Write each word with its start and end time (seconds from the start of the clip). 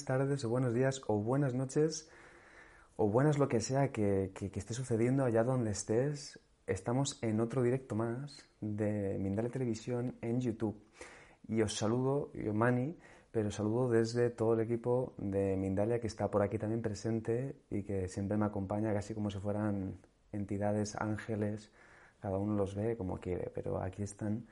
buenas 0.00 0.18
tardes 0.20 0.44
o 0.44 0.48
buenos 0.48 0.72
días 0.72 1.02
o 1.08 1.18
buenas 1.18 1.52
noches 1.52 2.08
o 2.96 3.08
buenas 3.10 3.38
lo 3.38 3.48
que 3.48 3.60
sea 3.60 3.92
que, 3.92 4.32
esté 4.54 4.72
sucediendo 4.72 5.24
allá 5.24 5.44
donde 5.44 5.72
estés. 5.72 6.40
Estamos 6.66 7.18
en 7.22 7.38
otro 7.40 7.62
directo 7.62 7.94
más 7.96 8.48
de 8.62 9.18
Mindalia 9.18 9.50
Televisión 9.50 10.16
en 10.22 10.40
YouTube. 10.40 10.74
Y 11.48 11.60
os 11.60 11.76
saludo, 11.76 12.32
yo 12.32 12.54
Mani, 12.54 12.96
pero 13.30 13.50
saludo 13.50 13.90
desde 13.90 14.30
todo 14.30 14.54
el 14.54 14.60
equipo 14.60 15.12
de 15.18 15.56
Mindalia 15.58 16.00
que 16.00 16.06
está 16.06 16.30
por 16.30 16.42
aquí 16.42 16.56
también 16.56 16.80
presente 16.80 17.56
y 17.68 17.82
que 17.82 18.08
siempre 18.08 18.38
me 18.38 18.46
acompaña 18.46 18.94
casi 18.94 19.12
como 19.12 19.30
si 19.30 19.38
fueran 19.38 19.98
entidades, 20.32 20.96
ángeles, 20.96 21.70
cada 22.20 22.38
uno 22.38 22.54
los 22.54 22.74
ve 22.74 22.96
como 22.96 23.18
quiere, 23.18 23.50
pero 23.54 23.82
aquí 23.82 24.02
están. 24.02 24.46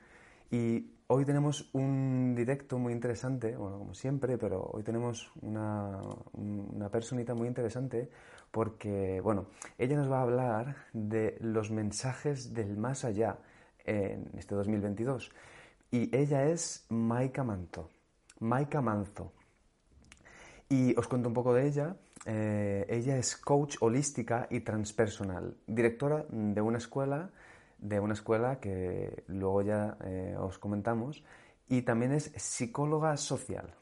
Y 0.51 0.91
hoy 1.11 1.25
tenemos 1.25 1.69
un 1.73 2.35
directo 2.35 2.77
muy 2.77 2.93
interesante, 2.93 3.55
bueno, 3.55 3.79
como 3.79 3.93
siempre, 3.95 4.37
pero 4.37 4.69
hoy 4.73 4.83
tenemos 4.83 5.31
una, 5.41 5.99
una 6.33 6.89
personita 6.89 7.33
muy 7.33 7.47
interesante 7.47 8.09
porque, 8.51 9.19
bueno, 9.21 9.47
ella 9.79 9.97
nos 9.97 10.11
va 10.11 10.19
a 10.19 10.21
hablar 10.21 10.75
de 10.93 11.35
los 11.41 11.71
mensajes 11.71 12.53
del 12.53 12.77
más 12.77 13.05
allá 13.05 13.39
en 13.85 14.29
este 14.37 14.53
2022. 14.53 15.31
Y 15.89 16.15
ella 16.15 16.45
es 16.45 16.85
Maika 16.89 17.43
Manto. 17.43 17.89
Maika 18.39 18.79
Manzo. 18.81 19.33
Y 20.69 20.95
os 20.95 21.07
cuento 21.07 21.27
un 21.27 21.33
poco 21.33 21.55
de 21.55 21.67
ella. 21.67 21.95
Eh, 22.25 22.85
ella 22.87 23.17
es 23.17 23.35
coach 23.35 23.77
holística 23.79 24.47
y 24.51 24.59
transpersonal, 24.59 25.57
directora 25.65 26.25
de 26.29 26.61
una 26.61 26.77
escuela, 26.77 27.31
de 27.79 27.99
una 27.99 28.13
escuela 28.13 28.59
que 28.59 29.23
luego 29.27 29.61
ya 29.61 29.97
eh, 30.03 30.35
os 30.37 30.57
comentamos, 30.59 31.23
y 31.67 31.83
también 31.83 32.11
es 32.11 32.31
psicóloga 32.35 33.15
social. 33.17 33.73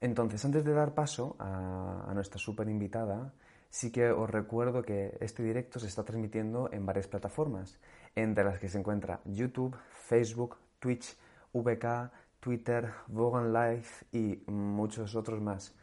Entonces, 0.00 0.44
antes 0.44 0.64
de 0.64 0.72
dar 0.72 0.94
paso 0.94 1.36
a, 1.38 2.10
nuestra 2.14 2.38
súper 2.38 2.68
invitada, 2.68 3.32
sí 3.70 3.90
que 3.90 4.10
os 4.10 4.28
recuerdo 4.28 4.82
que 4.82 5.16
este 5.20 5.42
directo 5.42 5.78
se 5.78 5.86
está 5.86 6.04
transmitiendo 6.04 6.70
en 6.72 6.84
varias 6.84 7.08
plataformas, 7.08 7.78
entre 8.14 8.44
las 8.44 8.58
que 8.58 8.68
se 8.68 8.78
encuentra 8.78 9.20
YouTube, 9.24 9.76
Facebook, 9.90 10.56
Twitch, 10.78 11.16
VK, 11.52 12.10
Twitter, 12.40 12.92
Vogan 13.06 13.52
Live 13.52 13.86
y 14.12 14.42
muchos 14.50 15.14
otros 15.14 15.40
más. 15.40 15.74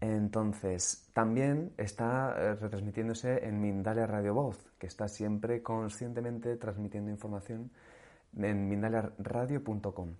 Entonces, 0.00 1.10
también 1.12 1.72
está 1.76 2.34
eh, 2.38 2.54
retransmitiéndose 2.54 3.44
en 3.44 3.60
Mindalia 3.60 4.06
Radio 4.06 4.34
Voz, 4.34 4.70
que 4.78 4.86
está 4.86 5.08
siempre 5.08 5.62
conscientemente 5.62 6.56
transmitiendo 6.56 7.10
información 7.10 7.72
en 8.36 8.68
mindaliaradio.com. 8.68 10.14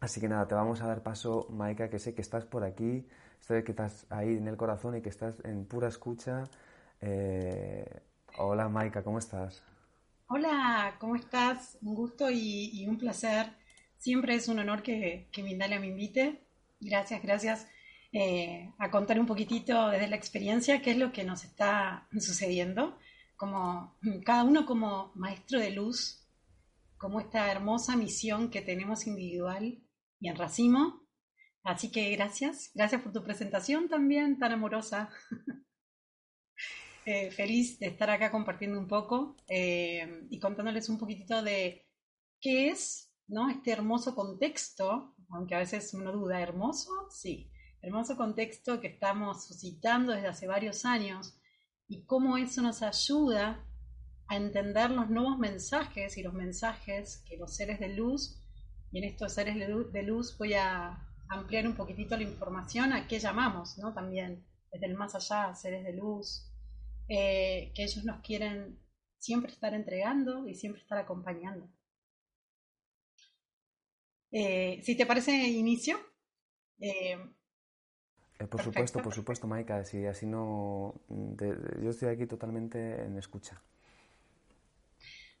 Así 0.00 0.20
que 0.20 0.28
nada, 0.28 0.48
te 0.48 0.54
vamos 0.54 0.80
a 0.80 0.86
dar 0.86 1.02
paso, 1.02 1.46
Maika, 1.50 1.90
que 1.90 1.98
sé 1.98 2.14
que 2.14 2.22
estás 2.22 2.44
por 2.46 2.64
aquí, 2.64 3.06
sé 3.40 3.62
que 3.64 3.72
estás 3.72 4.06
ahí 4.10 4.36
en 4.36 4.48
el 4.48 4.56
corazón 4.56 4.96
y 4.96 5.02
que 5.02 5.10
estás 5.10 5.44
en 5.44 5.66
pura 5.66 5.88
escucha. 5.88 6.44
Eh, 7.00 7.84
hola, 8.38 8.68
Maika, 8.68 9.02
¿cómo 9.04 9.18
estás? 9.18 9.62
Hola, 10.28 10.96
¿cómo 10.98 11.16
estás? 11.16 11.78
Un 11.82 11.94
gusto 11.94 12.30
y, 12.30 12.70
y 12.72 12.88
un 12.88 12.96
placer. 12.96 13.52
Siempre 13.98 14.34
es 14.34 14.48
un 14.48 14.58
honor 14.58 14.82
que, 14.82 15.28
que 15.30 15.42
Mindalia 15.42 15.78
me 15.78 15.88
invite. 15.88 16.40
Gracias, 16.80 17.22
gracias. 17.22 17.68
Eh, 18.12 18.74
a 18.78 18.90
contar 18.90 19.18
un 19.18 19.26
poquitito 19.26 19.88
desde 19.88 20.06
la 20.06 20.16
experiencia 20.16 20.82
qué 20.82 20.90
es 20.90 20.98
lo 20.98 21.12
que 21.12 21.24
nos 21.24 21.44
está 21.44 22.08
sucediendo, 22.12 22.98
como 23.36 23.98
cada 24.24 24.44
uno 24.44 24.66
como 24.66 25.12
maestro 25.14 25.58
de 25.58 25.70
luz, 25.70 26.28
como 26.98 27.20
esta 27.20 27.50
hermosa 27.50 27.96
misión 27.96 28.50
que 28.50 28.60
tenemos 28.60 29.06
individual 29.06 29.82
y 30.20 30.28
en 30.28 30.36
racimo. 30.36 31.06
Así 31.64 31.90
que 31.90 32.10
gracias, 32.10 32.70
gracias 32.74 33.00
por 33.00 33.12
tu 33.12 33.22
presentación 33.24 33.88
también 33.88 34.38
tan 34.38 34.52
amorosa. 34.52 35.10
Eh, 37.04 37.32
feliz 37.32 37.80
de 37.80 37.88
estar 37.88 38.08
acá 38.10 38.30
compartiendo 38.30 38.78
un 38.78 38.86
poco 38.86 39.36
eh, 39.48 40.24
y 40.30 40.38
contándoles 40.38 40.88
un 40.88 40.98
poquitito 40.98 41.42
de 41.42 41.88
qué 42.40 42.68
es, 42.68 43.12
¿no? 43.26 43.50
Este 43.50 43.72
hermoso 43.72 44.14
contexto, 44.14 45.16
aunque 45.30 45.56
a 45.56 45.58
veces 45.58 45.92
uno 45.94 46.12
duda, 46.12 46.40
¿hermoso? 46.40 46.92
Sí. 47.10 47.50
Hermoso 47.82 48.16
contexto 48.16 48.80
que 48.80 48.86
estamos 48.86 49.44
suscitando 49.44 50.12
desde 50.12 50.28
hace 50.28 50.46
varios 50.46 50.84
años 50.84 51.34
y 51.88 52.04
cómo 52.04 52.38
eso 52.38 52.62
nos 52.62 52.80
ayuda 52.82 53.66
a 54.28 54.36
entender 54.36 54.90
los 54.90 55.10
nuevos 55.10 55.36
mensajes 55.38 56.16
y 56.16 56.22
los 56.22 56.32
mensajes 56.32 57.22
que 57.28 57.36
los 57.36 57.54
seres 57.54 57.80
de 57.80 57.88
luz, 57.88 58.38
y 58.92 58.98
en 58.98 59.04
estos 59.04 59.34
seres 59.34 59.56
de 59.56 60.02
luz 60.02 60.38
voy 60.38 60.54
a 60.54 61.06
ampliar 61.28 61.66
un 61.66 61.74
poquitito 61.74 62.16
la 62.16 62.22
información 62.22 62.92
a 62.92 63.06
qué 63.06 63.18
llamamos, 63.18 63.76
¿no? 63.78 63.92
También 63.92 64.44
desde 64.70 64.86
el 64.86 64.94
más 64.94 65.14
allá, 65.14 65.54
seres 65.54 65.84
de 65.84 65.92
luz, 65.92 66.50
eh, 67.08 67.72
que 67.74 67.82
ellos 67.82 68.04
nos 68.04 68.20
quieren 68.22 68.78
siempre 69.18 69.52
estar 69.52 69.74
entregando 69.74 70.46
y 70.46 70.54
siempre 70.54 70.80
estar 70.80 70.98
acompañando. 70.98 71.68
Eh, 74.30 74.80
si 74.82 74.96
te 74.96 75.04
parece, 75.04 75.32
inicio. 75.32 75.98
Eh, 76.80 77.18
por 78.48 78.62
supuesto, 78.62 79.02
por 79.02 79.14
supuesto, 79.14 79.46
Maika, 79.46 79.84
si 79.84 80.06
así 80.06 80.26
no... 80.26 80.94
yo 81.08 81.90
estoy 81.90 82.08
aquí 82.08 82.26
totalmente 82.26 83.02
en 83.02 83.18
escucha. 83.18 83.62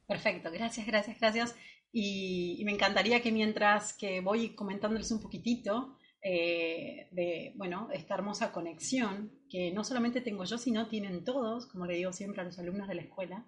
Perfecto, 0.06 0.50
gracias, 0.50 0.86
gracias, 0.86 1.18
gracias. 1.18 1.56
Y, 1.92 2.62
me 2.64 2.72
encantaría 2.72 3.20
que 3.20 3.32
mientras 3.32 3.92
que 3.92 4.20
voy 4.20 4.54
comentándoles 4.54 5.10
un 5.10 5.20
poquitito 5.20 5.96
eh, 6.22 7.08
de, 7.10 7.52
bueno, 7.56 7.88
esta 7.92 8.14
hermosa 8.14 8.52
conexión 8.52 9.32
que 9.48 9.70
no 9.72 9.84
solamente 9.84 10.20
tengo 10.20 10.44
yo, 10.44 10.58
sino 10.58 10.88
tienen 10.88 11.24
todos, 11.24 11.66
como 11.66 11.86
le 11.86 11.96
digo 11.96 12.12
siempre 12.12 12.40
a 12.40 12.44
los 12.44 12.58
alumnos 12.58 12.88
de 12.88 12.94
la 12.94 13.02
escuela, 13.02 13.46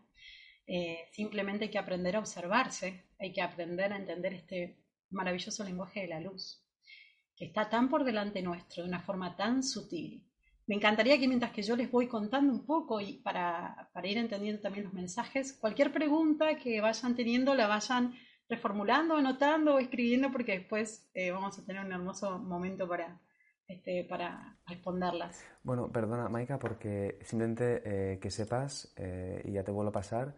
eh, 0.67 1.09
simplemente 1.12 1.65
hay 1.65 1.71
que 1.71 1.79
aprender 1.79 2.17
a 2.17 2.21
observarse, 2.21 3.05
hay 3.19 3.33
que 3.33 3.43
aprender 3.43 3.93
a 3.93 3.97
entender 3.97 4.35
este 4.35 4.79
maravilloso 5.11 5.65
lenguaje 5.65 6.00
de 6.00 6.09
la 6.09 6.21
luz, 6.21 6.63
que 7.37 7.47
está 7.47 7.69
tan 7.69 7.89
por 7.89 8.05
delante 8.05 8.43
nuestro, 8.43 8.83
de 8.83 8.89
una 8.89 9.01
forma 9.01 9.37
tan 9.37 9.63
sutil, 9.63 10.23
me 10.67 10.77
encantaría 10.77 11.19
que 11.19 11.29
mientras 11.29 11.53
que 11.53 11.63
yo 11.63 11.77
les 11.77 11.91
voy 11.91 12.09
contando 12.09 12.53
un 12.53 12.65
poco 12.65 13.01
y 13.01 13.19
para, 13.19 13.91
ir 14.03 14.17
entendiendo 14.17 14.63
también 14.63 14.85
los 14.85 14.95
mensajes, 14.95 15.53
cualquier 15.53 15.93
pregunta 15.93 16.57
que 16.57 16.81
vayan 16.81 17.15
teniendo 17.15 17.55
la 17.55 17.67
vayan 17.67 18.15
reformulando, 18.49 19.17
anotando 19.17 19.75
o 19.75 19.79
escribiendo 19.79 20.31
porque 20.33 20.59
después 20.59 21.07
eh, 21.15 21.31
vamos 21.31 21.59
a 21.59 21.65
tener 21.65 21.85
un 21.85 21.93
hermoso 21.93 22.39
momento 22.39 22.89
para, 22.89 23.21
este, 23.69 24.07
para 24.09 24.57
responderlas. 24.67 25.45
Bueno, 25.63 25.91
perdona, 25.93 26.29
Maika, 26.31 26.59
porque 26.59 27.19
simplemente 27.23 27.83
eh, 27.85 28.19
que 28.19 28.31
sepas, 28.31 28.93
eh, 28.97 29.43
y 29.45 29.53
ya 29.53 29.65
te 29.65 29.71
vuelvo 29.71 29.91
a 29.91 29.93
pasar, 29.93 30.35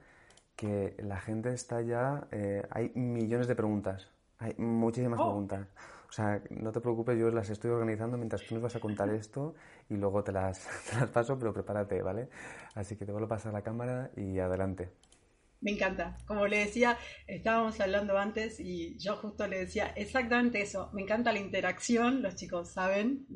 que 0.57 0.97
la 0.99 1.21
gente 1.21 1.53
está 1.53 1.83
ya, 1.83 2.27
hay 2.71 2.91
millones 2.95 3.47
de 3.47 3.55
preguntas, 3.55 4.09
hay 4.39 4.55
muchísimas 4.57 5.21
oh. 5.21 5.25
preguntas. 5.27 5.69
O 6.09 6.13
sea, 6.13 6.43
no 6.51 6.73
te 6.73 6.81
preocupes, 6.81 7.19
yo 7.19 7.31
las 7.31 7.51
estoy 7.51 7.71
organizando 7.71 8.17
mientras 8.17 8.43
tú 8.43 8.55
nos 8.55 8.63
vas 8.63 8.77
a 8.77 8.81
contar 8.81 9.11
esto 9.11 9.55
y 9.89 9.97
luego 9.97 10.23
te 10.25 10.33
las, 10.33 10.67
las 11.01 11.09
paso, 11.11 11.39
pero 11.39 11.53
prepárate, 11.53 12.03
¿vale? 12.03 12.29
Así 12.75 12.97
que 12.97 13.05
te 13.05 13.13
vuelvo 13.13 13.27
a 13.27 13.31
pasar 13.31 13.53
la 13.53 13.63
cámara 13.63 14.11
y 14.17 14.39
adelante. 14.39 14.91
Me 15.61 15.73
encanta. 15.73 16.19
Como 16.27 16.47
le 16.47 16.59
decía, 16.59 16.99
estábamos 17.27 17.81
hablando 17.81 18.19
antes 18.19 18.61
y 18.61 18.99
yo 18.99 19.17
justo 19.17 19.47
le 19.49 19.59
decía 19.59 19.93
exactamente 19.97 20.61
eso. 20.61 20.91
Me 20.93 21.03
encanta 21.03 21.33
la 21.33 21.39
interacción, 21.39 22.23
los 22.23 22.37
chicos 22.37 22.71
saben, 22.71 23.27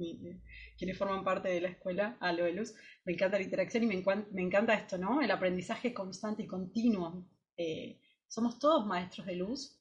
quienes 0.77 0.99
forman 0.99 1.25
parte 1.25 1.49
de 1.49 1.61
la 1.61 1.69
escuela, 1.69 2.17
a 2.21 2.33
lo 2.33 2.45
de 2.45 2.53
luz, 2.53 2.75
me 3.05 3.15
encanta 3.15 3.39
la 3.39 3.45
interacción 3.45 3.85
y 3.85 3.87
me, 3.87 4.03
me 4.33 4.43
encanta 4.43 4.75
esto, 4.75 4.99
¿no? 4.99 5.21
El 5.21 5.31
aprendizaje 5.31 5.95
constante 5.95 6.43
y 6.43 6.47
continuo. 6.47 7.27
Eh, 7.57 7.99
somos 8.29 8.59
todos 8.59 8.87
maestros 8.87 9.27
de 9.27 9.37
luz. 9.37 9.79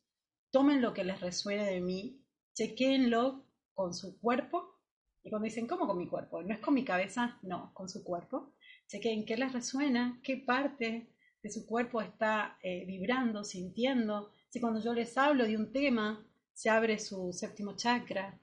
Tomen 0.49 0.81
lo 0.81 0.93
que 0.93 1.03
les 1.03 1.19
resuene 1.19 1.65
de 1.65 1.81
mí, 1.81 2.23
chequenlo 2.59 3.45
con 3.73 3.93
su 3.93 4.19
cuerpo. 4.19 4.75
Y 5.23 5.29
cuando 5.29 5.45
dicen, 5.45 5.65
¿cómo 5.65 5.87
con 5.87 5.97
mi 5.97 6.07
cuerpo? 6.07 6.41
No 6.41 6.53
es 6.53 6.59
con 6.59 6.73
mi 6.73 6.83
cabeza, 6.83 7.39
no, 7.41 7.73
con 7.73 7.87
su 7.87 8.03
cuerpo. 8.03 8.53
Chequen 8.87 9.25
qué 9.25 9.37
les 9.37 9.53
resuena, 9.53 10.19
qué 10.23 10.35
parte 10.37 11.07
de 11.41 11.49
su 11.49 11.65
cuerpo 11.65 12.01
está 12.01 12.57
eh, 12.61 12.83
vibrando, 12.85 13.45
sintiendo. 13.45 14.33
Si 14.49 14.59
cuando 14.59 14.81
yo 14.81 14.93
les 14.93 15.17
hablo 15.17 15.45
de 15.45 15.55
un 15.55 15.71
tema, 15.71 16.25
se 16.51 16.69
abre 16.69 16.99
su 16.99 17.31
séptimo 17.31 17.77
chakra, 17.77 18.37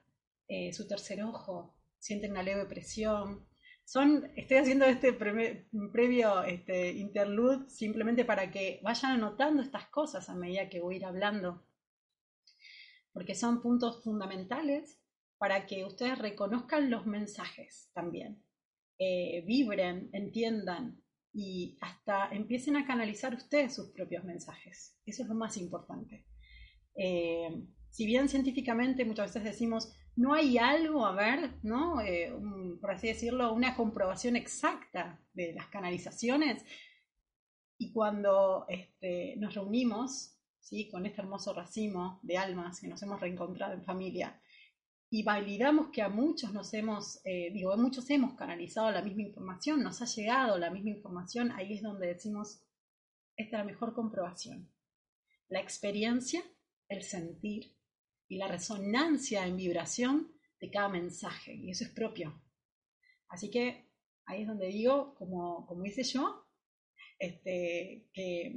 eh, 0.47 0.73
su 0.73 0.87
tercer 0.87 1.21
ojo, 1.23 1.75
sienten 1.99 2.31
una 2.31 2.41
leve 2.41 2.65
presión. 2.65 3.45
Son, 3.85 4.31
estoy 4.35 4.57
haciendo 4.57 4.85
este 4.85 5.13
previo 5.13 6.43
este, 6.43 6.91
interlude 6.91 7.69
simplemente 7.69 8.25
para 8.25 8.49
que 8.49 8.79
vayan 8.81 9.11
anotando 9.11 9.61
estas 9.61 9.87
cosas 9.89 10.27
a 10.27 10.35
medida 10.35 10.69
que 10.69 10.81
voy 10.81 10.95
a 10.95 10.97
ir 10.97 11.05
hablando 11.05 11.66
porque 13.17 13.33
son 13.33 13.63
puntos 13.63 14.03
fundamentales 14.03 15.01
para 15.39 15.65
que 15.65 15.83
ustedes 15.83 16.19
reconozcan 16.19 16.91
los 16.91 17.07
mensajes 17.07 17.89
también, 17.91 18.43
eh, 18.99 19.43
vibren, 19.47 20.11
entiendan 20.13 21.01
y 21.33 21.79
hasta 21.81 22.29
empiecen 22.29 22.75
a 22.75 22.85
canalizar 22.85 23.33
ustedes 23.33 23.73
sus 23.73 23.89
propios 23.89 24.23
mensajes. 24.23 24.99
Eso 25.03 25.23
es 25.23 25.29
lo 25.29 25.33
más 25.33 25.57
importante. 25.57 26.27
Eh, 26.93 27.49
si 27.89 28.05
bien 28.05 28.29
científicamente 28.29 29.03
muchas 29.03 29.33
veces 29.33 29.51
decimos, 29.53 29.91
no 30.15 30.35
hay 30.35 30.59
algo, 30.59 31.03
a 31.03 31.13
ver, 31.13 31.55
¿no? 31.63 31.99
Eh, 32.01 32.31
por 32.79 32.91
así 32.91 33.07
decirlo, 33.07 33.51
una 33.51 33.75
comprobación 33.75 34.35
exacta 34.35 35.19
de 35.33 35.53
las 35.53 35.65
canalizaciones, 35.69 36.63
y 37.79 37.91
cuando 37.91 38.65
este, 38.69 39.37
nos 39.37 39.55
reunimos 39.55 40.36
con 40.91 41.05
este 41.05 41.21
hermoso 41.21 41.53
racimo 41.53 42.19
de 42.23 42.37
almas 42.37 42.79
que 42.81 42.87
nos 42.87 43.01
hemos 43.01 43.19
reencontrado 43.21 43.73
en 43.73 43.83
familia 43.83 44.41
y 45.09 45.23
validamos 45.23 45.89
que 45.89 46.01
a 46.01 46.09
muchos 46.09 46.51
nos 46.51 46.73
hemos, 46.73 47.21
eh, 47.23 47.49
digo, 47.53 47.71
a 47.71 47.77
muchos 47.77 48.09
hemos 48.09 48.33
canalizado 48.33 48.91
la 48.91 49.01
misma 49.01 49.21
información, 49.21 49.81
nos 49.81 50.01
ha 50.01 50.05
llegado 50.05 50.57
la 50.57 50.69
misma 50.69 50.89
información, 50.89 51.51
ahí 51.51 51.75
es 51.75 51.81
donde 51.81 52.07
decimos, 52.07 52.61
esta 53.37 53.57
es 53.57 53.63
la 53.63 53.71
mejor 53.71 53.93
comprobación. 53.93 54.69
La 55.47 55.61
experiencia, 55.61 56.43
el 56.89 57.03
sentir 57.03 57.77
y 58.27 58.37
la 58.37 58.49
resonancia 58.49 59.47
en 59.47 59.55
vibración 59.55 60.33
de 60.59 60.69
cada 60.69 60.89
mensaje, 60.89 61.55
y 61.55 61.71
eso 61.71 61.85
es 61.85 61.91
propio. 61.91 62.43
Así 63.29 63.49
que 63.49 63.89
ahí 64.25 64.41
es 64.41 64.47
donde 64.47 64.67
digo, 64.67 65.15
como, 65.15 65.65
como 65.67 65.85
hice 65.85 66.03
yo, 66.03 66.45
este, 67.17 68.09
que 68.13 68.53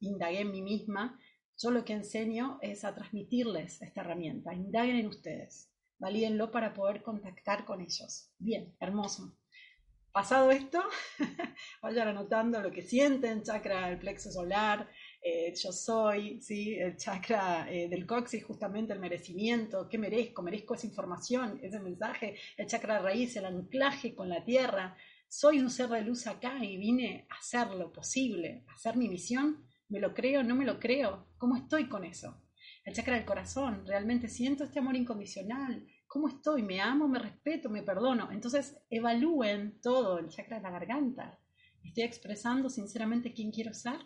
indagué 0.00 0.40
en 0.40 0.50
mí 0.50 0.62
misma 0.62 1.20
yo 1.58 1.70
lo 1.70 1.84
que 1.84 1.92
enseño 1.92 2.58
es 2.62 2.84
a 2.84 2.94
transmitirles 2.94 3.82
esta 3.82 4.00
herramienta, 4.00 4.54
indaguen 4.54 4.96
en 4.96 5.06
ustedes, 5.06 5.70
valídenlo 5.98 6.50
para 6.50 6.74
poder 6.74 7.02
contactar 7.02 7.64
con 7.64 7.80
ellos. 7.80 8.30
Bien, 8.38 8.74
hermoso. 8.80 9.36
Pasado 10.12 10.50
esto, 10.50 10.82
vayan 11.82 12.08
anotando 12.08 12.60
lo 12.60 12.70
que 12.70 12.82
sienten, 12.82 13.42
chakra 13.42 13.88
del 13.88 13.98
plexo 13.98 14.30
solar, 14.30 14.86
eh, 15.22 15.54
yo 15.54 15.72
soy, 15.72 16.38
¿sí? 16.38 16.74
el 16.74 16.98
chakra 16.98 17.66
eh, 17.70 17.88
del 17.88 18.06
coxis, 18.06 18.44
justamente 18.44 18.92
el 18.92 18.98
merecimiento, 18.98 19.88
¿qué 19.88 19.96
merezco? 19.96 20.42
Merezco 20.42 20.74
esa 20.74 20.86
información, 20.86 21.58
ese 21.62 21.80
mensaje, 21.80 22.36
el 22.58 22.66
chakra 22.66 22.98
raíz, 22.98 23.34
el 23.36 23.46
anclaje 23.46 24.14
con 24.14 24.28
la 24.28 24.44
tierra. 24.44 24.98
Soy 25.28 25.60
un 25.60 25.70
ser 25.70 25.88
de 25.88 26.02
luz 26.02 26.26
acá 26.26 26.62
y 26.62 26.76
vine 26.76 27.26
a 27.30 27.36
hacer 27.36 27.68
lo 27.68 27.90
posible, 27.90 28.64
a 28.68 28.74
hacer 28.74 28.98
mi 28.98 29.08
misión 29.08 29.64
¿Me 29.92 30.00
lo 30.00 30.14
creo? 30.14 30.42
¿No 30.42 30.54
me 30.54 30.64
lo 30.64 30.80
creo? 30.80 31.26
¿Cómo 31.36 31.54
estoy 31.54 31.86
con 31.86 32.02
eso? 32.06 32.42
El 32.82 32.94
chakra 32.94 33.16
del 33.16 33.26
corazón, 33.26 33.84
¿realmente 33.86 34.26
siento 34.26 34.64
este 34.64 34.78
amor 34.78 34.96
incondicional? 34.96 35.86
¿Cómo 36.06 36.28
estoy? 36.28 36.62
¿Me 36.62 36.80
amo? 36.80 37.08
¿Me 37.08 37.18
respeto? 37.18 37.68
¿Me 37.68 37.82
perdono? 37.82 38.32
Entonces 38.32 38.74
evalúen 38.88 39.82
todo, 39.82 40.18
el 40.18 40.30
chakra 40.30 40.56
de 40.56 40.62
la 40.62 40.70
garganta. 40.70 41.38
¿Estoy 41.84 42.04
expresando 42.04 42.70
sinceramente 42.70 43.34
quién 43.34 43.50
quiero 43.50 43.74
ser? 43.74 43.98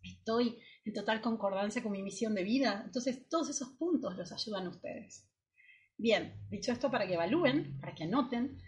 ¿Estoy 0.00 0.60
en 0.84 0.92
total 0.92 1.20
concordancia 1.20 1.82
con 1.82 1.90
mi 1.90 2.04
misión 2.04 2.32
de 2.32 2.44
vida? 2.44 2.84
Entonces 2.86 3.28
todos 3.28 3.50
esos 3.50 3.70
puntos 3.70 4.16
los 4.16 4.30
ayudan 4.30 4.66
a 4.66 4.70
ustedes. 4.70 5.28
Bien, 5.98 6.40
dicho 6.50 6.70
esto 6.70 6.88
para 6.88 7.08
que 7.08 7.14
evalúen, 7.14 7.80
para 7.80 7.96
que 7.96 8.04
anoten, 8.04 8.62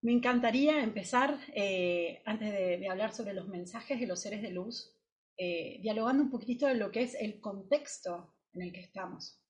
me 0.00 0.12
encantaría 0.12 0.82
empezar, 0.82 1.38
eh, 1.54 2.22
antes 2.24 2.52
de, 2.52 2.88
hablar 2.88 3.12
sobre 3.12 3.34
los 3.34 3.48
mensajes 3.48 3.98
de 3.98 4.06
los 4.06 4.20
seres 4.20 4.42
de 4.42 4.50
luz, 4.50 4.94
eh, 5.36 5.80
dialogando 5.82 6.22
un 6.22 6.30
poquitito 6.30 6.66
de 6.66 6.74
lo 6.74 6.90
que 6.90 7.02
es 7.02 7.14
el 7.14 7.40
contexto 7.40 8.34
en 8.52 8.62
el 8.62 8.72
que 8.72 8.80
estamos. 8.80 9.40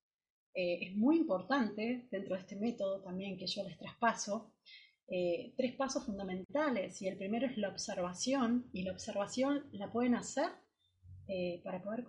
Eh, 0.54 0.78
es 0.82 0.96
muy 0.96 1.16
importante 1.16 2.08
dentro 2.10 2.34
de 2.34 2.40
este 2.40 2.56
método 2.56 3.02
también 3.02 3.36
que 3.36 3.46
yo 3.46 3.62
les 3.64 3.78
traspaso, 3.78 4.54
tres 5.56 5.74
pasos 5.74 6.04
fundamentales 6.04 7.00
y 7.00 7.08
el 7.08 7.16
primero 7.16 7.46
es 7.46 7.56
la 7.56 7.70
observación 7.70 8.68
y 8.74 8.82
la 8.82 8.92
observación 8.92 9.66
la 9.72 9.90
pueden 9.90 10.14
hacer 10.14 10.50
para, 11.64 11.82
poder, 11.82 12.04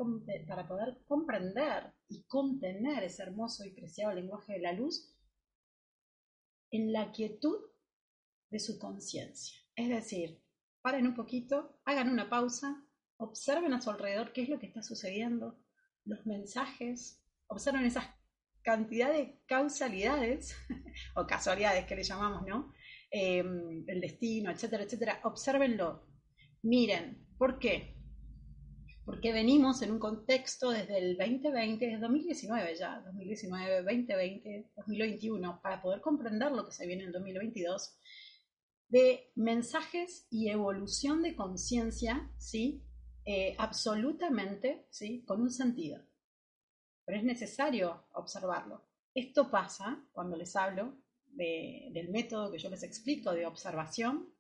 para 0.46 0.68
poder 0.68 0.98
comprender 1.06 1.94
y 2.10 2.24
contener 2.24 3.06
ese 3.06 3.24
hermoso 3.24 3.64
y 3.64 3.72
preciado 3.72 4.14
lenguaje 4.14 4.52
de 4.52 4.60
la 4.60 4.74
luz 4.74 5.16
en 6.72 6.92
la 6.92 7.14
quietud 7.14 7.69
de 8.50 8.60
su 8.60 8.78
conciencia. 8.80 9.60
Es 9.76 9.90
decir, 9.90 10.42
paren 10.82 11.08
un 11.08 11.16
poquito, 11.16 11.80
hagan 11.86 12.10
una 12.10 12.30
pausa, 12.30 12.84
observen 13.18 13.74
a 13.74 13.82
su 13.82 13.90
alrededor 13.90 14.34
qué 14.34 14.44
es 14.44 14.50
lo 14.50 14.60
que 14.60 14.68
está 14.68 14.82
sucediendo, 14.82 15.60
los 16.06 16.26
mensajes, 16.26 17.22
observen 17.48 17.86
esas 17.86 18.06
cantidad 18.62 19.12
de 19.12 19.42
causalidades 19.46 20.56
o 21.16 21.26
casualidades 21.26 21.86
que 21.86 21.96
le 21.96 22.04
llamamos, 22.04 22.46
¿no? 22.46 22.74
Eh, 23.12 23.44
el 23.88 24.02
destino, 24.02 24.52
etcétera, 24.52 24.84
etcétera. 24.84 25.22
Obsérvenlo, 25.24 26.06
miren, 26.62 27.26
¿por 27.38 27.58
qué? 27.58 27.96
Porque 29.06 29.34
venimos 29.34 29.82
en 29.82 29.92
un 29.92 30.00
contexto 30.00 30.70
desde 30.70 31.00
el 31.00 31.18
2020, 31.18 31.86
desde 31.86 32.00
2019 32.00 32.76
ya, 32.76 33.02
2019, 33.02 33.82
2020, 33.82 34.72
2021, 34.76 35.62
para 35.64 35.82
poder 35.82 36.02
comprender 36.02 36.52
lo 36.52 36.66
que 36.66 36.72
se 36.72 36.86
viene 36.86 37.06
en 37.06 37.12
2022, 37.12 37.98
de 38.90 39.32
mensajes 39.36 40.28
y 40.32 40.50
evolución 40.50 41.22
de 41.22 41.36
conciencia, 41.36 42.30
¿sí? 42.38 42.84
Eh, 43.24 43.56
absolutamente, 43.60 44.88
¿sí? 44.90 45.24
Con 45.26 45.42
un 45.42 45.52
sentido. 45.52 46.04
Pero 47.06 47.20
es 47.20 47.24
necesario 47.24 48.08
observarlo. 48.14 48.88
Esto 49.14 49.50
pasa 49.50 50.04
cuando 50.12 50.36
les 50.36 50.56
hablo 50.56 50.98
del 51.28 52.10
método 52.10 52.52
que 52.52 52.58
yo 52.58 52.70
les 52.70 52.84
explico 52.84 53.32
de 53.32 53.46
observación, 53.46 54.34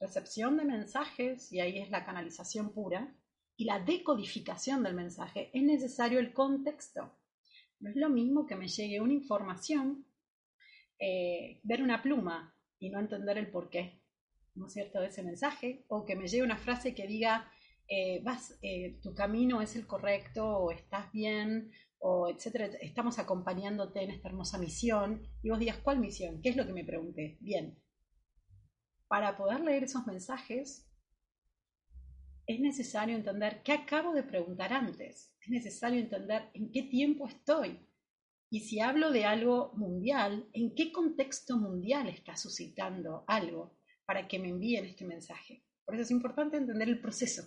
recepción 0.00 0.56
de 0.56 0.64
mensajes, 0.64 1.52
y 1.52 1.60
ahí 1.60 1.78
es 1.78 1.90
la 1.90 2.04
canalización 2.04 2.72
pura, 2.72 3.14
y 3.56 3.64
la 3.64 3.80
decodificación 3.80 4.82
del 4.82 4.94
mensaje, 4.94 5.50
es 5.52 5.62
necesario 5.62 6.20
el 6.20 6.32
contexto. 6.32 7.12
No 7.80 7.90
es 7.90 7.96
lo 7.96 8.08
mismo 8.08 8.46
que 8.46 8.56
me 8.56 8.68
llegue 8.68 9.00
una 9.00 9.12
información, 9.12 10.06
eh, 10.98 11.60
ver 11.64 11.82
una 11.82 12.02
pluma 12.02 12.57
y 12.78 12.90
no 12.90 13.00
entender 13.00 13.38
el 13.38 13.50
porqué, 13.50 14.02
¿no 14.54 14.66
es 14.66 14.72
cierto?, 14.72 15.00
de 15.00 15.08
ese 15.08 15.22
mensaje, 15.22 15.84
o 15.88 16.04
que 16.04 16.16
me 16.16 16.28
llegue 16.28 16.42
una 16.42 16.56
frase 16.56 16.94
que 16.94 17.06
diga, 17.06 17.50
eh, 17.88 18.20
vas, 18.22 18.58
eh, 18.62 18.98
tu 19.02 19.14
camino 19.14 19.60
es 19.62 19.76
el 19.76 19.86
correcto, 19.86 20.46
o 20.46 20.70
estás 20.70 21.10
bien, 21.12 21.70
o 21.98 22.28
etcétera, 22.28 22.66
estamos 22.80 23.18
acompañándote 23.18 24.02
en 24.02 24.10
esta 24.10 24.28
hermosa 24.28 24.58
misión, 24.58 25.26
y 25.42 25.50
vos 25.50 25.58
digas, 25.58 25.78
¿cuál 25.78 25.98
misión? 25.98 26.40
¿Qué 26.42 26.50
es 26.50 26.56
lo 26.56 26.66
que 26.66 26.72
me 26.72 26.84
pregunté? 26.84 27.38
Bien. 27.40 27.78
Para 29.08 29.36
poder 29.36 29.60
leer 29.60 29.84
esos 29.84 30.06
mensajes, 30.06 30.86
es 32.46 32.60
necesario 32.60 33.16
entender 33.16 33.62
qué 33.62 33.72
acabo 33.72 34.12
de 34.12 34.22
preguntar 34.22 34.72
antes, 34.72 35.34
es 35.40 35.48
necesario 35.48 36.00
entender 36.00 36.50
en 36.54 36.70
qué 36.72 36.82
tiempo 36.82 37.26
estoy, 37.26 37.87
y 38.50 38.60
si 38.60 38.80
hablo 38.80 39.10
de 39.10 39.24
algo 39.24 39.72
mundial, 39.74 40.48
¿en 40.52 40.74
qué 40.74 40.90
contexto 40.90 41.58
mundial 41.58 42.08
está 42.08 42.36
suscitando 42.36 43.24
algo 43.26 43.76
para 44.06 44.26
que 44.26 44.38
me 44.38 44.48
envíen 44.48 44.86
este 44.86 45.04
mensaje? 45.04 45.64
Por 45.84 45.94
eso 45.94 46.04
es 46.04 46.10
importante 46.10 46.56
entender 46.56 46.88
el 46.88 47.00
proceso. 47.00 47.42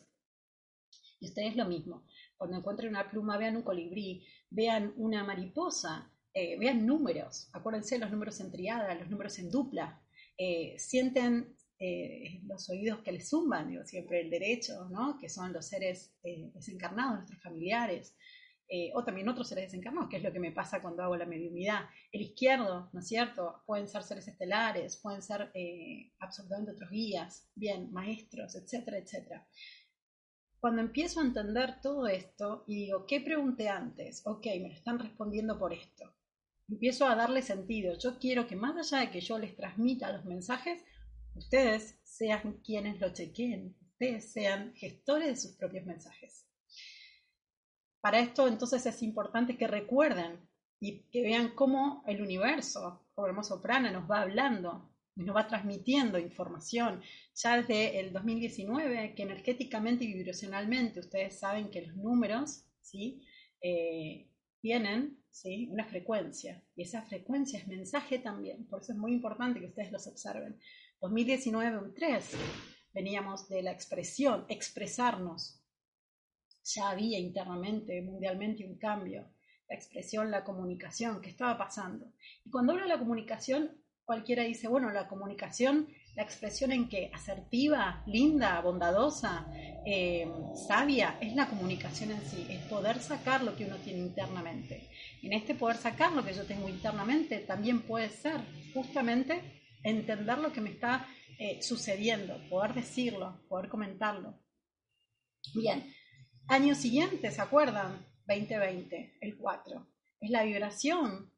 Y 1.19 1.27
ustedes 1.27 1.55
lo 1.55 1.65
mismo. 1.65 2.05
Cuando 2.37 2.57
encuentren 2.57 2.89
una 2.89 3.09
pluma, 3.09 3.37
vean 3.37 3.55
un 3.55 3.63
colibrí, 3.63 4.25
vean 4.49 4.93
una 4.95 5.23
mariposa, 5.23 6.11
eh, 6.33 6.57
vean 6.57 6.85
números. 6.85 7.49
Acuérdense 7.53 7.99
los 7.99 8.11
números 8.11 8.39
en 8.39 8.51
triada, 8.51 8.95
los 8.95 9.09
números 9.09 9.37
en 9.39 9.49
dupla. 9.49 10.01
Eh, 10.37 10.75
sienten 10.77 11.55
eh, 11.79 12.41
los 12.43 12.69
oídos 12.69 12.99
que 12.99 13.11
les 13.11 13.29
zumban, 13.29 13.69
digo 13.69 13.83
siempre 13.85 14.21
el 14.21 14.29
derecho, 14.29 14.87
¿no? 14.89 15.17
que 15.19 15.29
son 15.29 15.51
los 15.51 15.67
seres 15.67 16.15
desencarnados, 16.53 17.15
nuestros 17.15 17.41
familiares. 17.41 18.15
Eh, 18.73 18.89
o 18.93 19.03
también 19.03 19.27
otros 19.27 19.49
seres 19.49 19.65
desencarnados, 19.65 20.09
que 20.09 20.15
es 20.15 20.23
lo 20.23 20.31
que 20.31 20.39
me 20.39 20.53
pasa 20.53 20.81
cuando 20.81 21.03
hago 21.03 21.17
la 21.17 21.25
mediunidad. 21.25 21.81
El 22.09 22.21
izquierdo, 22.21 22.89
¿no 22.93 23.01
es 23.01 23.07
cierto? 23.07 23.61
Pueden 23.65 23.85
ser 23.85 24.01
seres 24.03 24.29
estelares, 24.29 24.95
pueden 24.95 25.21
ser 25.21 25.51
eh, 25.53 26.13
absolutamente 26.19 26.71
otros 26.71 26.89
guías, 26.89 27.51
bien, 27.53 27.91
maestros, 27.91 28.55
etcétera, 28.55 28.97
etcétera. 28.97 29.45
Cuando 30.61 30.81
empiezo 30.81 31.19
a 31.19 31.25
entender 31.25 31.81
todo 31.81 32.07
esto 32.07 32.63
y 32.65 32.85
digo, 32.85 33.05
¿qué 33.05 33.19
pregunté 33.19 33.67
antes? 33.67 34.25
Ok, 34.25 34.45
me 34.45 34.69
lo 34.69 34.75
están 34.75 34.99
respondiendo 34.99 35.59
por 35.59 35.73
esto. 35.73 36.09
Empiezo 36.69 37.05
a 37.05 37.15
darle 37.15 37.41
sentido. 37.41 37.97
Yo 37.97 38.19
quiero 38.19 38.47
que 38.47 38.55
más 38.55 38.77
allá 38.77 39.03
de 39.03 39.11
que 39.11 39.19
yo 39.19 39.37
les 39.37 39.53
transmita 39.57 40.13
los 40.13 40.23
mensajes, 40.23 40.81
ustedes 41.35 41.99
sean 42.03 42.61
quienes 42.63 43.01
lo 43.01 43.11
chequeen, 43.11 43.75
ustedes 43.81 44.31
sean 44.31 44.73
gestores 44.75 45.27
de 45.27 45.35
sus 45.35 45.57
propios 45.57 45.85
mensajes. 45.85 46.47
Para 48.01 48.19
esto 48.19 48.47
entonces 48.47 48.85
es 48.85 49.01
importante 49.03 49.57
que 49.57 49.67
recuerden 49.67 50.39
y 50.79 51.03
que 51.11 51.21
vean 51.21 51.53
cómo 51.55 52.03
el 52.07 52.21
universo, 52.21 53.05
como 53.13 53.27
hermoso 53.27 53.61
prana, 53.61 53.91
nos 53.91 54.09
va 54.09 54.21
hablando, 54.21 54.91
nos 55.15 55.35
va 55.35 55.47
transmitiendo 55.47 56.17
información. 56.17 57.01
Ya 57.35 57.57
desde 57.57 57.99
el 57.99 58.11
2019, 58.11 59.13
que 59.15 59.23
energéticamente 59.23 60.03
y 60.03 60.13
vibracionalmente 60.13 60.99
ustedes 60.99 61.39
saben 61.39 61.69
que 61.69 61.83
los 61.83 61.95
números 61.95 62.65
¿sí? 62.81 63.21
Eh, 63.61 64.27
tienen 64.59 65.23
¿sí? 65.29 65.67
una 65.71 65.85
frecuencia 65.85 66.63
y 66.75 66.83
esa 66.83 67.03
frecuencia 67.03 67.59
es 67.59 67.67
mensaje 67.67 68.17
también. 68.17 68.65
Por 68.65 68.81
eso 68.81 68.93
es 68.93 68.97
muy 68.97 69.13
importante 69.13 69.59
que 69.59 69.67
ustedes 69.67 69.91
los 69.91 70.07
observen. 70.07 70.59
2019, 71.01 71.77
un 71.77 71.93
3, 71.93 72.31
veníamos 72.93 73.47
de 73.49 73.63
la 73.63 73.71
expresión, 73.71 74.45
expresarnos, 74.49 75.60
ya 76.63 76.89
había 76.89 77.19
internamente, 77.19 78.01
mundialmente, 78.01 78.65
un 78.65 78.77
cambio. 78.77 79.31
La 79.67 79.75
expresión, 79.75 80.29
la 80.31 80.43
comunicación, 80.43 81.21
¿qué 81.21 81.29
estaba 81.29 81.57
pasando? 81.57 82.11
Y 82.43 82.49
cuando 82.49 82.73
hablo 82.73 82.83
de 82.83 82.89
la 82.89 82.99
comunicación, 82.99 83.81
cualquiera 84.03 84.43
dice, 84.43 84.67
bueno, 84.67 84.91
la 84.91 85.07
comunicación, 85.07 85.87
la 86.15 86.23
expresión 86.23 86.73
en 86.73 86.89
que 86.89 87.09
asertiva, 87.13 88.03
linda, 88.05 88.59
bondadosa, 88.59 89.47
eh, 89.85 90.29
sabia, 90.67 91.17
es 91.21 91.33
la 91.35 91.47
comunicación 91.47 92.11
en 92.11 92.21
sí, 92.21 92.45
es 92.49 92.61
poder 92.65 92.99
sacar 92.99 93.43
lo 93.43 93.55
que 93.55 93.65
uno 93.65 93.77
tiene 93.77 93.99
internamente. 93.99 94.89
En 95.23 95.31
este 95.31 95.55
poder 95.55 95.77
sacar 95.77 96.11
lo 96.11 96.25
que 96.25 96.33
yo 96.33 96.45
tengo 96.45 96.67
internamente 96.67 97.39
también 97.39 97.83
puede 97.83 98.09
ser 98.09 98.41
justamente 98.73 99.61
entender 99.83 100.39
lo 100.39 100.51
que 100.51 100.61
me 100.61 100.71
está 100.71 101.07
eh, 101.39 101.61
sucediendo, 101.61 102.37
poder 102.49 102.73
decirlo, 102.73 103.41
poder 103.47 103.69
comentarlo. 103.69 104.37
Bien, 105.55 105.91
Año 106.47 106.75
siguiente, 106.75 107.31
¿se 107.31 107.41
acuerdan? 107.41 108.05
2020, 108.27 109.17
el 109.21 109.37
4. 109.37 109.87
Es 110.19 110.29
la 110.29 110.43
vibración 110.43 111.31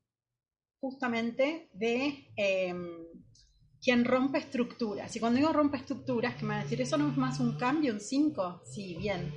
justamente 0.80 1.70
de 1.74 2.28
em, 2.36 3.06
quien 3.82 4.06
rompe 4.06 4.40
estructuras. 4.40 5.16
Y 5.16 5.20
cuando 5.20 5.38
digo 5.38 5.54
rompe 5.54 5.78
estructuras, 5.78 6.36
que 6.36 6.44
me 6.44 6.50
van 6.50 6.60
a 6.60 6.64
decir, 6.64 6.82
¿eso 6.82 6.98
no 6.98 7.10
es 7.10 7.18
más 7.18 7.40
un 7.40 7.58
cambio, 7.58 7.94
un 7.94 8.00
5? 8.00 8.64
Sí, 8.66 8.96
bien. 8.96 9.34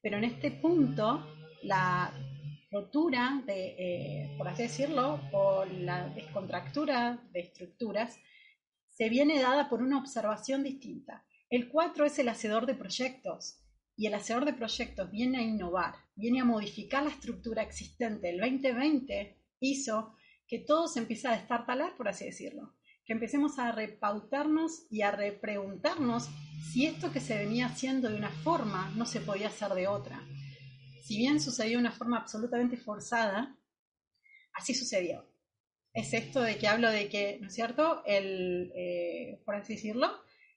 Pero 0.00 0.18
en 0.18 0.24
este 0.24 0.50
punto, 0.50 1.26
la 1.62 2.12
rotura, 2.70 3.42
de, 3.46 3.74
eh, 3.78 4.34
por 4.36 4.48
así 4.48 4.64
decirlo, 4.64 5.20
o 5.32 5.64
la 5.64 6.08
descontractura 6.10 7.22
de 7.32 7.40
estructuras, 7.40 8.18
se 8.90 9.08
viene 9.08 9.40
dada 9.40 9.68
por 9.68 9.82
una 9.82 9.98
observación 9.98 10.62
distinta. 10.62 11.24
El 11.50 11.68
4 11.68 12.04
es 12.04 12.18
el 12.18 12.28
hacedor 12.28 12.66
de 12.66 12.74
proyectos 12.74 13.63
y 13.96 14.06
el 14.06 14.14
hacedor 14.14 14.44
de 14.44 14.54
proyectos 14.54 15.10
viene 15.10 15.38
a 15.38 15.42
innovar, 15.42 15.94
viene 16.16 16.40
a 16.40 16.44
modificar 16.44 17.04
la 17.04 17.10
estructura 17.10 17.62
existente. 17.62 18.30
El 18.30 18.40
2020 18.40 19.36
hizo 19.60 20.16
que 20.48 20.58
todo 20.58 20.88
se 20.88 21.00
empiece 21.00 21.28
a 21.28 21.32
destartalar, 21.32 21.96
por 21.96 22.08
así 22.08 22.24
decirlo, 22.24 22.74
que 23.04 23.12
empecemos 23.12 23.58
a 23.58 23.72
repautarnos 23.72 24.86
y 24.90 25.02
a 25.02 25.10
repreguntarnos 25.10 26.28
si 26.72 26.86
esto 26.86 27.12
que 27.12 27.20
se 27.20 27.38
venía 27.38 27.66
haciendo 27.66 28.08
de 28.08 28.16
una 28.16 28.30
forma 28.30 28.92
no 28.96 29.06
se 29.06 29.20
podía 29.20 29.48
hacer 29.48 29.72
de 29.72 29.86
otra. 29.86 30.22
Si 31.02 31.18
bien 31.18 31.40
sucedió 31.40 31.78
de 31.78 31.84
una 31.84 31.92
forma 31.92 32.18
absolutamente 32.18 32.76
forzada, 32.76 33.56
así 34.54 34.74
sucedió. 34.74 35.24
Es 35.92 36.12
esto 36.12 36.40
de 36.40 36.56
que 36.56 36.66
hablo 36.66 36.90
de 36.90 37.08
que, 37.08 37.38
¿no 37.40 37.46
es 37.46 37.54
cierto? 37.54 38.02
El, 38.04 38.72
eh, 38.74 39.40
por 39.44 39.54
así 39.54 39.74
decirlo, 39.74 40.10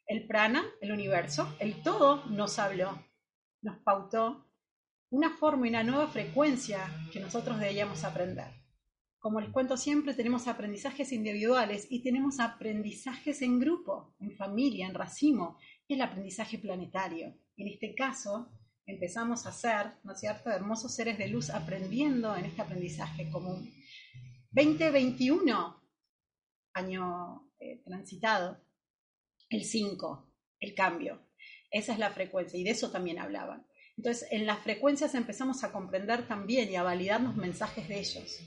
el 0.08 0.26
prana, 0.26 0.66
el 0.82 0.92
universo, 0.92 1.56
el 1.60 1.84
todo 1.84 2.26
nos 2.28 2.58
habló 2.58 3.07
nos 3.62 3.78
pautó 3.80 4.48
una 5.10 5.30
forma 5.38 5.68
y 5.68 5.70
una 5.70 5.84
nueva 5.84 6.08
frecuencia 6.08 6.92
que 7.12 7.20
nosotros 7.20 7.60
debíamos 7.60 8.04
aprender. 8.04 8.52
Como 9.20 9.42
les 9.42 9.50
cuento 9.50 9.78
siempre, 9.78 10.14
tenemos 10.14 10.48
aprendizajes 10.48 11.12
individuales 11.12 11.88
y 11.90 12.02
tenemos 12.02 12.40
aprendizajes 12.40 13.42
en 13.42 13.60
grupo, 13.60 14.16
en 14.20 14.36
familia, 14.36 14.88
en 14.88 14.94
racimo, 14.94 15.58
el 15.88 16.02
aprendizaje 16.02 16.60
planetario. 16.60 17.36
En 17.56 17.68
este 17.68 17.96
caso, 17.96 18.50
empezamos 18.86 19.46
a 19.46 19.52
ser, 19.52 19.98
¿no 20.04 20.16
cierto?, 20.16 20.50
hermosos 20.50 20.96
seres 20.96 21.18
de 21.18 21.28
luz 21.28 21.50
aprendiendo 21.50 22.36
en 22.36 22.46
este 22.46 22.62
aprendizaje 22.62 23.30
común. 23.30 23.74
2021, 24.52 25.84
año 26.74 27.52
eh, 27.60 27.82
transitado, 27.84 28.62
el 29.50 29.64
5, 29.64 30.34
el 30.60 30.74
cambio. 30.74 31.27
Esa 31.72 31.94
es 31.94 32.00
la 32.00 32.12
frecuencia 32.12 32.60
y 32.60 32.64
de 32.64 32.72
eso 32.72 32.92
también 32.92 33.20
hablaban. 33.20 33.66
Entonces, 33.98 34.28
en 34.32 34.46
las 34.46 34.60
frecuencias 34.60 35.16
empezamos 35.16 35.64
a 35.64 35.72
comprender 35.72 36.28
también 36.28 36.72
y 36.72 36.76
a 36.76 36.84
validar 36.84 37.20
los 37.22 37.36
mensajes 37.36 37.88
de 37.88 38.00
ellos. 38.00 38.40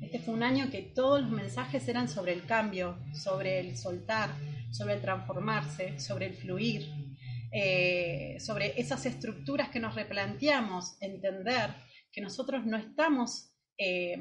Este 0.00 0.18
fue 0.18 0.34
un 0.34 0.42
año 0.42 0.70
que 0.70 0.82
todos 0.82 1.22
los 1.22 1.30
mensajes 1.30 1.86
eran 1.88 2.08
sobre 2.08 2.32
el 2.32 2.44
cambio, 2.44 2.98
sobre 3.14 3.60
el 3.60 3.76
soltar, 3.76 4.30
sobre 4.70 4.94
el 4.94 5.00
transformarse, 5.00 5.98
sobre 5.98 6.26
el 6.26 6.34
fluir, 6.34 6.86
eh, 7.52 8.36
sobre 8.40 8.78
esas 8.78 9.06
estructuras 9.06 9.70
que 9.70 9.80
nos 9.80 9.94
replanteamos, 9.94 10.96
entender 11.00 11.70
que 12.12 12.20
nosotros 12.20 12.66
no 12.66 12.76
estamos 12.76 13.52
eh, 13.78 14.18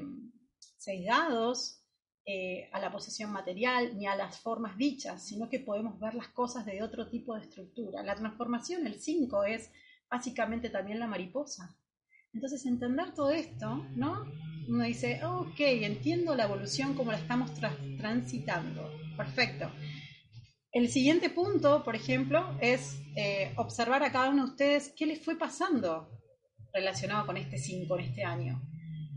eh, 2.25 2.69
a 2.71 2.79
la 2.79 2.91
posesión 2.91 3.31
material 3.31 3.97
ni 3.97 4.07
a 4.07 4.15
las 4.15 4.39
formas 4.39 4.77
dichas, 4.77 5.25
sino 5.25 5.49
que 5.49 5.59
podemos 5.59 5.99
ver 5.99 6.15
las 6.15 6.29
cosas 6.29 6.65
de 6.65 6.81
otro 6.81 7.09
tipo 7.09 7.35
de 7.35 7.41
estructura. 7.41 8.03
La 8.03 8.15
transformación, 8.15 8.87
el 8.87 8.99
5, 8.99 9.43
es 9.43 9.71
básicamente 10.09 10.69
también 10.69 10.99
la 10.99 11.07
mariposa. 11.07 11.77
Entonces, 12.33 12.65
entender 12.65 13.13
todo 13.13 13.31
esto, 13.31 13.85
¿no? 13.95 14.25
Uno 14.67 14.83
dice, 14.83 15.23
ok, 15.23 15.59
entiendo 15.59 16.35
la 16.35 16.45
evolución 16.45 16.95
como 16.95 17.11
la 17.11 17.19
estamos 17.19 17.51
transitando. 17.97 18.91
Perfecto. 19.15 19.71
El 20.71 20.89
siguiente 20.89 21.29
punto, 21.29 21.83
por 21.83 21.95
ejemplo, 21.95 22.57
es 22.59 22.99
eh, 23.15 23.53
observar 23.55 24.03
a 24.03 24.11
cada 24.11 24.29
uno 24.29 24.45
de 24.45 24.51
ustedes 24.51 24.93
qué 24.97 25.05
les 25.05 25.23
fue 25.23 25.37
pasando 25.37 26.09
relacionado 26.73 27.25
con 27.25 27.37
este 27.37 27.57
5 27.57 27.97
en 27.97 28.05
este 28.05 28.23
año. 28.25 28.61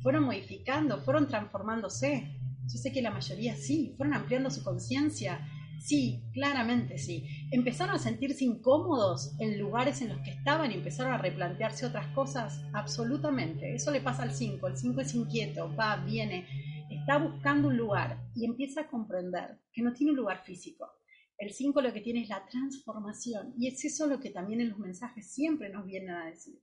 Fueron 0.01 0.23
modificando, 0.23 0.99
fueron 0.99 1.27
transformándose, 1.27 2.38
yo 2.71 2.79
sé 2.79 2.93
que 2.93 3.03
la 3.03 3.11
mayoría 3.11 3.57
sí, 3.57 3.95
fueron 3.97 4.15
ampliando 4.15 4.51
su 4.51 4.63
conciencia. 4.63 5.41
Sí, 5.81 6.23
claramente 6.33 6.99
sí. 6.99 7.25
Empezaron 7.51 7.95
a 7.95 7.99
sentirse 7.99 8.45
incómodos 8.45 9.35
en 9.39 9.59
lugares 9.59 10.03
en 10.03 10.09
los 10.09 10.19
que 10.21 10.31
estaban 10.31 10.71
y 10.71 10.75
empezaron 10.75 11.13
a 11.13 11.19
replantearse 11.19 11.87
otras 11.87 12.09
cosas. 12.15 12.61
Absolutamente. 12.75 13.75
Eso 13.75 13.91
le 13.91 14.01
pasa 14.01 14.25
al 14.25 14.33
5. 14.33 14.67
El 14.67 14.77
5 14.77 15.01
es 15.01 15.15
inquieto, 15.15 15.75
va, 15.75 15.97
viene, 15.97 16.47
está 16.91 17.19
buscando 17.19 17.69
un 17.69 17.77
lugar 17.77 18.21
y 18.35 18.45
empieza 18.45 18.83
a 18.83 18.89
comprender 18.89 19.61
que 19.73 19.83
no 19.83 19.93
tiene 19.93 20.13
un 20.13 20.19
lugar 20.19 20.45
físico. 20.45 20.91
El 21.39 21.53
5 21.53 21.81
lo 21.81 21.93
que 21.93 22.01
tiene 22.01 22.23
es 22.23 22.29
la 22.29 22.45
transformación 22.47 23.55
y 23.57 23.69
es 23.69 23.85
eso 23.85 24.09
lo 24.09 24.19
que 24.19 24.31
también 24.31 24.61
en 24.61 24.71
los 24.71 24.79
mensajes 24.79 25.33
siempre 25.33 25.71
nos 25.71 25.87
vienen 25.87 26.11
a 26.11 26.27
decir. 26.27 26.61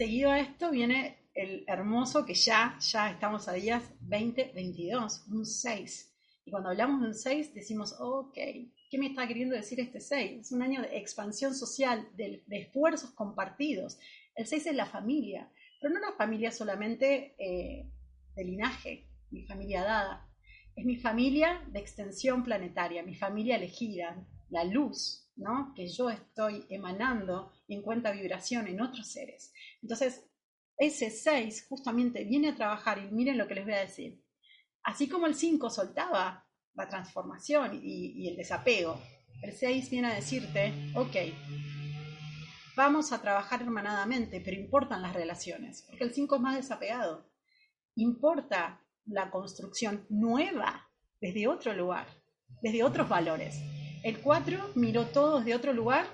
Seguido 0.00 0.30
a 0.30 0.40
esto 0.40 0.70
viene 0.70 1.28
el 1.34 1.62
hermoso 1.66 2.24
que 2.24 2.32
ya, 2.32 2.78
ya 2.80 3.10
estamos 3.10 3.48
a 3.48 3.52
días 3.52 3.84
20, 4.00 4.52
22, 4.54 5.26
un 5.30 5.44
6. 5.44 6.14
Y 6.46 6.50
cuando 6.50 6.70
hablamos 6.70 7.02
de 7.02 7.08
un 7.08 7.14
6 7.14 7.52
decimos, 7.52 7.94
ok, 8.00 8.32
¿qué 8.32 8.98
me 8.98 9.08
está 9.08 9.28
queriendo 9.28 9.54
decir 9.54 9.78
este 9.78 10.00
6? 10.00 10.40
Es 10.40 10.52
un 10.52 10.62
año 10.62 10.80
de 10.80 10.96
expansión 10.96 11.54
social, 11.54 12.08
de, 12.16 12.42
esfuerzos 12.48 13.10
compartidos. 13.10 13.98
El 14.34 14.46
6 14.46 14.68
es 14.68 14.74
la 14.74 14.86
familia, 14.86 15.52
pero 15.82 15.92
no 15.92 16.00
la 16.00 16.12
familia 16.12 16.50
solamente 16.50 17.34
eh, 17.38 17.86
de 18.34 18.44
linaje, 18.44 19.06
mi 19.30 19.44
familia 19.44 19.82
dada. 19.82 20.26
Es 20.76 20.86
mi 20.86 20.96
familia 20.96 21.62
de 21.70 21.78
extensión 21.78 22.42
planetaria, 22.42 23.02
mi 23.02 23.16
familia 23.16 23.56
elegida, 23.56 24.26
la 24.48 24.64
luz, 24.64 25.29
¿no? 25.40 25.72
Que 25.74 25.88
yo 25.88 26.10
estoy 26.10 26.66
emanando 26.68 27.52
en 27.68 27.82
cuenta 27.82 28.12
vibración 28.12 28.68
en 28.68 28.80
otros 28.80 29.08
seres. 29.08 29.52
Entonces, 29.82 30.26
ese 30.76 31.10
6 31.10 31.66
justamente 31.68 32.24
viene 32.24 32.50
a 32.50 32.54
trabajar 32.54 32.98
y 32.98 33.10
miren 33.10 33.38
lo 33.38 33.48
que 33.48 33.54
les 33.54 33.64
voy 33.64 33.74
a 33.74 33.80
decir. 33.80 34.22
Así 34.82 35.08
como 35.08 35.26
el 35.26 35.34
5 35.34 35.68
soltaba 35.70 36.46
la 36.74 36.88
transformación 36.88 37.80
y, 37.82 38.28
el 38.28 38.36
desapego, 38.36 39.00
el 39.42 39.52
6 39.52 39.90
viene 39.90 40.08
a 40.08 40.14
decirte, 40.14 40.72
ok, 40.94 41.16
vamos 42.76 43.12
a 43.12 43.20
trabajar 43.20 43.62
hermanadamente, 43.62 44.40
pero 44.40 44.58
importan 44.58 45.02
las 45.02 45.14
relaciones, 45.14 45.82
porque 45.82 46.04
el 46.04 46.14
5 46.14 46.36
es 46.36 46.40
más 46.40 46.56
desapegado. 46.56 47.30
Importa 47.96 48.82
la 49.06 49.30
construcción 49.30 50.06
nueva 50.08 50.88
desde 51.20 51.48
otro 51.48 51.74
lugar, 51.74 52.06
desde 52.62 52.84
otros 52.84 53.08
valores. 53.08 53.60
El 54.02 54.20
4 54.20 54.70
miró 54.76 55.06
todo 55.06 55.38
desde 55.38 55.54
otro 55.54 55.74
lugar, 55.74 56.06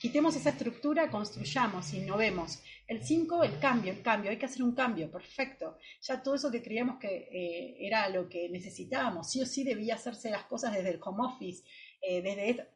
quitemos 0.00 0.34
esa 0.34 0.50
estructura, 0.50 1.10
construyamos, 1.10 1.92
innovemos. 1.92 2.62
El 2.86 3.02
5, 3.02 3.44
el 3.44 3.58
cambio, 3.58 3.92
el 3.92 4.00
cambio, 4.00 4.30
hay 4.30 4.38
que 4.38 4.46
hacer 4.46 4.62
un 4.62 4.74
cambio, 4.74 5.10
perfecto. 5.10 5.78
Ya 6.00 6.22
todo 6.22 6.34
eso 6.34 6.50
que 6.50 6.62
creíamos 6.62 6.98
que 6.98 7.28
eh, 7.30 7.76
era 7.86 8.08
lo 8.08 8.28
que 8.28 8.48
necesitábamos, 8.48 9.30
sí 9.30 9.42
o 9.42 9.46
sí 9.46 9.62
debía 9.62 9.96
hacerse 9.96 10.30
las 10.30 10.44
cosas 10.44 10.72
desde 10.72 10.90
el 10.90 11.00
home 11.02 11.26
office, 11.26 11.64
eh, 12.00 12.22
desde 12.22 12.68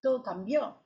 todo 0.00 0.22
cambió. 0.22 0.84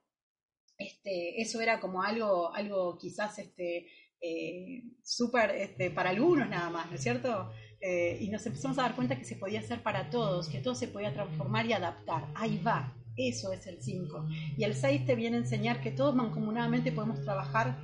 Este, 0.77 1.41
eso 1.41 1.61
era 1.61 1.81
como 1.81 2.03
algo, 2.03 2.55
algo 2.55 2.99
quizás 2.99 3.39
este, 3.39 3.89
eh, 4.21 4.83
súper 5.03 5.51
este, 5.53 5.91
para 5.91 6.11
algunos 6.11 6.49
nada 6.49 6.69
más, 6.71 6.89
¿no 6.89 6.97
es 6.97 7.03
cierto? 7.03 7.51
Y 7.83 8.29
nos 8.29 8.47
empezamos 8.47 8.79
a 8.79 8.83
dar 8.83 8.95
cuenta 8.95 9.19
que 9.19 9.25
se 9.25 9.37
podía 9.37 9.61
hacer 9.61 9.83
para 9.83 10.09
todos, 10.09 10.49
que 10.49 10.61
todo 10.61 10.75
se 10.75 10.89
podía 10.89 11.13
transformar 11.13 11.67
y 11.67 11.73
adaptar. 11.73 12.29
Ahí 12.35 12.59
va, 12.59 12.95
eso 13.17 13.53
es 13.53 13.67
el 13.67 13.83
5. 13.83 14.29
Y 14.57 14.65
el 14.65 14.75
6 14.75 15.07
te 15.07 15.15
viene 15.15 15.37
a 15.37 15.41
enseñar 15.41 15.81
que 15.81 15.91
todos 15.91 16.15
mancomunadamente 16.15 16.93
podemos 16.93 17.21
trabajar 17.23 17.79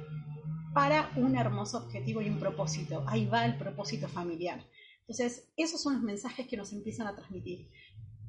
para 0.73 1.11
un 1.17 1.37
hermoso 1.37 1.79
objetivo 1.79 2.23
y 2.23 2.29
un 2.29 2.39
propósito. 2.39 3.05
Ahí 3.09 3.27
va 3.27 3.45
el 3.45 3.57
propósito 3.57 4.09
familiar. 4.09 4.65
Entonces, 5.01 5.51
esos 5.57 5.83
son 5.83 5.95
los 5.95 6.03
mensajes 6.03 6.47
que 6.47 6.57
nos 6.57 6.73
empiezan 6.73 7.07
a 7.07 7.17
transmitir. 7.17 7.71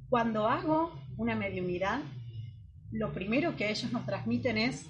Cuando 0.09 0.47
hago 0.47 0.91
una 1.17 1.35
mediunidad, 1.35 2.01
lo 2.91 3.13
primero 3.13 3.55
que 3.55 3.69
ellos 3.69 3.91
nos 3.91 4.05
transmiten 4.05 4.57
es, 4.57 4.87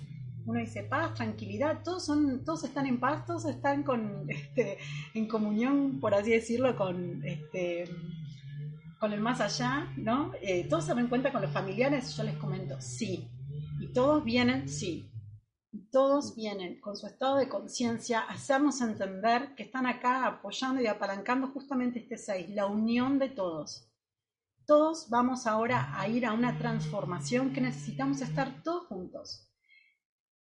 uno 0.50 0.60
dice 0.60 0.84
paz, 0.84 1.14
tranquilidad, 1.14 1.84
todos, 1.84 2.06
son, 2.06 2.44
todos 2.44 2.64
están 2.64 2.86
en 2.86 3.00
paz, 3.00 3.26
todos 3.26 3.46
están 3.46 3.84
con, 3.84 4.30
este, 4.30 4.78
en 5.14 5.28
comunión, 5.28 6.00
por 6.00 6.14
así 6.14 6.32
decirlo, 6.32 6.76
con, 6.76 7.24
este, 7.26 7.86
con 9.00 9.14
el 9.14 9.22
más 9.22 9.42
allá, 9.42 9.94
¿no? 9.98 10.32
Eh, 10.42 10.68
todos 10.70 10.86
se 10.86 10.94
dan 10.94 11.08
cuenta 11.08 11.32
con 11.32 11.42
los 11.42 11.52
familiares, 11.52 12.16
yo 12.16 12.24
les 12.24 12.38
comento, 12.38 12.80
sí. 12.82 13.30
Y 13.80 13.94
todos 13.94 14.24
vienen, 14.24 14.68
sí 14.68 15.10
todos 15.92 16.36
vienen 16.36 16.80
con 16.80 16.96
su 16.96 17.08
estado 17.08 17.38
de 17.38 17.50
conciencia 17.50 18.22
a 18.22 18.34
hacernos 18.34 18.82
entender 18.82 19.56
que 19.56 19.64
están 19.64 19.86
acá 19.86 20.26
apoyando 20.26 20.82
y 20.82 20.88
apalancando 20.88 21.48
justamente 21.50 22.00
este 22.00 22.18
seis, 22.18 22.50
la 22.50 22.66
unión 22.66 23.20
de 23.20 23.30
todos. 23.30 23.88
Todos 24.66 25.10
vamos 25.10 25.48
ahora 25.48 26.00
a 26.00 26.08
ir 26.08 26.26
a 26.26 26.34
una 26.34 26.58
transformación 26.58 27.54
que 27.54 27.62
necesitamos 27.62 28.22
estar 28.22 28.62
todos 28.64 28.88
juntos. 28.88 29.49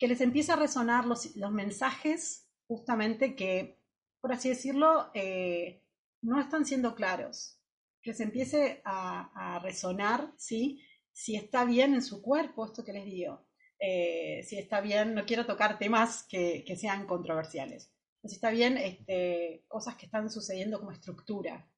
Que 0.03 0.09
les 0.09 0.21
empiece 0.21 0.51
a 0.51 0.57
resonar 0.57 1.07
los, 1.07 1.37
los 1.37 1.53
mensajes 1.53 2.49
justamente 2.67 3.37
que, 3.37 3.79
por 4.21 4.33
así 4.33 4.49
decirlo, 4.49 5.11
eh, 5.15 5.85
no 6.23 6.41
están 6.41 6.65
siendo 6.65 6.97
claros. 6.97 7.61
Que 8.03 8.11
les 8.11 8.21
empiece 8.21 8.83
a, 8.85 9.55
a 9.55 9.59
resonar, 9.61 10.33
¿sí? 10.37 10.83
Si 11.13 11.37
está 11.37 11.65
bien 11.65 11.95
en 11.95 12.03
su 12.03 12.21
cuerpo 12.21 12.67
esto 12.67 12.85
que 12.85 12.93
les 12.93 13.05
digo 13.05 13.47
eh, 13.85 14.45
si 14.45 14.59
está 14.59 14.81
bien, 14.81 15.13
no 15.13 15.27
quiero 15.27 15.45
tocar 15.45 15.77
temas 15.77 16.23
que, 16.29 16.65
sean 16.77 17.05
controversiales, 17.05 17.93
si 18.23 18.37
está 18.37 18.51
bien 18.51 18.79
este, 18.79 19.65
cosas 19.67 19.97
que 19.97 20.07
están 20.07 20.31
sucediendo 20.31 20.79
como 20.79 20.93
estructura. 20.93 21.69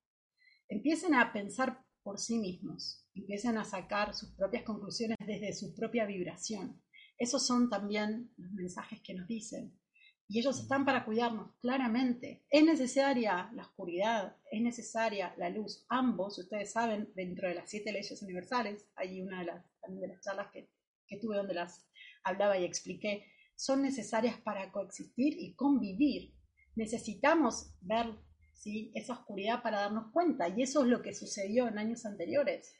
Empiecen 0.68 1.14
a 1.14 1.32
pensar 1.32 1.82
por 2.02 2.18
sí 2.18 2.36
mismos, 2.36 3.08
empiecen 3.14 3.56
a 3.56 3.64
sacar 3.64 4.12
sus 4.12 4.32
propias 4.32 4.64
conclusiones 4.64 5.16
desde 5.26 5.54
su 5.54 5.74
propia 5.74 6.04
vibración. 6.04 6.82
Esos 7.18 7.46
son 7.46 7.70
también 7.70 8.32
los 8.36 8.52
mensajes 8.52 9.00
que 9.02 9.14
nos 9.14 9.28
dicen. 9.28 9.78
Y 10.26 10.38
ellos 10.38 10.58
están 10.58 10.84
para 10.84 11.04
cuidarnos, 11.04 11.54
claramente. 11.60 12.44
Es 12.48 12.64
necesaria 12.64 13.50
la 13.54 13.62
oscuridad, 13.62 14.36
es 14.50 14.62
necesaria 14.62 15.34
la 15.36 15.50
luz. 15.50 15.84
Ambos, 15.88 16.38
ustedes 16.38 16.72
saben, 16.72 17.12
dentro 17.14 17.48
de 17.48 17.54
las 17.54 17.68
siete 17.68 17.92
leyes 17.92 18.22
universales, 18.22 18.88
hay 18.96 19.20
una 19.20 19.40
de 19.40 19.46
las, 19.46 20.20
charlas 20.22 20.50
que, 20.50 20.70
que 21.06 21.18
tuve 21.18 21.36
donde 21.36 21.54
las 21.54 21.86
hablaba 22.24 22.58
y 22.58 22.64
expliqué, 22.64 23.26
son 23.54 23.82
necesarias 23.82 24.40
para 24.40 24.72
coexistir 24.72 25.36
y 25.38 25.54
convivir. 25.54 26.34
Necesitamos 26.74 27.74
ver 27.80 28.18
¿sí? 28.54 28.90
esa 28.94 29.12
oscuridad 29.12 29.62
para 29.62 29.80
darnos 29.80 30.10
cuenta 30.12 30.48
y 30.48 30.62
eso 30.62 30.82
es 30.82 30.88
lo 30.88 31.02
que 31.02 31.14
sucedió 31.14 31.68
en 31.68 31.78
años 31.78 32.06
anteriores. 32.06 32.74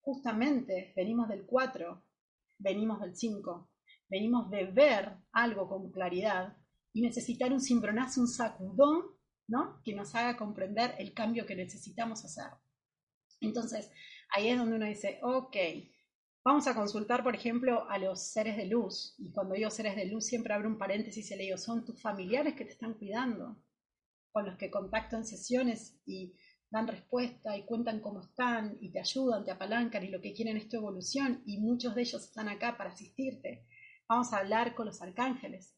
Justamente 0.00 0.92
venimos 0.96 1.28
del 1.28 1.46
4, 1.46 2.04
venimos 2.58 3.00
del 3.00 3.16
5, 3.16 3.70
venimos 4.08 4.50
de 4.50 4.66
ver 4.66 5.16
algo 5.32 5.68
con 5.68 5.90
claridad 5.90 6.56
y 6.92 7.02
necesitar 7.02 7.52
un 7.52 7.60
cimbronazo, 7.60 8.20
un 8.20 8.28
sacudón, 8.28 9.02
¿no? 9.48 9.80
Que 9.84 9.94
nos 9.94 10.14
haga 10.14 10.36
comprender 10.36 10.94
el 10.98 11.14
cambio 11.14 11.46
que 11.46 11.54
necesitamos 11.54 12.24
hacer. 12.24 12.50
Entonces, 13.40 13.90
ahí 14.30 14.48
es 14.48 14.58
donde 14.58 14.76
uno 14.76 14.86
dice, 14.86 15.20
ok, 15.22 15.56
Vamos 16.48 16.66
a 16.66 16.74
consultar, 16.74 17.22
por 17.22 17.34
ejemplo, 17.34 17.86
a 17.90 17.98
los 17.98 18.32
seres 18.32 18.56
de 18.56 18.64
luz. 18.64 19.14
Y 19.18 19.30
cuando 19.32 19.54
digo 19.54 19.68
seres 19.68 19.96
de 19.96 20.06
luz, 20.06 20.24
siempre 20.24 20.54
abro 20.54 20.70
un 20.70 20.78
paréntesis 20.78 21.30
y 21.30 21.36
le 21.36 21.44
digo, 21.44 21.58
son 21.58 21.84
tus 21.84 22.00
familiares 22.00 22.54
que 22.54 22.64
te 22.64 22.72
están 22.72 22.94
cuidando, 22.94 23.62
con 24.32 24.46
los 24.46 24.56
que 24.56 24.70
contacto 24.70 25.16
en 25.16 25.26
sesiones 25.26 26.00
y 26.06 26.34
dan 26.70 26.88
respuesta 26.88 27.54
y 27.54 27.66
cuentan 27.66 28.00
cómo 28.00 28.22
están 28.22 28.78
y 28.80 28.90
te 28.90 28.98
ayudan, 28.98 29.44
te 29.44 29.50
apalancan 29.50 30.02
y 30.04 30.08
lo 30.08 30.22
que 30.22 30.32
quieren 30.32 30.56
es 30.56 30.70
tu 30.70 30.78
evolución 30.78 31.42
y 31.44 31.58
muchos 31.58 31.94
de 31.94 32.00
ellos 32.00 32.24
están 32.24 32.48
acá 32.48 32.78
para 32.78 32.92
asistirte. 32.92 33.66
Vamos 34.08 34.32
a 34.32 34.38
hablar 34.38 34.74
con 34.74 34.86
los 34.86 35.02
arcángeles. 35.02 35.76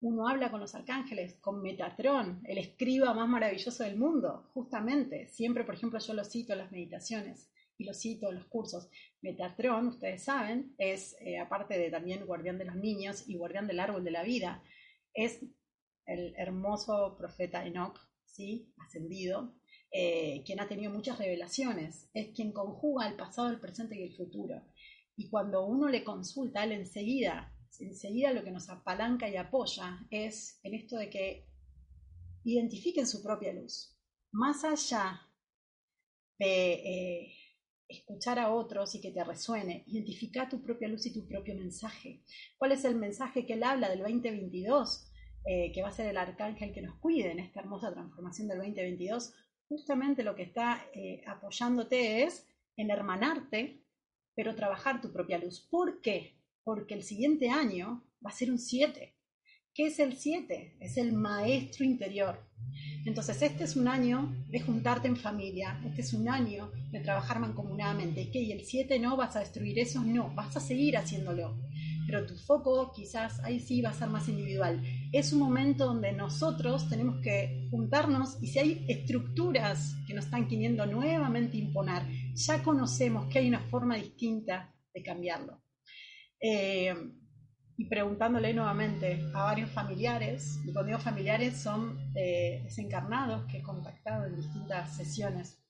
Uno 0.00 0.26
habla 0.26 0.50
con 0.50 0.58
los 0.58 0.74
arcángeles, 0.74 1.36
con 1.36 1.62
Metatrón, 1.62 2.40
el 2.44 2.58
escriba 2.58 3.14
más 3.14 3.28
maravilloso 3.28 3.84
del 3.84 3.96
mundo, 3.96 4.50
justamente. 4.54 5.28
Siempre, 5.28 5.62
por 5.62 5.76
ejemplo, 5.76 6.00
yo 6.00 6.14
lo 6.14 6.24
cito 6.24 6.52
en 6.52 6.58
las 6.58 6.72
meditaciones 6.72 7.48
y 7.76 7.84
lo 7.84 7.94
cito 7.94 8.28
en 8.28 8.36
los 8.36 8.46
cursos. 8.46 8.90
Metatron, 9.22 9.86
ustedes 9.86 10.24
saben, 10.24 10.74
es, 10.78 11.16
eh, 11.20 11.38
aparte 11.38 11.78
de 11.78 11.92
también 11.92 12.26
guardián 12.26 12.58
de 12.58 12.64
los 12.64 12.74
niños 12.74 13.28
y 13.28 13.36
guardián 13.36 13.68
del 13.68 13.78
árbol 13.78 14.02
de 14.02 14.10
la 14.10 14.24
vida, 14.24 14.60
es 15.14 15.40
el 16.06 16.34
hermoso 16.36 17.16
profeta 17.16 17.64
Enoch, 17.64 18.00
¿sí? 18.24 18.72
ascendido, 18.78 19.54
eh, 19.92 20.42
quien 20.44 20.60
ha 20.60 20.66
tenido 20.66 20.90
muchas 20.92 21.18
revelaciones, 21.18 22.10
es 22.14 22.28
quien 22.34 22.52
conjuga 22.52 23.06
el 23.06 23.14
pasado, 23.14 23.48
el 23.48 23.60
presente 23.60 23.96
y 23.96 24.02
el 24.02 24.16
futuro. 24.16 24.60
Y 25.18 25.28
cuando 25.28 25.66
uno 25.66 25.88
le 25.88 26.04
consulta, 26.04 26.62
él 26.62 26.70
enseguida, 26.70 27.52
enseguida 27.80 28.32
lo 28.32 28.44
que 28.44 28.52
nos 28.52 28.68
apalanca 28.68 29.28
y 29.28 29.36
apoya 29.36 30.06
es 30.10 30.60
en 30.62 30.74
esto 30.74 30.96
de 30.96 31.10
que 31.10 31.44
identifiquen 32.44 33.04
su 33.04 33.20
propia 33.20 33.52
luz. 33.52 33.98
Más 34.30 34.62
allá 34.62 35.20
de 36.38 36.72
eh, 36.72 37.34
escuchar 37.88 38.38
a 38.38 38.52
otros 38.52 38.94
y 38.94 39.00
que 39.00 39.10
te 39.10 39.24
resuene, 39.24 39.82
identifica 39.88 40.48
tu 40.48 40.62
propia 40.62 40.86
luz 40.86 41.04
y 41.06 41.12
tu 41.12 41.26
propio 41.26 41.56
mensaje. 41.56 42.22
¿Cuál 42.56 42.70
es 42.70 42.84
el 42.84 42.94
mensaje 42.94 43.44
que 43.44 43.54
él 43.54 43.64
habla 43.64 43.88
del 43.88 43.98
2022? 43.98 45.10
Eh, 45.44 45.72
que 45.72 45.82
va 45.82 45.88
a 45.88 45.92
ser 45.92 46.06
el 46.06 46.16
arcángel 46.16 46.72
que 46.72 46.82
nos 46.82 46.96
cuide 47.00 47.32
en 47.32 47.40
esta 47.40 47.58
hermosa 47.58 47.92
transformación 47.92 48.46
del 48.46 48.58
2022, 48.58 49.34
justamente 49.68 50.22
lo 50.22 50.36
que 50.36 50.42
está 50.44 50.86
eh, 50.94 51.22
apoyándote 51.26 52.22
es 52.22 52.46
en 52.76 52.90
hermanarte, 52.90 53.82
pero 54.38 54.54
trabajar 54.54 55.00
tu 55.00 55.10
propia 55.10 55.36
luz. 55.36 55.66
¿Por 55.68 56.00
qué? 56.00 56.38
Porque 56.62 56.94
el 56.94 57.02
siguiente 57.02 57.50
año 57.50 58.04
va 58.24 58.30
a 58.30 58.32
ser 58.32 58.52
un 58.52 58.60
7. 58.60 59.12
¿Qué 59.74 59.86
es 59.86 59.98
el 59.98 60.16
7? 60.16 60.76
Es 60.78 60.96
el 60.96 61.12
maestro 61.12 61.84
interior. 61.84 62.38
Entonces, 63.04 63.42
este 63.42 63.64
es 63.64 63.74
un 63.74 63.88
año 63.88 64.32
de 64.48 64.60
juntarte 64.60 65.08
en 65.08 65.16
familia, 65.16 65.82
este 65.84 66.02
es 66.02 66.12
un 66.12 66.28
año 66.28 66.70
de 66.92 67.00
trabajar 67.00 67.40
mancomunadamente. 67.40 68.30
¿Qué? 68.30 68.38
¿Y 68.38 68.52
el 68.52 68.64
7 68.64 69.00
no? 69.00 69.16
¿Vas 69.16 69.34
a 69.34 69.40
destruir 69.40 69.76
eso? 69.80 70.04
No, 70.04 70.32
vas 70.36 70.56
a 70.56 70.60
seguir 70.60 70.96
haciéndolo. 70.96 71.58
Pero 72.08 72.26
tu 72.26 72.36
foco 72.38 72.90
quizás 72.90 73.38
ahí 73.44 73.60
sí 73.60 73.82
va 73.82 73.90
a 73.90 73.92
ser 73.92 74.08
más 74.08 74.28
individual 74.28 74.82
es 75.12 75.32
un 75.32 75.40
momento 75.40 75.86
donde 75.86 76.12
nosotros 76.12 76.88
tenemos 76.88 77.20
que 77.22 77.68
juntarnos 77.70 78.42
y 78.42 78.48
si 78.48 78.58
hay 78.58 78.86
estructuras 78.88 79.94
que 80.06 80.14
nos 80.14 80.24
están 80.24 80.48
queriendo 80.48 80.86
nuevamente 80.86 81.58
imponer, 81.58 82.02
ya 82.34 82.62
conocemos 82.62 83.26
que 83.26 83.38
hay 83.38 83.48
una 83.48 83.60
forma 83.60 83.96
distinta 83.96 84.74
de 84.92 85.02
cambiarlo. 85.02 85.62
Eh, 86.40 86.94
y 87.76 87.84
preguntándole 87.84 88.52
nuevamente 88.52 89.22
a 89.34 89.44
varios 89.44 89.70
familiares, 89.70 90.58
y 90.64 90.72
cuando 90.72 90.88
digo 90.88 90.98
familiares 90.98 91.58
son 91.58 92.10
eh, 92.16 92.62
desencarnados 92.64 93.46
que 93.46 93.58
he 93.58 93.62
contactado 93.62 94.26
en 94.26 94.36
distintas 94.36 94.96
sesiones. 94.96 95.62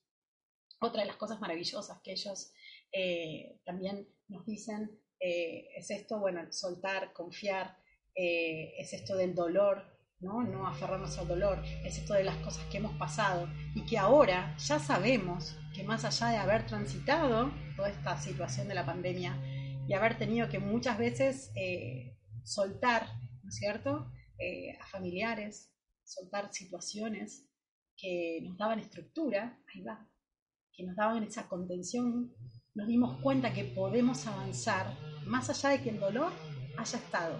Otra 0.81 1.01
de 1.01 1.07
las 1.07 1.17
cosas 1.17 1.39
maravillosas 1.39 2.01
que 2.01 2.13
ellos 2.13 2.51
eh, 2.91 3.59
también 3.63 4.07
nos 4.27 4.45
dicen 4.45 4.89
es 5.19 5.91
esto, 5.91 6.19
bueno, 6.19 6.51
soltar, 6.51 7.13
confiar, 7.13 7.77
eh, 8.15 8.73
es 8.77 8.93
esto 8.93 9.15
del 9.15 9.33
dolor, 9.33 9.83
¿no? 10.19 10.43
no 10.43 10.67
aferrarnos 10.67 11.17
al 11.17 11.27
dolor, 11.27 11.63
es 11.85 11.97
esto 11.97 12.13
de 12.13 12.25
las 12.25 12.35
cosas 12.37 12.65
que 12.65 12.77
hemos 12.77 12.97
pasado 12.97 13.47
y 13.73 13.85
que 13.85 13.97
ahora 13.97 14.57
ya 14.57 14.79
sabemos 14.79 15.57
que 15.73 15.83
más 15.83 16.03
allá 16.03 16.27
de 16.31 16.37
haber 16.37 16.65
transitado 16.65 17.51
toda 17.75 17.89
esta 17.89 18.17
situación 18.17 18.67
de 18.67 18.75
la 18.75 18.85
pandemia 18.85 19.41
y 19.87 19.93
haber 19.93 20.17
tenido 20.17 20.49
que 20.49 20.59
muchas 20.59 20.97
veces 20.97 21.51
eh, 21.55 22.17
soltar, 22.43 23.07
¿no 23.43 23.49
es 23.49 23.55
cierto?, 23.55 24.11
eh, 24.37 24.77
a 24.81 24.85
familiares, 24.87 25.71
soltar 26.03 26.51
situaciones 26.51 27.47
que 27.95 28.39
nos 28.43 28.57
daban 28.57 28.79
estructura, 28.79 29.61
ahí 29.73 29.81
va, 29.81 30.09
que 30.73 30.83
nos 30.83 30.95
daban 30.95 31.23
esa 31.23 31.47
contención, 31.47 32.33
nos 32.75 32.87
dimos 32.87 33.19
cuenta 33.21 33.53
que 33.53 33.65
podemos 33.65 34.25
avanzar 34.27 34.97
más 35.25 35.49
allá 35.49 35.69
de 35.69 35.83
que 35.83 35.89
el 35.89 35.99
dolor 35.99 36.31
haya 36.77 36.97
estado, 36.97 37.39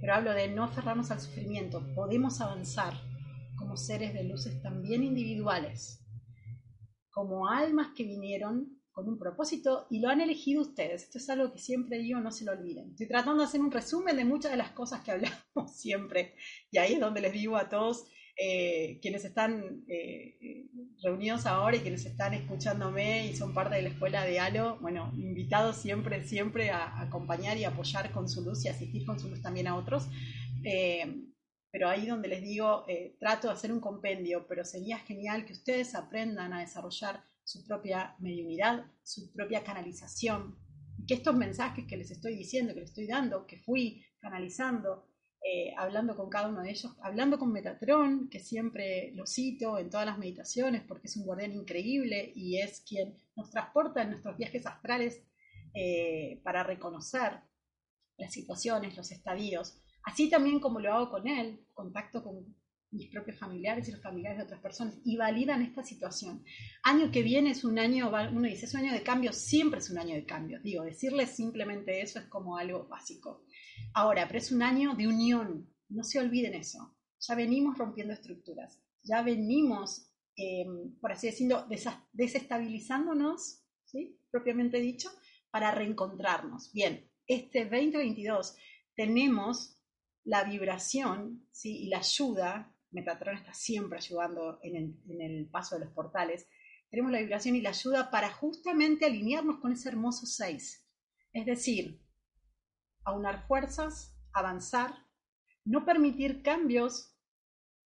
pero 0.00 0.14
hablo 0.14 0.32
de 0.32 0.48
no 0.48 0.64
aferrarnos 0.64 1.10
al 1.10 1.20
sufrimiento, 1.20 1.82
podemos 1.94 2.40
avanzar 2.40 2.94
como 3.56 3.76
seres 3.76 4.14
de 4.14 4.24
luces 4.24 4.60
también 4.62 5.04
individuales, 5.04 6.04
como 7.10 7.48
almas 7.48 7.88
que 7.96 8.04
vinieron 8.04 8.82
con 8.92 9.08
un 9.08 9.18
propósito 9.18 9.86
y 9.90 10.00
lo 10.00 10.08
han 10.08 10.20
elegido 10.20 10.60
ustedes. 10.60 11.04
Esto 11.04 11.18
es 11.18 11.30
algo 11.30 11.50
que 11.50 11.58
siempre 11.58 11.98
digo, 11.98 12.20
no 12.20 12.30
se 12.30 12.44
lo 12.44 12.52
olviden. 12.52 12.90
Estoy 12.90 13.08
tratando 13.08 13.42
de 13.42 13.48
hacer 13.48 13.60
un 13.60 13.70
resumen 13.70 14.16
de 14.16 14.24
muchas 14.24 14.50
de 14.50 14.58
las 14.58 14.70
cosas 14.72 15.00
que 15.00 15.12
hablamos 15.12 15.36
siempre 15.74 16.34
y 16.70 16.78
ahí 16.78 16.94
es 16.94 17.00
donde 17.00 17.20
les 17.20 17.32
digo 17.32 17.56
a 17.56 17.68
todos 17.68 18.06
eh, 18.36 18.98
quienes 19.02 19.24
están 19.24 19.84
eh, 19.88 20.66
reunidos 21.02 21.46
ahora 21.46 21.76
y 21.76 21.80
quienes 21.80 22.06
están 22.06 22.32
escuchándome 22.34 23.26
y 23.26 23.36
son 23.36 23.52
parte 23.52 23.76
de 23.76 23.82
la 23.82 23.88
escuela 23.90 24.24
de 24.24 24.40
Halo, 24.40 24.78
bueno, 24.80 25.12
invitados 25.16 25.76
siempre, 25.76 26.24
siempre 26.24 26.70
a, 26.70 27.00
acompañar 27.00 27.56
y 27.58 27.64
apoyar 27.64 28.10
con 28.10 28.28
su 28.28 28.42
luz 28.42 28.64
y 28.64 28.68
asistir 28.68 29.04
con 29.04 29.20
su 29.20 29.28
luz 29.28 29.42
también 29.42 29.66
a 29.66 29.76
otros. 29.76 30.08
Eh, 30.64 31.26
pero 31.70 31.88
ahí 31.88 32.06
donde 32.06 32.28
les 32.28 32.42
digo, 32.42 32.84
trato 33.18 33.48
de 33.48 33.54
hacer 33.54 33.72
un 33.72 33.80
compendio, 33.80 34.46
pero 34.46 34.62
sería 34.62 34.98
genial 34.98 35.46
que 35.46 35.54
ustedes 35.54 35.94
aprendan 35.94 36.52
a 36.52 36.60
desarrollar 36.60 37.24
su 37.44 37.66
propia 37.66 38.14
mediunidad, 38.18 38.84
su 39.02 39.32
propia 39.32 39.64
canalización, 39.64 40.58
y 40.98 41.06
que 41.06 41.14
estos 41.14 41.34
mensajes 41.34 41.86
que 41.86 41.96
les 41.96 42.10
estoy 42.10 42.36
diciendo, 42.36 42.74
que 42.74 42.80
les 42.80 42.90
estoy 42.90 43.06
dando, 43.06 43.46
que 43.46 43.58
fui 43.58 44.04
canalizando, 44.20 45.11
eh, 45.44 45.74
hablando 45.76 46.14
con 46.14 46.30
cada 46.30 46.48
uno 46.48 46.62
de 46.62 46.70
ellos, 46.70 46.96
hablando 47.02 47.36
con 47.36 47.52
Metatron, 47.52 48.28
que 48.28 48.38
siempre 48.38 49.10
lo 49.14 49.26
cito 49.26 49.76
en 49.76 49.90
todas 49.90 50.06
las 50.06 50.18
meditaciones 50.18 50.82
porque 50.86 51.08
es 51.08 51.16
un 51.16 51.24
guardián 51.24 51.52
increíble 51.52 52.32
y 52.36 52.60
es 52.60 52.80
quien 52.80 53.16
nos 53.34 53.50
transporta 53.50 54.02
en 54.02 54.10
nuestros 54.10 54.36
viajes 54.36 54.64
astrales 54.66 55.20
eh, 55.74 56.40
para 56.44 56.62
reconocer 56.62 57.40
las 58.18 58.32
situaciones, 58.32 58.96
los 58.96 59.10
estadios. 59.10 59.80
Así 60.04 60.30
también 60.30 60.60
como 60.60 60.78
lo 60.78 60.94
hago 60.94 61.10
con 61.10 61.26
él, 61.26 61.66
contacto 61.74 62.22
con 62.22 62.54
mis 62.92 63.08
propios 63.08 63.38
familiares 63.38 63.88
y 63.88 63.92
los 63.92 64.02
familiares 64.02 64.38
de 64.38 64.44
otras 64.44 64.60
personas 64.60 64.98
y 65.04 65.16
validan 65.16 65.62
esta 65.62 65.82
situación. 65.82 66.44
Año 66.82 67.10
que 67.10 67.22
viene 67.22 67.50
es 67.50 67.64
un 67.64 67.78
año, 67.78 68.10
uno 68.10 68.48
dice, 68.48 68.66
es 68.66 68.74
un 68.74 68.80
año 68.80 68.92
de 68.92 69.02
cambio, 69.02 69.32
siempre 69.32 69.80
es 69.80 69.90
un 69.90 69.98
año 69.98 70.14
de 70.14 70.26
cambio. 70.26 70.60
Digo, 70.62 70.84
decirles 70.84 71.30
simplemente 71.30 72.02
eso 72.02 72.18
es 72.18 72.26
como 72.26 72.56
algo 72.56 72.86
básico. 72.86 73.44
Ahora, 73.94 74.26
pero 74.26 74.38
es 74.38 74.52
un 74.52 74.62
año 74.62 74.94
de 74.94 75.08
unión, 75.08 75.68
no 75.88 76.04
se 76.04 76.20
olviden 76.20 76.54
eso. 76.54 76.96
Ya 77.20 77.34
venimos 77.34 77.78
rompiendo 77.78 78.12
estructuras, 78.12 78.80
ya 79.02 79.22
venimos, 79.22 80.10
eh, 80.36 80.66
por 81.00 81.12
así 81.12 81.28
decirlo, 81.28 81.66
desestabilizándonos, 82.12 83.62
¿sí? 83.84 84.18
propiamente 84.30 84.78
dicho, 84.78 85.10
para 85.50 85.70
reencontrarnos. 85.70 86.72
Bien, 86.72 87.08
este 87.26 87.64
2022 87.64 88.56
tenemos 88.94 89.78
la 90.24 90.44
vibración 90.44 91.46
¿sí? 91.50 91.84
y 91.84 91.88
la 91.88 91.98
ayuda, 91.98 92.71
Metatron 92.92 93.36
está 93.36 93.54
siempre 93.54 93.98
ayudando 93.98 94.58
en 94.62 94.96
el, 95.20 95.48
paso 95.50 95.76
de 95.76 95.84
los 95.84 95.94
portales, 95.94 96.46
tenemos 96.90 97.10
la 97.10 97.20
vibración 97.20 97.56
y 97.56 97.62
la 97.62 97.70
ayuda 97.70 98.10
para 98.10 98.30
justamente 98.30 99.06
alinearnos 99.06 99.60
con 99.60 99.72
ese 99.72 99.88
hermoso 99.88 100.26
6. 100.26 100.86
Es 101.32 101.46
decir, 101.46 102.02
aunar 103.04 103.46
fuerzas, 103.46 104.14
avanzar, 104.34 105.06
no 105.64 105.86
permitir 105.86 106.42
cambios 106.42 107.16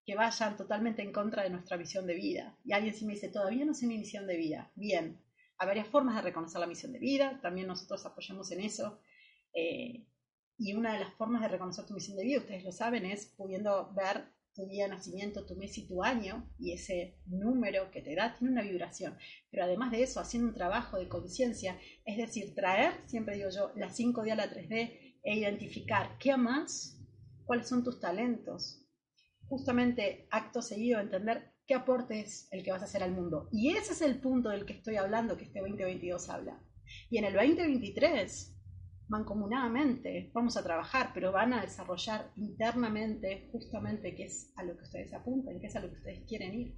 que 0.05 0.16
vayan 0.16 0.57
totalmente 0.57 1.03
en 1.03 1.12
contra 1.12 1.45
de 1.45 1.51
nuestra 1.51 1.77
misión 1.77 2.07
de 2.07 2.14
vida. 2.14 2.59
Y 2.64 2.73
alguien 2.73 2.95
sí 2.95 3.05
me 3.05 3.14
dice, 3.14 3.29
todavía 3.29 3.64
no 3.64 3.75
sé 3.75 3.87
mi 3.87 3.99
misión 3.99 4.27
de 4.27 4.37
vida. 4.37 4.73
Bien, 4.75 5.23
hay 5.59 5.66
varias 5.66 5.88
formas 5.88 6.16
de 6.16 6.23
reconocer 6.23 6.61
la 6.61 6.66
misión 6.66 6.92
de 6.92 6.99
vida, 6.99 7.40
también 7.40 7.66
nosotros 7.66 8.05
apoyamos 8.07 8.51
en 8.51 8.61
eso. 8.61 9.01
Eh, 9.55 10.07
y 10.59 10.75
una 10.75 10.95
de 10.95 11.01
las 11.01 11.14
formas 11.14 11.42
de 11.42 11.49
reconocer 11.49 11.87
tu 11.87 11.95
misión 11.95 12.16
de 12.16 12.25
vida, 12.25 12.38
ustedes 12.38 12.64
lo 12.64 12.73
saben, 12.73 13.05
es 13.05 13.27
pudiendo 13.27 13.92
ver 13.95 14.36
tu 14.57 14.66
día 14.66 14.85
de 14.85 14.90
nacimiento, 14.90 15.45
tu 15.45 15.55
mes 15.55 15.77
y 15.77 15.87
tu 15.87 16.03
año, 16.03 16.51
y 16.59 16.73
ese 16.73 17.19
número 17.27 17.90
que 17.90 18.01
te 18.01 18.14
da 18.14 18.35
tiene 18.35 18.53
una 18.53 18.62
vibración. 18.62 19.16
Pero 19.51 19.64
además 19.64 19.92
de 19.92 20.03
eso, 20.03 20.19
haciendo 20.19 20.49
un 20.49 20.55
trabajo 20.55 20.99
de 20.99 21.09
conciencia, 21.09 21.79
es 22.07 22.16
decir, 22.16 22.55
traer, 22.55 22.95
siempre 23.07 23.37
digo 23.37 23.51
yo, 23.51 23.71
la 23.77 23.90
5D 23.90 24.33
a 24.33 24.35
la 24.35 24.51
3D, 24.51 25.19
e 25.23 25.37
identificar 25.37 26.16
qué 26.19 26.33
amas, 26.33 26.99
cuáles 27.45 27.69
son 27.69 27.85
tus 27.85 28.01
talentos. 28.01 28.83
Justamente, 29.49 30.27
acto 30.31 30.62
seguido, 30.62 31.01
entender 31.01 31.53
qué 31.66 31.75
aporte 31.75 32.21
es 32.21 32.49
el 32.51 32.64
que 32.64 32.73
vas 32.73 32.83
a 32.83 32.87
hacer 32.87 33.03
al 33.03 33.12
mundo. 33.12 33.49
Y 33.53 33.77
ese 33.77 33.92
es 33.92 34.01
el 34.01 34.21
punto 34.21 34.49
del 34.49 34.64
que 34.64 34.73
estoy 34.73 34.97
hablando, 34.97 35.37
que 35.37 35.45
este 35.45 35.61
2022 35.61 36.29
habla. 36.31 36.62
Y 37.11 37.19
en 37.19 37.25
el 37.25 37.35
2023, 37.35 38.56
mancomunadamente, 39.09 40.31
vamos 40.35 40.57
a 40.57 40.62
trabajar, 40.62 41.12
pero 41.14 41.33
van 41.33 41.53
a 41.53 41.62
desarrollar 41.62 42.33
internamente 42.37 43.49
justamente 43.53 44.14
qué 44.14 44.25
es 44.25 44.53
a 44.57 44.64
lo 44.64 44.77
que 44.77 44.83
ustedes 44.83 45.12
apuntan, 45.14 45.61
qué 45.61 45.66
es 45.69 45.77
a 45.77 45.81
lo 45.81 45.88
que 45.88 45.97
ustedes 45.97 46.25
quieren 46.27 46.55
ir. 46.55 46.75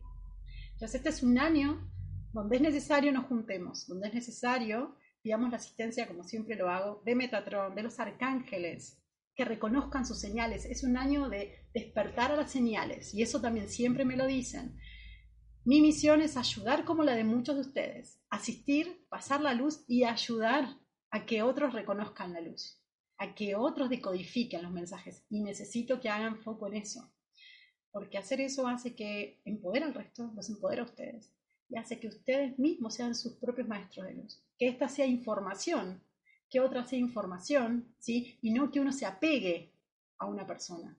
Entonces, 0.72 0.96
este 0.96 1.08
es 1.08 1.22
un 1.22 1.38
año 1.38 1.90
donde 2.32 2.56
es 2.56 2.62
necesario 2.62 3.12
nos 3.12 3.26
juntemos, 3.26 3.86
donde 3.86 4.08
es 4.08 4.14
necesario 4.14 4.96
pidamos 5.22 5.50
la 5.50 5.56
asistencia, 5.56 6.06
como 6.06 6.24
siempre 6.24 6.56
lo 6.56 6.70
hago, 6.70 7.02
de 7.04 7.14
Metatron, 7.14 7.74
de 7.74 7.82
los 7.82 7.98
arcángeles, 8.00 9.02
que 9.34 9.44
reconozcan 9.44 10.06
sus 10.06 10.18
señales. 10.18 10.64
Es 10.64 10.82
un 10.82 10.96
año 10.96 11.28
de 11.28 11.66
despertar 11.74 12.32
a 12.32 12.36
las 12.36 12.50
señales 12.50 13.14
y 13.14 13.22
eso 13.22 13.40
también 13.40 13.68
siempre 13.68 14.04
me 14.04 14.16
lo 14.16 14.26
dicen. 14.26 14.78
Mi 15.64 15.80
misión 15.80 16.22
es 16.22 16.36
ayudar 16.36 16.84
como 16.84 17.04
la 17.04 17.14
de 17.14 17.24
muchos 17.24 17.56
de 17.56 17.60
ustedes, 17.60 18.20
asistir, 18.30 19.06
pasar 19.10 19.40
la 19.40 19.54
luz 19.54 19.84
y 19.86 20.04
ayudar 20.04 20.78
a 21.10 21.24
que 21.26 21.42
otros 21.42 21.72
reconozcan 21.72 22.32
la 22.32 22.40
luz, 22.40 22.80
a 23.18 23.34
que 23.34 23.56
otros 23.56 23.90
decodifiquen 23.90 24.62
los 24.62 24.72
mensajes 24.72 25.24
y 25.30 25.40
necesito 25.40 26.00
que 26.00 26.08
hagan 26.08 26.38
foco 26.38 26.66
en 26.68 26.76
eso. 26.76 27.10
porque 27.90 28.18
hacer 28.18 28.40
eso 28.40 28.68
hace 28.68 28.94
que 28.94 29.40
empodera 29.44 29.86
al 29.86 29.94
resto, 29.94 30.30
los 30.34 30.48
empodera 30.50 30.82
a 30.82 30.84
ustedes, 30.84 31.32
y 31.68 31.76
hace 31.76 31.98
que 31.98 32.08
ustedes 32.08 32.58
mismos 32.58 32.94
sean 32.94 33.14
sus 33.14 33.34
propios 33.34 33.68
maestros 33.68 34.06
de 34.06 34.14
luz. 34.14 34.42
Que 34.58 34.68
esta 34.68 34.88
sea 34.88 35.06
información, 35.06 36.00
que 36.48 36.60
otra 36.60 36.84
sea 36.84 36.98
información, 36.98 37.94
¿sí? 37.98 38.38
Y 38.40 38.52
no 38.52 38.70
que 38.70 38.80
uno 38.80 38.92
se 38.92 39.06
apegue 39.06 39.72
a 40.18 40.26
una 40.26 40.46
persona. 40.46 40.96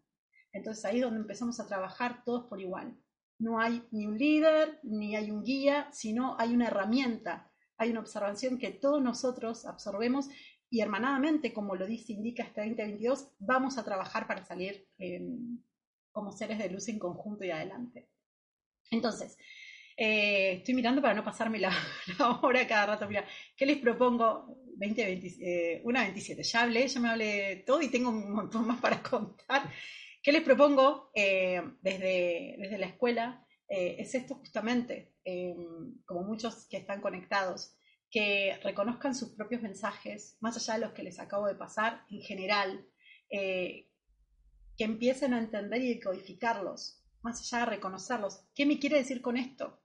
Entonces 0.51 0.83
ahí 0.85 0.97
es 0.97 1.03
donde 1.03 1.19
empezamos 1.19 1.59
a 1.59 1.67
trabajar 1.67 2.23
todos 2.23 2.45
por 2.45 2.59
igual. 2.59 2.95
No 3.39 3.59
hay 3.59 3.83
ni 3.91 4.05
un 4.05 4.17
líder, 4.17 4.79
ni 4.83 5.15
hay 5.15 5.31
un 5.31 5.43
guía, 5.43 5.89
sino 5.91 6.35
hay 6.37 6.53
una 6.53 6.67
herramienta, 6.67 7.48
hay 7.79 7.91
una 7.91 8.01
observación 8.01 8.59
que 8.59 8.71
todos 8.71 9.01
nosotros 9.01 9.65
absorbemos 9.65 10.29
y 10.69 10.81
hermanadamente, 10.81 11.51
como 11.53 11.75
lo 11.75 11.87
dice, 11.87 12.13
indica 12.13 12.43
este 12.43 12.61
2022, 12.61 13.31
vamos 13.39 13.77
a 13.77 13.83
trabajar 13.83 14.27
para 14.27 14.45
salir 14.45 14.87
em, 14.99 15.57
como 16.11 16.31
seres 16.31 16.59
de 16.59 16.69
luz 16.69 16.87
en 16.89 16.99
conjunto 16.99 17.45
y 17.45 17.51
adelante. 17.51 18.09
Entonces, 18.91 19.37
eh, 19.97 20.53
estoy 20.57 20.75
mirando 20.75 21.01
para 21.01 21.13
no 21.13 21.23
pasarme 21.23 21.57
la, 21.57 21.71
hora 22.41 22.67
cada 22.67 22.85
rato. 22.85 23.07
Mira, 23.07 23.25
¿qué 23.55 23.65
les 23.65 23.77
propongo? 23.77 24.57
20, 24.77 25.05
20, 25.05 25.81
27. 25.83 26.43
Ya 26.43 26.61
hablé, 26.61 26.87
ya 26.87 26.99
me 26.99 27.09
hablé 27.09 27.63
todo 27.65 27.81
y 27.81 27.89
tengo 27.89 28.09
un 28.09 28.31
montón 28.31 28.67
más 28.67 28.79
para 28.79 29.01
contar. 29.09 29.71
¿Qué 30.21 30.31
les 30.31 30.43
propongo 30.43 31.11
eh, 31.15 31.61
desde, 31.81 32.57
desde 32.59 32.77
la 32.77 32.87
escuela? 32.87 33.45
Eh, 33.69 33.97
es 33.99 34.15
esto 34.15 34.35
justamente, 34.35 35.13
como 36.05 36.23
muchos 36.23 36.67
que 36.67 36.77
están 36.77 37.01
conectados, 37.01 37.75
que 38.11 38.59
reconozcan 38.63 39.13
sus 39.13 39.29
propios 39.29 39.61
mensajes, 39.61 40.37
más 40.39 40.57
allá 40.57 40.75
de 40.75 40.85
los 40.85 40.93
que 40.93 41.03
les 41.03 41.19
acabo 41.19 41.47
de 41.47 41.55
pasar, 41.55 42.05
en 42.09 42.21
general, 42.21 42.87
que 43.29 43.85
empiecen 44.77 45.33
a 45.33 45.39
entender 45.39 45.81
y 45.81 45.93
decodificarlos, 45.95 47.03
más 47.21 47.41
allá 47.41 47.65
de 47.65 47.71
reconocerlos. 47.71 48.41
¿Qué 48.55 48.65
me 48.65 48.79
quiere 48.79 48.97
decir 48.97 49.21
con 49.21 49.37
esto? 49.37 49.79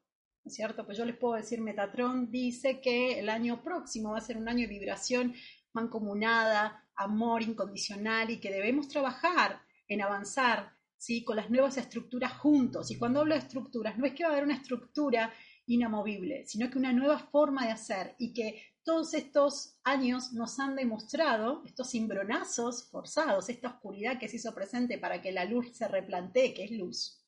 cierto? 0.46 0.84
Pues 0.84 0.98
yo 0.98 1.04
les 1.04 1.16
puedo 1.16 1.34
decir, 1.34 1.60
Metatron 1.60 2.30
dice 2.30 2.80
que 2.80 3.18
el 3.18 3.28
año 3.28 3.62
próximo 3.62 4.12
va 4.12 4.18
a 4.18 4.22
ser 4.22 4.36
un 4.36 4.48
año 4.48 4.60
de 4.60 4.74
vibración 4.74 5.34
mancomunada, 5.72 6.86
amor 6.94 7.42
incondicional 7.42 8.30
y 8.30 8.40
que 8.40 8.52
debemos 8.52 8.88
trabajar 8.88 9.60
en 9.88 10.02
avanzar, 10.02 10.73
¿sí? 11.04 11.24
Con 11.24 11.36
las 11.36 11.50
nuevas 11.50 11.76
estructuras 11.76 12.32
juntos. 12.38 12.90
Y 12.90 12.98
cuando 12.98 13.20
hablo 13.20 13.34
de 13.34 13.40
estructuras, 13.40 13.98
no 13.98 14.06
es 14.06 14.14
que 14.14 14.24
va 14.24 14.30
a 14.30 14.32
haber 14.32 14.44
una 14.44 14.56
estructura 14.56 15.32
inamovible, 15.66 16.44
sino 16.46 16.70
que 16.70 16.78
una 16.78 16.92
nueva 16.92 17.18
forma 17.18 17.66
de 17.66 17.72
hacer 17.72 18.14
y 18.18 18.32
que 18.32 18.62
todos 18.82 19.14
estos 19.14 19.78
años 19.82 20.32
nos 20.32 20.58
han 20.58 20.76
demostrado, 20.76 21.62
estos 21.64 21.90
cimbronazos 21.90 22.90
forzados, 22.90 23.48
esta 23.48 23.68
oscuridad 23.68 24.18
que 24.18 24.28
se 24.28 24.36
hizo 24.36 24.54
presente 24.54 24.98
para 24.98 25.22
que 25.22 25.32
la 25.32 25.46
luz 25.46 25.74
se 25.74 25.88
replantee, 25.88 26.52
que 26.52 26.64
es 26.64 26.70
luz. 26.70 27.24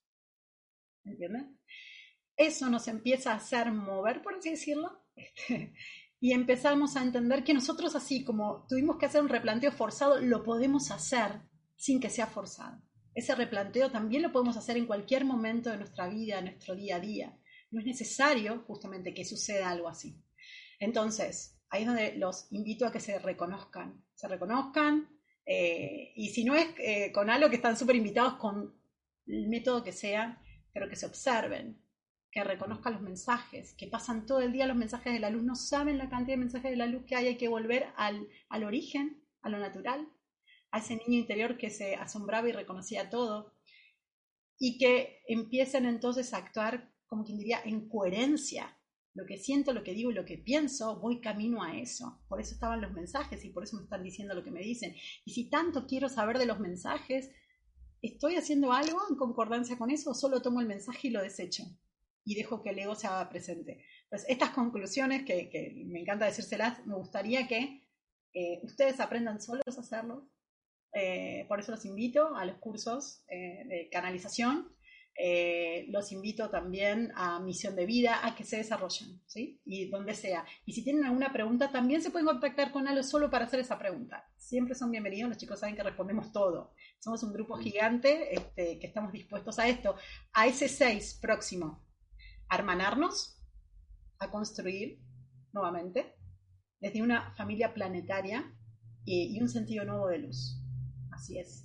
¿Entienden? 1.05 1.57
eso 2.37 2.69
nos 2.69 2.87
empieza 2.89 3.33
a 3.33 3.37
hacer 3.37 3.73
mover, 3.73 4.23
por 4.23 4.35
así 4.35 4.51
decirlo, 4.51 5.03
este, 5.17 5.73
y 6.21 6.33
empezamos 6.33 6.97
a 6.97 7.03
entender 7.03 7.45
que 7.45 7.55
nosotros 7.55 7.95
así 7.95 8.25
como 8.25 8.67
tuvimos 8.69 8.97
que 8.97 9.07
hacer 9.07 9.23
un 9.23 9.29
replanteo 9.29 9.73
forzado, 9.73 10.21
lo 10.21 10.43
podemos 10.43 10.91
hacer 10.91 11.43
sin 11.77 12.01
que 12.01 12.11
sea 12.11 12.27
forzado. 12.27 12.83
Ese 13.17 13.35
replanteo 13.35 13.91
también 13.91 14.21
lo 14.21 14.31
podemos 14.31 14.59
hacer 14.59 14.77
en 14.77 14.85
cualquier 14.85 15.25
momento 15.25 15.71
de 15.71 15.79
nuestra 15.79 16.07
vida, 16.07 16.39
nuestro 16.43 16.77
día 16.77 16.97
a 16.97 17.01
día. 17.01 17.35
No 17.71 17.81
es 17.81 17.87
necesario 17.87 18.63
justamente 18.67 19.15
que 19.15 19.25
suceda 19.25 19.71
algo 19.71 19.89
así. 19.89 20.23
Entonces, 20.79 21.59
ahí 21.71 21.81
es 21.83 21.87
donde 21.89 22.15
los 22.19 22.47
invito 22.53 22.87
a 22.87 22.93
que 22.93 23.01
se 23.01 23.19
reconozcan, 23.19 24.05
se 24.15 24.29
reconozcan, 24.29 25.09
eh, 25.47 26.13
y 26.15 26.29
si 26.29 26.45
no 26.45 26.55
es 26.55 26.69
eh, 26.77 27.11
con 27.11 27.31
algo 27.31 27.49
que 27.49 27.57
están 27.57 27.79
súper 27.79 27.97
invitados 27.97 28.35
con 28.35 28.79
el 29.27 29.49
método 29.49 29.83
que 29.83 29.93
sea, 29.93 30.43
pero 30.75 30.87
que 30.87 30.97
se 30.97 31.07
observen, 31.07 31.81
que 32.31 32.45
reconozca 32.45 32.91
los 32.91 33.01
mensajes, 33.01 33.73
que 33.79 33.87
pasan 33.87 34.27
todo 34.27 34.43
el 34.43 34.53
día 34.53 34.67
los 34.67 34.77
mensajes 34.77 35.15
de 35.15 35.21
la 35.21 35.31
luz, 35.31 35.43
no 35.43 35.55
saben 35.55 35.97
la 35.97 36.11
cantidad 36.11 36.37
de 36.37 36.45
mensajes 36.45 36.71
de 36.71 36.77
la 36.77 36.87
luz 36.87 37.07
que 37.07 37.17
hay, 37.17 37.29
hay 37.29 37.39
que 37.39 37.49
volver 37.49 37.87
al, 37.97 38.29
al 38.51 38.65
origen, 38.65 39.23
a 39.41 39.49
lo 39.49 39.59
natural, 39.59 40.07
a 40.77 40.81
ese 40.81 40.97
niño 40.97 41.19
interior 41.19 41.57
que 41.57 41.71
se 41.71 41.95
asombraba 41.95 42.49
y 42.49 42.53
reconocía 42.53 43.11
todo, 43.11 43.53
y 44.59 44.79
que 44.79 45.23
empiecen 45.29 45.87
entonces 45.87 46.33
a 46.33 46.39
actuar, 46.39 46.93
como 47.07 47.25
quien 47.25 47.39
diría, 47.39 47.61
en 47.65 47.89
coherencia. 47.89 48.79
Lo 49.15 49.25
que 49.27 49.39
siento, 49.39 49.73
lo 49.73 49.83
que 49.83 49.95
digo 49.95 50.11
y 50.11 50.15
lo 50.15 50.25
que 50.25 50.39
pienso, 50.39 51.01
voy 51.01 51.21
camino 51.21 51.63
a 51.63 51.77
eso. 51.77 52.21
Por 52.29 52.41
eso 52.41 52.55
estaban 52.55 52.83
los 52.83 52.93
mensajes 52.93 53.45
y 53.45 53.51
por 53.51 53.65
eso 53.65 53.77
me 53.77 53.85
están 53.85 54.03
diciendo 54.03 54.35
lo 54.35 54.45
que 54.45 54.51
me 54.51 54.61
dicen. 54.61 54.95
Y 55.25 55.33
si 55.33 55.49
tanto 55.49 55.87
quiero 55.87 56.09
saber 56.09 56.39
de 56.39 56.47
los 56.47 56.61
mensajes, 56.61 57.31
¿estoy 58.03 58.37
haciendo 58.37 58.73
algo 58.73 59.01
en 59.09 59.17
concordancia 59.17 59.79
con 59.79 59.91
eso 59.91 60.11
o 60.11 60.15
solo 60.15 60.43
tomo 60.43 60.61
el 60.61 60.67
mensaje 60.67 61.09
y 61.09 61.11
lo 61.11 61.23
desecho? 61.23 61.65
y 62.27 62.35
dejo 62.35 62.61
que 62.63 62.71
el 62.71 62.79
ego 62.81 62.97
se 62.97 63.07
haga 63.07 63.29
presente. 63.31 63.85
Entonces, 64.03 64.29
estas 64.29 64.51
conclusiones 64.51 65.25
que, 65.25 65.85
me 65.87 66.01
encanta 66.01 66.27
decírselas, 66.27 66.85
me 66.85 66.97
gustaría 66.97 67.47
que 67.47 67.87
eh, 68.35 68.61
ustedes 68.65 68.99
aprendan 68.99 69.41
solos 69.41 69.63
a 69.79 69.81
hacerlo. 69.81 70.29
Eh, 70.99 71.45
por 71.47 71.61
eso 71.61 71.73
los 71.73 71.85
invito 71.85 72.35
a 72.35 72.47
los 72.47 72.57
cursos 72.57 73.23
eh, 73.29 73.65
de 73.69 73.89
canalización. 73.93 74.75
los 75.89 76.13
invito 76.13 76.51
también 76.51 77.13
a 77.15 77.39
misión 77.41 77.75
de 77.77 77.87
vida, 77.87 78.27
a 78.27 78.35
que 78.35 78.45
se 78.45 78.57
desarrollen, 78.59 79.21
¿sí? 79.27 79.61
Y 79.65 79.89
donde 79.91 80.15
sea. 80.15 80.45
Y 80.65 80.73
si 80.73 80.83
tienen 80.85 81.05
alguna 81.05 81.33
pregunta, 81.33 81.71
también 81.71 82.03
se 82.03 82.11
pueden 82.11 82.27
contactar 82.27 82.73
con 82.73 82.87
Alo 82.89 83.03
solo 83.03 83.31
para 83.31 83.45
hacer 83.45 83.61
esa 83.61 83.79
pregunta. 83.79 84.27
Siempre 84.37 84.75
son 84.75 84.91
bienvenidos, 84.91 85.29
los 85.29 85.39
chicos 85.39 85.61
saben 85.61 85.77
que 85.77 85.83
respondemos 85.83 86.33
todo. 86.33 86.73
Somos 86.99 87.23
un 87.23 87.33
grupo 87.33 87.57
gigante 87.57 88.35
este, 88.35 88.79
que 88.79 88.87
estamos 88.87 89.13
dispuestos 89.13 89.59
a 89.59 89.69
esto. 89.69 89.97
A 90.33 90.47
ese 90.47 90.69
6 90.69 91.19
próximo, 91.21 91.87
hermanarnos, 92.51 93.37
a 94.19 94.31
construir 94.31 94.99
nuevamente 95.53 96.15
desde 96.81 97.03
una 97.03 97.35
familia 97.35 97.75
planetaria 97.75 98.53
y, 99.05 99.41
un 99.41 99.49
sentido 99.49 99.85
nuevo 99.85 100.09
de 100.09 100.19
luz. 100.19 100.61
Así 101.17 101.39
es. 101.39 101.65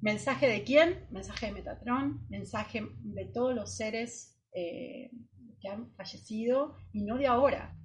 ¿Mensaje 0.00 0.46
de 0.48 0.64
quién? 0.64 1.06
Mensaje 1.10 1.46
de 1.46 1.52
Metatron, 1.52 2.26
mensaje 2.30 2.82
de 3.00 3.26
todos 3.26 3.54
los 3.54 3.76
seres 3.76 4.40
eh, 4.52 5.10
que 5.60 5.68
han 5.68 5.94
fallecido 5.96 6.78
y 6.92 7.04
no 7.04 7.18
de 7.18 7.26
ahora. 7.26 7.76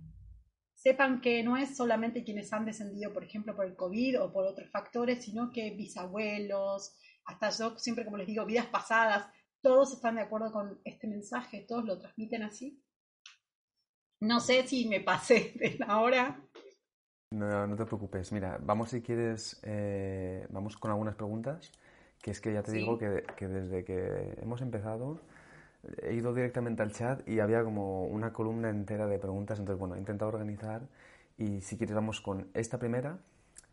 Sepan 0.73 1.19
que 1.19 1.43
no 1.43 1.57
es 1.57 1.75
solamente 1.75 2.23
quienes 2.23 2.53
han 2.53 2.65
descendido, 2.65 3.11
por 3.11 3.25
ejemplo, 3.25 3.55
por 3.57 3.65
el 3.65 3.75
COVID 3.75 4.21
o 4.21 4.31
por 4.31 4.45
otros 4.45 4.71
factores, 4.71 5.25
sino 5.25 5.51
que 5.51 5.71
bisabuelos, 5.71 6.95
hasta 7.25 7.49
yo 7.49 7.77
siempre 7.77 8.05
como 8.05 8.15
les 8.15 8.27
digo, 8.27 8.45
vidas 8.45 8.67
pasadas, 8.67 9.27
todos 9.61 9.91
están 9.91 10.15
de 10.15 10.21
acuerdo 10.21 10.53
con 10.53 10.79
este 10.85 11.07
mensaje, 11.07 11.65
todos 11.67 11.83
lo 11.83 11.99
transmiten 11.99 12.43
así. 12.43 12.81
No 14.21 14.39
sé 14.39 14.65
si 14.65 14.87
me 14.87 15.01
pasé 15.01 15.51
de 15.55 15.75
la 15.77 15.99
hora. 15.99 16.41
No, 17.31 17.65
no 17.67 17.75
te 17.75 17.85
preocupes. 17.85 18.31
Mira, 18.31 18.57
vamos 18.61 18.89
si 18.89 19.01
quieres, 19.01 19.59
eh, 19.63 20.45
vamos 20.49 20.77
con 20.77 20.91
algunas 20.91 21.15
preguntas, 21.15 21.71
que 22.21 22.31
es 22.31 22.41
que 22.41 22.53
ya 22.53 22.61
te 22.61 22.71
digo 22.71 22.97
que, 22.97 23.23
que, 23.37 23.47
desde 23.47 23.83
que 23.83 24.37
hemos 24.41 24.61
empezado 24.61 25.19
he 26.03 26.13
ido 26.13 26.33
directamente 26.33 26.83
al 26.83 26.91
chat 26.91 27.27
y 27.27 27.39
había 27.39 27.63
como 27.63 28.03
una 28.03 28.31
columna 28.31 28.69
entera 28.69 29.07
de 29.07 29.17
preguntas, 29.17 29.57
entonces 29.57 29.79
bueno, 29.79 29.95
he 29.95 29.97
intentado 29.97 30.29
organizar 30.29 30.83
y 31.37 31.61
si 31.61 31.75
quieres 31.75 31.95
vamos 31.95 32.21
con 32.21 32.49
esta 32.53 32.77
primera, 32.77 33.17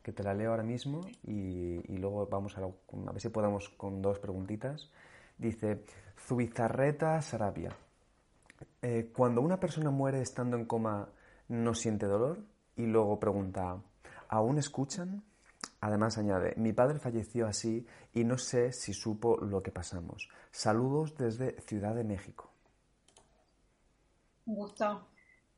que 0.03 0.12
te 0.12 0.23
la 0.23 0.33
leo 0.33 0.53
ahora 0.53 0.62
mismo 0.62 1.03
y, 1.23 1.83
y 1.92 1.99
luego 1.99 2.27
vamos 2.27 2.57
a, 2.57 2.62
a 2.62 3.12
ver 3.12 3.21
si 3.21 3.29
podemos 3.29 3.68
con 3.68 4.01
dos 4.01 4.18
preguntitas 4.18 4.90
Dice 5.38 5.85
Zubizarreta 6.18 7.23
Sarabia. 7.23 7.71
Eh, 8.83 9.12
cuando 9.14 9.40
una 9.40 9.61
persona 9.61 9.90
muere 9.90 10.21
estando 10.21 10.57
en 10.57 10.64
coma, 10.64 11.09
¿no 11.49 11.75
siente 11.75 12.07
dolor? 12.07 12.38
Y 12.79 12.87
luego 12.87 13.19
pregunta, 13.19 13.83
¿aún 14.29 14.57
escuchan? 14.57 15.25
Además 15.81 16.17
añade, 16.17 16.55
mi 16.57 16.73
padre 16.73 17.01
falleció 17.01 17.49
así 17.49 17.85
y 18.14 18.23
no 18.23 18.38
sé 18.38 18.71
si 18.73 18.95
supo 18.95 19.37
lo 19.38 19.64
que 19.64 19.73
pasamos. 19.73 20.29
Saludos 20.53 21.17
desde 21.17 21.61
Ciudad 21.61 21.97
de 21.97 22.05
México. 22.05 22.53
Un 24.47 24.55
gusto 24.55 25.09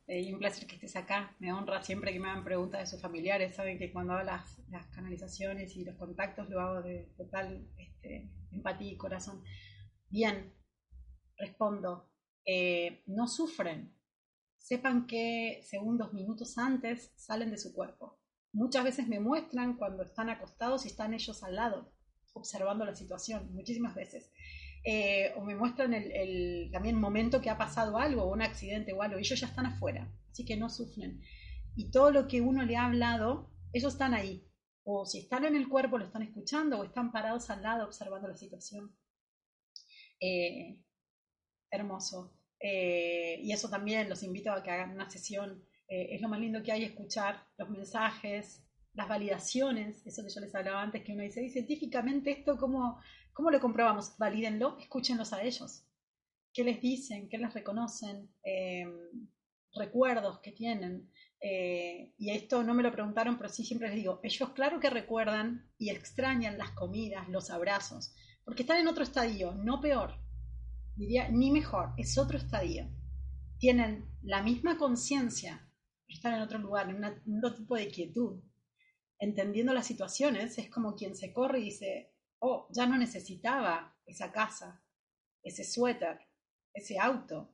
eh, 0.07 0.23
y 0.23 0.33
un 0.33 0.39
placer 0.39 0.67
que 0.67 0.77
estés 0.77 0.97
acá. 0.97 1.37
Me 1.41 1.53
honra 1.53 1.83
siempre 1.83 2.11
que 2.11 2.19
me 2.19 2.31
hagan 2.31 2.43
preguntas 2.43 2.81
de 2.81 2.87
sus 2.87 3.03
familiares. 3.03 3.55
Saben 3.55 3.79
que 3.79 3.93
cuando 3.93 4.15
hago 4.15 4.25
las, 4.25 4.59
canalizaciones 4.95 5.77
y 5.77 5.85
los 5.85 5.97
contactos 5.97 6.49
lo 6.49 6.59
hago 6.59 6.81
de 6.81 7.13
total 7.19 7.69
este, 7.77 8.31
empatía 8.51 8.93
y 8.93 8.97
corazón. 8.97 9.45
Bien, 10.09 10.55
respondo, 11.37 12.09
eh, 12.47 13.03
no 13.09 13.29
sufren. 13.29 14.00
Sepan 14.61 15.07
que 15.07 15.63
segundos, 15.65 16.13
minutos 16.13 16.59
antes 16.59 17.13
salen 17.17 17.51
de 17.51 17.59
su 17.59 17.73
cuerpo. 17.73 18.21
Muchas 18.53 18.85
veces 18.85 19.09
me 19.09 19.19
muestran 19.19 19.77
cuando 19.77 20.03
están 20.03 20.29
acostados 20.29 20.85
y 20.85 20.89
están 20.89 21.15
ellos 21.15 21.43
al 21.43 21.57
lado, 21.57 21.93
observando 22.35 22.85
la 22.85 22.95
situación, 22.95 23.53
muchísimas 23.55 23.95
veces. 23.95 24.31
Eh, 24.85 25.33
o 25.37 25.45
me 25.45 25.57
muestran 25.57 25.95
el, 25.95 26.13
el, 26.13 26.71
también 26.73 26.97
momento 26.97 27.41
que 27.41 27.51
ha 27.51 27.59
pasado 27.59 27.99
algo, 27.99 28.31
un 28.31 28.43
accidente 28.43 28.93
o 28.93 29.03
algo, 29.03 29.19
y 29.19 29.23
ellos 29.23 29.41
ya 29.41 29.47
están 29.47 29.67
afuera, 29.67 30.13
así 30.31 30.45
que 30.45 30.57
no 30.57 30.69
sufren. 30.69 31.21
Y 31.75 31.91
todo 31.91 32.11
lo 32.11 32.29
que 32.29 32.41
uno 32.41 32.63
le 32.63 32.77
ha 32.77 32.87
hablado, 32.87 33.51
ellos 33.73 33.95
están 33.95 34.15
ahí. 34.15 34.47
O 34.85 35.07
si 35.07 35.21
están 35.21 35.45
en 35.47 35.57
el 35.57 35.69
cuerpo, 35.69 35.99
lo 35.99 36.05
están 36.05 36.23
escuchando, 36.23 36.79
o 36.79 36.85
están 36.85 37.13
parados 37.13 37.49
al 37.51 37.63
lado 37.63 37.87
observando 37.87 38.29
la 38.29 38.37
situación. 38.37 38.95
Eh, 40.21 40.79
hermoso. 41.71 42.40
Eh, 42.61 43.41
y 43.43 43.53
eso 43.53 43.71
también 43.71 44.09
los 44.09 44.23
invito 44.23 44.53
a 44.53 44.63
que 44.63 44.71
hagan 44.71 44.93
una 44.93 45.11
sesión. 45.11 45.65
Eh, 45.89 46.15
es 46.15 46.21
lo 46.21 46.29
más 46.29 46.41
lindo 46.41 46.63
que 46.63 46.73
hay 46.73 46.85
escuchar 46.85 47.43
los 47.57 47.71
mensajes, 47.71 48.63
las 48.93 49.09
validaciones, 49.09 50.07
eso 50.07 50.23
que 50.23 50.31
yo 50.31 50.41
les 50.41 50.55
hablaba 50.55 50.83
antes, 50.83 51.03
que 51.03 51.13
uno 51.13 51.23
dice, 51.23 51.49
científicamente 51.49 52.31
esto, 52.31 52.57
¿cómo, 52.59 53.01
cómo 53.33 53.51
lo 53.51 53.61
comprobamos? 53.61 54.17
Valídenlo, 54.19 54.79
escúchenlos 54.79 55.33
a 55.33 55.43
ellos. 55.43 55.87
¿Qué 56.53 56.65
les 56.65 56.81
dicen? 56.81 57.29
¿Qué 57.29 57.39
les 57.39 57.55
reconocen? 57.55 58.31
recuerdos 59.73 60.41
que 60.41 60.51
tienen. 60.51 61.09
y 61.41 62.31
esto 62.31 62.65
no 62.65 62.75
me 62.75 62.83
lo 62.83 62.91
preguntaron, 62.91 63.37
pero 63.37 63.49
sí 63.49 63.65
siempre 63.65 63.87
les 63.89 63.97
digo, 63.99 64.19
ellos 64.25 64.51
claro 64.51 64.81
que 64.81 64.91
recuerdan 64.91 65.71
y 65.79 65.91
extrañan 65.91 66.59
las 66.59 66.73
comidas, 66.73 67.29
los 67.29 67.51
abrazos, 67.51 68.13
porque 68.45 68.63
están 68.63 68.79
en 68.79 68.89
otro 68.89 69.05
estadio, 69.05 69.53
no 69.55 69.81
peor 69.81 70.19
diría 71.01 71.31
ni 71.31 71.51
mejor, 71.51 71.95
es 71.97 72.19
otro 72.19 72.37
estadio. 72.37 72.87
Tienen 73.59 74.07
la 74.21 74.43
misma 74.43 74.77
conciencia, 74.77 75.67
pero 76.07 76.17
están 76.17 76.35
en 76.35 76.43
otro 76.43 76.59
lugar, 76.59 76.91
en, 76.91 77.03
otro 77.39 77.55
tipo 77.55 77.75
de 77.75 77.89
quietud. 77.89 78.43
Entendiendo 79.19 79.73
las 79.73 79.87
situaciones, 79.87 80.59
es 80.59 80.69
como 80.69 80.95
quien 80.95 81.17
se 81.17 81.33
corre 81.33 81.61
y 81.61 81.65
dice, 81.65 82.13
oh, 82.41 82.69
ya 82.71 82.85
no 82.85 82.99
necesitaba 82.99 83.97
esa 84.05 84.31
casa, 84.31 84.83
ese 85.43 85.65
suéter, 85.65 86.19
ese 86.75 86.99
auto. 86.99 87.51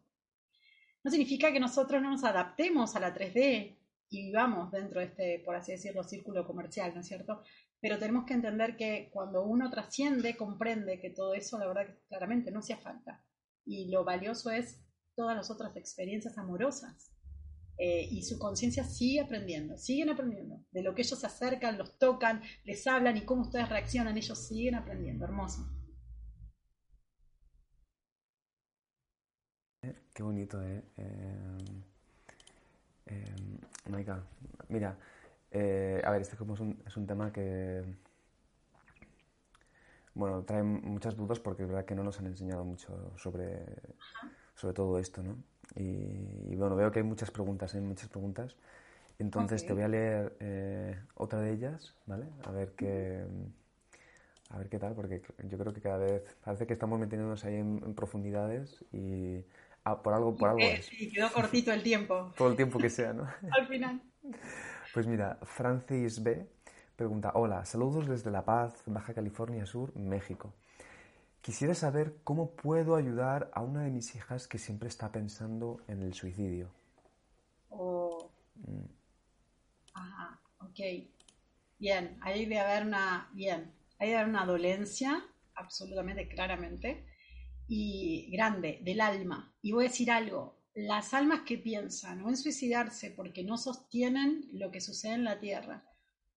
No 1.04 1.10
significa 1.12 1.52
que 1.52 1.60
nosotros 1.60 2.02
no 2.02 2.10
nos 2.10 2.24
adaptemos 2.24 2.96
a 2.96 3.00
la 3.00 3.14
3D 3.14 3.78
y 4.10 4.22
vivamos 4.26 4.72
dentro 4.72 4.98
de 4.98 5.06
este, 5.06 5.42
por 5.44 5.54
así 5.54 5.70
decirlo, 5.70 6.02
círculo 6.02 6.44
comercial, 6.44 6.92
¿no 6.94 7.00
es 7.00 7.06
cierto? 7.06 7.42
Pero 7.80 7.96
tenemos 7.96 8.24
que 8.24 8.34
entender 8.34 8.76
que 8.76 9.08
cuando 9.12 9.44
uno 9.44 9.70
trasciende, 9.70 10.36
comprende 10.36 10.98
que 10.98 11.10
todo 11.10 11.32
eso, 11.34 11.60
la 11.60 11.68
verdad, 11.68 11.94
claramente 12.08 12.50
no 12.50 12.58
hacía 12.58 12.78
falta 12.78 13.22
y 13.66 13.90
lo 13.90 14.04
valioso 14.04 14.50
es 14.50 14.80
todas 15.14 15.36
las 15.36 15.50
otras 15.50 15.76
experiencias 15.76 16.38
amorosas. 16.38 17.12
Eh, 17.78 18.08
y 18.10 18.22
su 18.22 18.38
conciencia 18.38 18.84
sigue 18.84 19.20
aprendiendo, 19.20 19.76
siguen 19.76 20.08
aprendiendo. 20.08 20.64
De 20.70 20.82
lo 20.82 20.94
que 20.94 21.02
ellos 21.02 21.18
se 21.18 21.26
acercan, 21.26 21.76
los 21.76 21.98
tocan, 21.98 22.40
les 22.64 22.86
hablan 22.86 23.18
y 23.18 23.26
cómo 23.26 23.42
ustedes 23.42 23.68
reaccionan, 23.68 24.16
ellos 24.16 24.46
siguen 24.46 24.76
aprendiendo. 24.76 25.26
Hermoso. 25.26 25.68
Qué 30.14 30.22
bonito, 30.22 30.62
¿eh? 30.62 30.82
eh, 30.96 31.58
eh 33.06 33.34
mira, 34.68 34.96
eh, 35.50 36.00
a 36.04 36.10
ver, 36.10 36.22
este 36.22 36.34
es 36.34 36.40
un, 36.40 36.82
es 36.86 36.96
un 36.96 37.06
tema 37.06 37.32
que 37.32 37.82
bueno, 40.16 40.42
trae 40.44 40.62
muchas 40.62 41.14
dudas 41.14 41.38
porque 41.38 41.62
es 41.62 41.68
verdad 41.68 41.84
que 41.84 41.94
no 41.94 42.02
nos 42.02 42.18
han 42.18 42.26
enseñado 42.26 42.64
mucho 42.64 43.12
sobre, 43.18 43.60
sobre 44.54 44.72
todo 44.72 44.98
esto, 44.98 45.22
¿no? 45.22 45.36
Y, 45.74 46.56
bueno, 46.56 46.74
veo 46.74 46.90
que 46.90 47.00
hay 47.00 47.04
muchas 47.04 47.30
preguntas, 47.30 47.74
hay 47.74 47.82
muchas 47.82 48.08
preguntas. 48.08 48.56
Entonces 49.18 49.66
te 49.66 49.74
voy 49.74 49.82
a 49.82 49.88
leer 49.88 50.36
eh, 50.40 50.98
otra 51.14 51.40
de 51.40 51.52
ellas, 51.52 51.94
¿vale? 52.06 52.26
A 52.44 52.50
ver 52.50 52.72
qué, 52.72 53.26
a 54.48 54.58
ver 54.58 54.70
qué 54.70 54.78
tal, 54.78 54.94
porque 54.94 55.20
yo 55.44 55.58
creo 55.58 55.74
que 55.74 55.82
cada 55.82 55.98
vez 55.98 56.22
parece 56.42 56.66
que 56.66 56.72
estamos 56.72 56.98
metiéndonos 56.98 57.44
ahí 57.44 57.56
en, 57.56 57.94
profundidades 57.94 58.84
y 58.92 59.44
ah, 59.84 60.02
por 60.02 60.14
algo, 60.14 60.34
por 60.34 60.48
algo 60.48 60.62
es. 60.62 60.86
Sí, 60.86 61.10
quedó 61.10 61.30
cortito 61.30 61.72
el 61.72 61.82
tiempo. 61.82 62.32
Todo 62.38 62.48
el 62.48 62.56
tiempo 62.56 62.78
que 62.78 62.88
sea, 62.88 63.12
¿no? 63.12 63.26
Al 63.50 63.66
final. 63.66 64.00
Pues 64.94 65.06
mira, 65.06 65.38
Francis 65.42 66.22
B 66.22 66.55
Pregunta, 66.96 67.32
hola, 67.34 67.62
saludos 67.66 68.08
desde 68.08 68.30
La 68.30 68.46
Paz, 68.46 68.82
Baja 68.86 69.12
California 69.12 69.66
Sur, 69.66 69.94
México. 69.98 70.54
Quisiera 71.42 71.74
saber 71.74 72.16
cómo 72.24 72.52
puedo 72.52 72.96
ayudar 72.96 73.50
a 73.52 73.60
una 73.60 73.82
de 73.82 73.90
mis 73.90 74.14
hijas 74.14 74.48
que 74.48 74.56
siempre 74.56 74.88
está 74.88 75.12
pensando 75.12 75.82
en 75.88 76.00
el 76.00 76.14
suicidio. 76.14 76.70
Oh. 77.68 78.30
Mm. 78.54 78.86
Ajá, 79.92 80.40
ok. 80.60 80.80
Bien, 81.78 82.16
ahí 82.22 82.46
debe 82.46 82.60
haber 82.60 82.86
una, 82.86 83.28
bien, 83.34 83.74
hay 83.98 84.08
de 84.08 84.16
haber 84.16 84.30
una 84.30 84.46
dolencia, 84.46 85.22
absolutamente, 85.54 86.26
claramente, 86.28 87.04
y 87.68 88.30
grande, 88.32 88.80
del 88.82 89.02
alma. 89.02 89.52
Y 89.60 89.72
voy 89.72 89.84
a 89.84 89.88
decir 89.88 90.10
algo, 90.10 90.56
las 90.74 91.12
almas 91.12 91.42
que 91.42 91.58
piensan 91.58 92.22
o 92.22 92.30
en 92.30 92.38
suicidarse 92.38 93.10
porque 93.10 93.44
no 93.44 93.58
sostienen 93.58 94.48
lo 94.54 94.70
que 94.70 94.80
sucede 94.80 95.12
en 95.12 95.24
la 95.24 95.38
Tierra, 95.38 95.84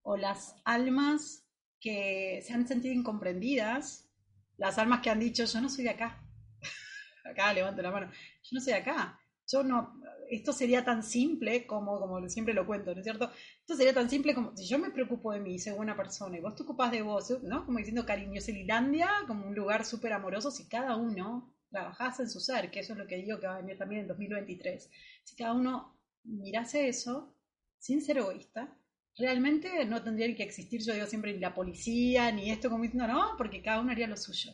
o 0.10 0.18
las 0.18 0.56
almas 0.66 1.48
que 1.80 2.42
se 2.44 2.52
han 2.52 2.68
sentido 2.68 2.96
incomprendidas, 2.96 4.10
las 4.58 4.80
almas 4.80 5.02
que 5.02 5.12
han 5.12 5.20
dicho, 5.20 5.46
yo 5.46 5.62
no 5.62 5.70
soy 5.70 5.84
de 5.84 5.92
acá. 5.92 6.28
acá 7.26 7.54
levanto 7.54 7.84
la 7.84 7.92
mano, 7.92 8.12
yo 8.42 8.50
no 8.54 8.60
soy 8.60 8.74
de 8.74 8.80
acá. 8.80 9.20
Yo 9.46 9.64
no, 9.64 10.02
esto 10.32 10.52
sería 10.52 10.84
tan 10.84 11.04
simple 11.04 11.68
como, 11.68 12.00
como 12.00 12.28
siempre 12.28 12.56
lo 12.56 12.66
cuento, 12.66 12.92
¿no 12.92 13.02
es 13.02 13.04
cierto? 13.04 13.32
Esto 13.60 13.76
sería 13.76 13.94
tan 13.94 14.10
simple 14.10 14.34
como 14.34 14.58
si 14.58 14.68
yo 14.68 14.80
me 14.80 14.90
preocupo 14.90 15.32
de 15.32 15.42
mí, 15.42 15.60
soy 15.60 15.74
buena 15.74 15.96
persona, 15.96 16.38
y 16.38 16.42
vos 16.42 16.56
te 16.56 16.64
ocupás 16.64 16.92
de 16.92 17.04
vos, 17.04 17.30
¿no? 17.44 17.64
Como 17.68 17.78
diciendo 17.78 18.04
Cariñoselilandia, 18.04 19.10
como 19.28 19.46
un 19.46 19.54
lugar 19.54 19.86
súper 19.86 20.14
amoroso, 20.14 20.50
si 20.50 20.68
cada 20.68 20.96
uno 20.96 21.54
trabajase 21.70 22.24
en 22.24 22.30
su 22.32 22.40
ser, 22.40 22.72
que 22.72 22.80
eso 22.80 22.94
es 22.94 23.00
lo 23.00 23.06
que 23.06 23.18
digo 23.18 23.40
que 23.40 23.46
va 23.46 23.58
a 23.58 23.62
venir 23.62 23.78
también 23.78 24.02
en 24.02 24.08
2023. 24.08 24.90
Si 25.24 25.36
cada 25.36 25.54
uno 25.54 26.00
mirase 26.24 26.88
eso, 26.88 27.36
sin 27.78 28.02
ser 28.02 28.18
egoísta, 28.18 28.76
realmente 29.18 29.86
no 29.86 30.04
tendría 30.04 30.34
que 30.36 30.44
existir, 30.44 30.82
yo 30.82 30.94
digo 30.94 31.06
siempre, 31.06 31.34
ni 31.34 31.40
la 31.40 31.54
policía, 31.54 32.32
ni 32.32 32.52
esto 32.52 32.70
como 32.70 32.84
diciendo, 32.84 33.08
no, 33.08 33.36
porque 33.38 33.62
cada 33.62 33.82
uno 33.82 33.92
haría 33.92 34.08
lo 34.08 34.18
suyo. 34.18 34.52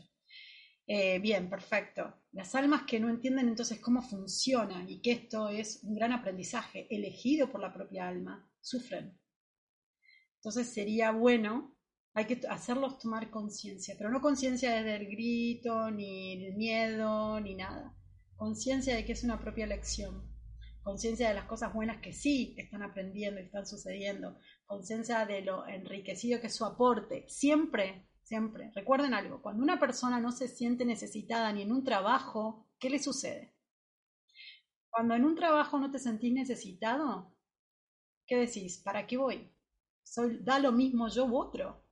Eh, 0.88 1.20
bien, 1.20 1.50
perfecto. 1.50 2.13
Las 2.32 2.54
almas 2.54 2.84
que 2.84 3.00
no 3.00 3.10
entienden 3.10 3.48
entonces 3.48 3.80
cómo 3.80 4.02
funciona 4.02 4.86
y 4.88 5.02
que 5.02 5.12
esto 5.12 5.50
es 5.50 5.84
un 5.84 5.96
gran 5.96 6.12
aprendizaje 6.12 6.88
elegido 6.96 7.52
por 7.52 7.62
la 7.62 7.74
propia 7.74 8.08
alma, 8.08 8.48
sufren. 8.62 9.20
Entonces 10.36 10.72
sería 10.72 11.12
bueno, 11.12 11.76
hay 12.13 12.26
que 12.26 12.41
hacerlos 12.48 13.00
tomar 13.00 13.32
conciencia, 13.32 13.96
pero 13.98 14.12
no 14.12 14.22
conciencia 14.22 14.76
desde 14.76 14.96
el 14.98 15.08
grito, 15.08 15.89
ni 15.89 16.46
el 16.46 16.56
miedo, 16.56 17.39
ni 17.39 17.56
nada. 17.56 17.96
Conciencia 18.36 18.96
de 18.96 19.06
que 19.06 19.13
es 19.13 19.24
una 19.24 19.39
propia 19.39 19.65
lección 19.65 20.35
conciencia 20.86 21.30
de 21.30 21.34
las 21.34 21.45
cosas 21.45 21.74
buenas 21.74 22.00
que 22.00 22.13
sí 22.13 22.54
están 22.60 22.84
aprendiendo 22.84 23.41
y 23.41 23.45
están 23.45 23.65
sucediendo, 23.65 24.38
conciencia 24.67 25.26
de 25.26 25.41
lo 25.41 25.65
enriquecido 25.65 26.39
que 26.39 26.45
es 26.45 26.56
su 26.56 26.63
aporte, 26.63 27.26
siempre, 27.28 28.08
siempre. 28.21 28.71
Recuerden 28.76 29.15
algo, 29.15 29.41
cuando 29.41 29.63
una 29.63 29.80
persona 29.80 30.19
no 30.19 30.32
se 30.32 30.48
siente 30.48 30.86
necesitada 30.86 31.52
ni 31.52 31.63
en 31.63 31.71
un 31.71 31.84
trabajo, 31.84 32.67
¿qué 32.78 32.91
le 32.91 33.00
sucede? 33.00 33.56
Cuando 34.91 35.15
en 35.15 35.26
un 35.26 35.36
trabajo 35.36 35.80
no 35.80 35.89
te 35.89 35.98
sentís 35.98 36.32
necesitado, 36.32 37.36
¿qué 38.28 38.38
decís? 38.38 38.78
¿Para 38.78 39.08
qué 39.08 39.17
voy? 39.17 39.52
Soy, 40.04 40.38
da 40.43 40.60
lo 40.60 40.71
mismo 40.71 41.08
yo 41.08 41.26
u 41.26 41.36
otro. 41.36 41.84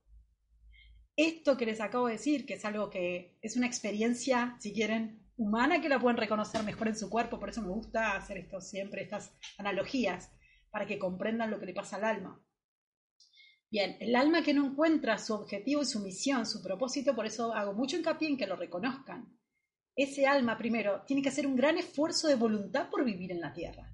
Esto 1.16 1.56
que 1.56 1.66
les 1.66 1.80
acabo 1.80 2.06
de 2.06 2.12
decir, 2.12 2.46
que 2.46 2.54
es 2.54 2.64
algo 2.64 2.90
que 2.90 3.36
es 3.42 3.56
una 3.56 3.66
experiencia, 3.66 4.56
si 4.60 4.72
quieren, 4.72 5.23
humana 5.36 5.80
que 5.80 5.88
la 5.88 5.98
pueden 5.98 6.16
reconocer 6.16 6.62
mejor 6.62 6.88
en 6.88 6.96
su 6.96 7.10
cuerpo, 7.10 7.38
por 7.38 7.48
eso 7.48 7.62
me 7.62 7.68
gusta 7.68 8.16
hacer 8.16 8.38
esto 8.38 8.60
siempre, 8.60 9.02
estas 9.02 9.32
analogías, 9.58 10.30
para 10.70 10.86
que 10.86 10.98
comprendan 10.98 11.50
lo 11.50 11.58
que 11.58 11.66
le 11.66 11.74
pasa 11.74 11.96
al 11.96 12.04
alma. 12.04 12.44
Bien, 13.70 13.96
el 14.00 14.14
alma 14.14 14.42
que 14.42 14.54
no 14.54 14.66
encuentra 14.66 15.18
su 15.18 15.34
objetivo 15.34 15.82
y 15.82 15.86
su 15.86 16.00
misión, 16.00 16.46
su 16.46 16.62
propósito, 16.62 17.14
por 17.14 17.26
eso 17.26 17.52
hago 17.52 17.72
mucho 17.72 17.96
hincapié 17.96 18.28
en 18.28 18.36
que 18.36 18.46
lo 18.46 18.56
reconozcan. 18.56 19.36
Ese 19.96 20.26
alma, 20.26 20.58
primero, 20.58 21.02
tiene 21.06 21.22
que 21.22 21.28
hacer 21.28 21.46
un 21.46 21.56
gran 21.56 21.78
esfuerzo 21.78 22.28
de 22.28 22.34
voluntad 22.34 22.90
por 22.90 23.04
vivir 23.04 23.32
en 23.32 23.40
la 23.40 23.52
tierra. 23.52 23.92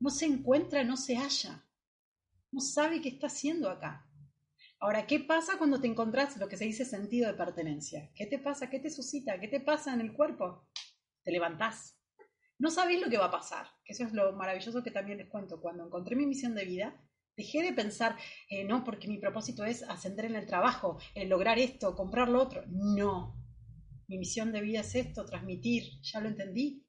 No 0.00 0.10
se 0.10 0.26
encuentra, 0.26 0.84
no 0.84 0.96
se 0.96 1.16
halla. 1.16 1.66
No 2.50 2.60
sabe 2.60 3.00
qué 3.00 3.10
está 3.10 3.26
haciendo 3.26 3.68
acá. 3.68 4.07
Ahora, 4.80 5.08
¿qué 5.08 5.18
pasa 5.18 5.58
cuando 5.58 5.80
te 5.80 5.88
encontrás 5.88 6.36
lo 6.36 6.48
que 6.48 6.56
se 6.56 6.64
dice 6.64 6.84
sentido 6.84 7.26
de 7.26 7.34
pertenencia? 7.34 8.10
¿Qué 8.14 8.26
te 8.26 8.38
pasa? 8.38 8.70
¿Qué 8.70 8.78
te 8.78 8.90
suscita? 8.90 9.40
¿Qué 9.40 9.48
te 9.48 9.60
pasa 9.60 9.92
en 9.92 10.00
el 10.00 10.12
cuerpo? 10.12 10.68
Te 11.24 11.32
levantás. 11.32 11.98
No 12.60 12.70
sabés 12.70 13.00
lo 13.00 13.10
que 13.10 13.18
va 13.18 13.26
a 13.26 13.30
pasar, 13.30 13.66
eso 13.84 14.04
es 14.04 14.12
lo 14.12 14.32
maravilloso 14.32 14.82
que 14.82 14.92
también 14.92 15.18
les 15.18 15.28
cuento. 15.28 15.60
Cuando 15.60 15.84
encontré 15.84 16.14
mi 16.14 16.26
misión 16.26 16.54
de 16.54 16.64
vida, 16.64 17.00
dejé 17.36 17.62
de 17.62 17.72
pensar, 17.72 18.16
eh, 18.50 18.64
no, 18.64 18.84
porque 18.84 19.08
mi 19.08 19.18
propósito 19.18 19.64
es 19.64 19.82
ascender 19.82 20.26
en 20.26 20.36
el 20.36 20.46
trabajo, 20.46 20.98
lograr 21.26 21.58
esto, 21.58 21.96
comprar 21.96 22.28
lo 22.28 22.40
otro. 22.40 22.64
No, 22.68 23.36
mi 24.06 24.18
misión 24.18 24.52
de 24.52 24.60
vida 24.60 24.80
es 24.80 24.94
esto, 24.94 25.24
transmitir, 25.24 25.84
ya 26.02 26.20
lo 26.20 26.28
entendí, 26.28 26.86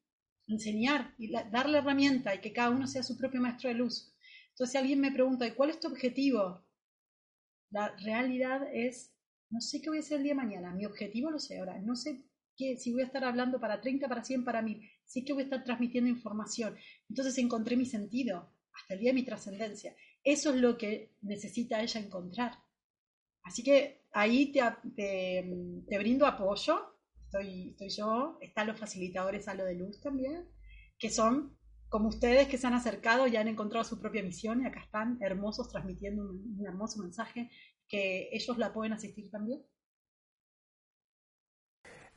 enseñar 0.47 1.15
y 1.17 1.31
darle 1.31 1.79
herramienta 1.79 2.33
y 2.35 2.41
que 2.41 2.53
cada 2.53 2.69
uno 2.69 2.87
sea 2.87 3.03
su 3.03 3.17
propio 3.17 3.41
maestro 3.41 3.69
de 3.69 3.75
luz. 3.75 4.15
Entonces, 4.49 4.71
si 4.71 4.77
alguien 4.77 5.01
me 5.01 5.11
pregunta, 5.11 5.45
¿y 5.45 5.51
cuál 5.51 5.69
es 5.71 5.79
tu 5.79 5.87
objetivo? 5.87 6.68
La 7.71 7.95
realidad 7.97 8.67
es, 8.73 9.13
no 9.49 9.61
sé 9.61 9.81
qué 9.81 9.89
voy 9.89 9.97
a 9.97 10.01
hacer 10.01 10.17
el 10.17 10.23
día 10.23 10.33
de 10.33 10.41
mañana, 10.41 10.73
mi 10.73 10.85
objetivo 10.85 11.29
lo 11.29 11.39
sé 11.39 11.59
ahora, 11.59 11.79
no 11.79 11.95
sé 11.95 12.23
qué, 12.57 12.77
si 12.77 12.91
voy 12.91 13.01
a 13.01 13.05
estar 13.05 13.23
hablando 13.23 13.59
para 13.59 13.81
30, 13.81 14.07
para 14.07 14.23
100, 14.23 14.43
para 14.43 14.61
1000, 14.61 14.81
sí 15.05 15.23
que 15.23 15.33
voy 15.33 15.43
a 15.43 15.45
estar 15.45 15.63
transmitiendo 15.63 16.09
información. 16.09 16.75
Entonces 17.09 17.37
encontré 17.37 17.77
mi 17.77 17.85
sentido, 17.85 18.51
hasta 18.73 18.93
el 18.93 18.99
día 18.99 19.09
de 19.11 19.15
mi 19.15 19.23
trascendencia. 19.23 19.95
Eso 20.23 20.51
es 20.51 20.57
lo 20.57 20.77
que 20.77 21.15
necesita 21.21 21.81
ella 21.81 21.99
encontrar. 21.99 22.53
Así 23.43 23.63
que 23.63 24.05
ahí 24.11 24.51
te, 24.51 24.61
te, 24.95 25.97
brindo 25.97 26.25
apoyo, 26.25 26.97
estoy, 27.25 27.69
estoy 27.69 27.89
yo, 27.89 28.37
están 28.41 28.67
los 28.67 28.79
facilitadores 28.79 29.47
a 29.47 29.53
lo 29.53 29.65
de 29.65 29.75
luz 29.75 30.01
también, 30.01 30.47
que 30.97 31.09
son 31.09 31.57
como 31.89 32.09
ustedes 32.09 32.47
que 32.47 32.57
se 32.57 32.67
han 32.67 32.73
acercado 32.73 33.27
y 33.27 33.35
han 33.35 33.47
encontrado 33.47 33.83
su 33.83 33.99
propia 33.99 34.23
misión 34.23 34.61
y 34.61 34.67
acá 34.67 34.79
están 34.79 35.17
hermosos 35.21 35.69
transmitiendo 35.69 36.23
un, 36.23 36.65
hermoso 36.65 37.01
mensaje, 37.01 37.49
que 37.87 38.29
ellos 38.31 38.57
la 38.57 38.71
pueden 38.71 38.93
asistir 38.93 39.29
también. 39.31 39.63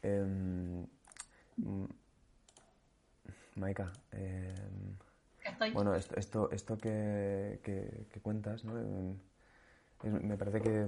Em, 0.02 0.86
mm, 1.56 1.86
Maika, 3.56 3.92
em, 4.10 4.96
bueno, 5.72 5.94
esto, 5.94 6.16
esto, 6.16 6.50
esto 6.50 6.78
que, 6.78 7.60
que, 7.62 8.20
cuentas, 8.20 8.64
¿no? 8.64 8.74
me 10.02 10.36
parece 10.36 10.60
que, 10.60 10.86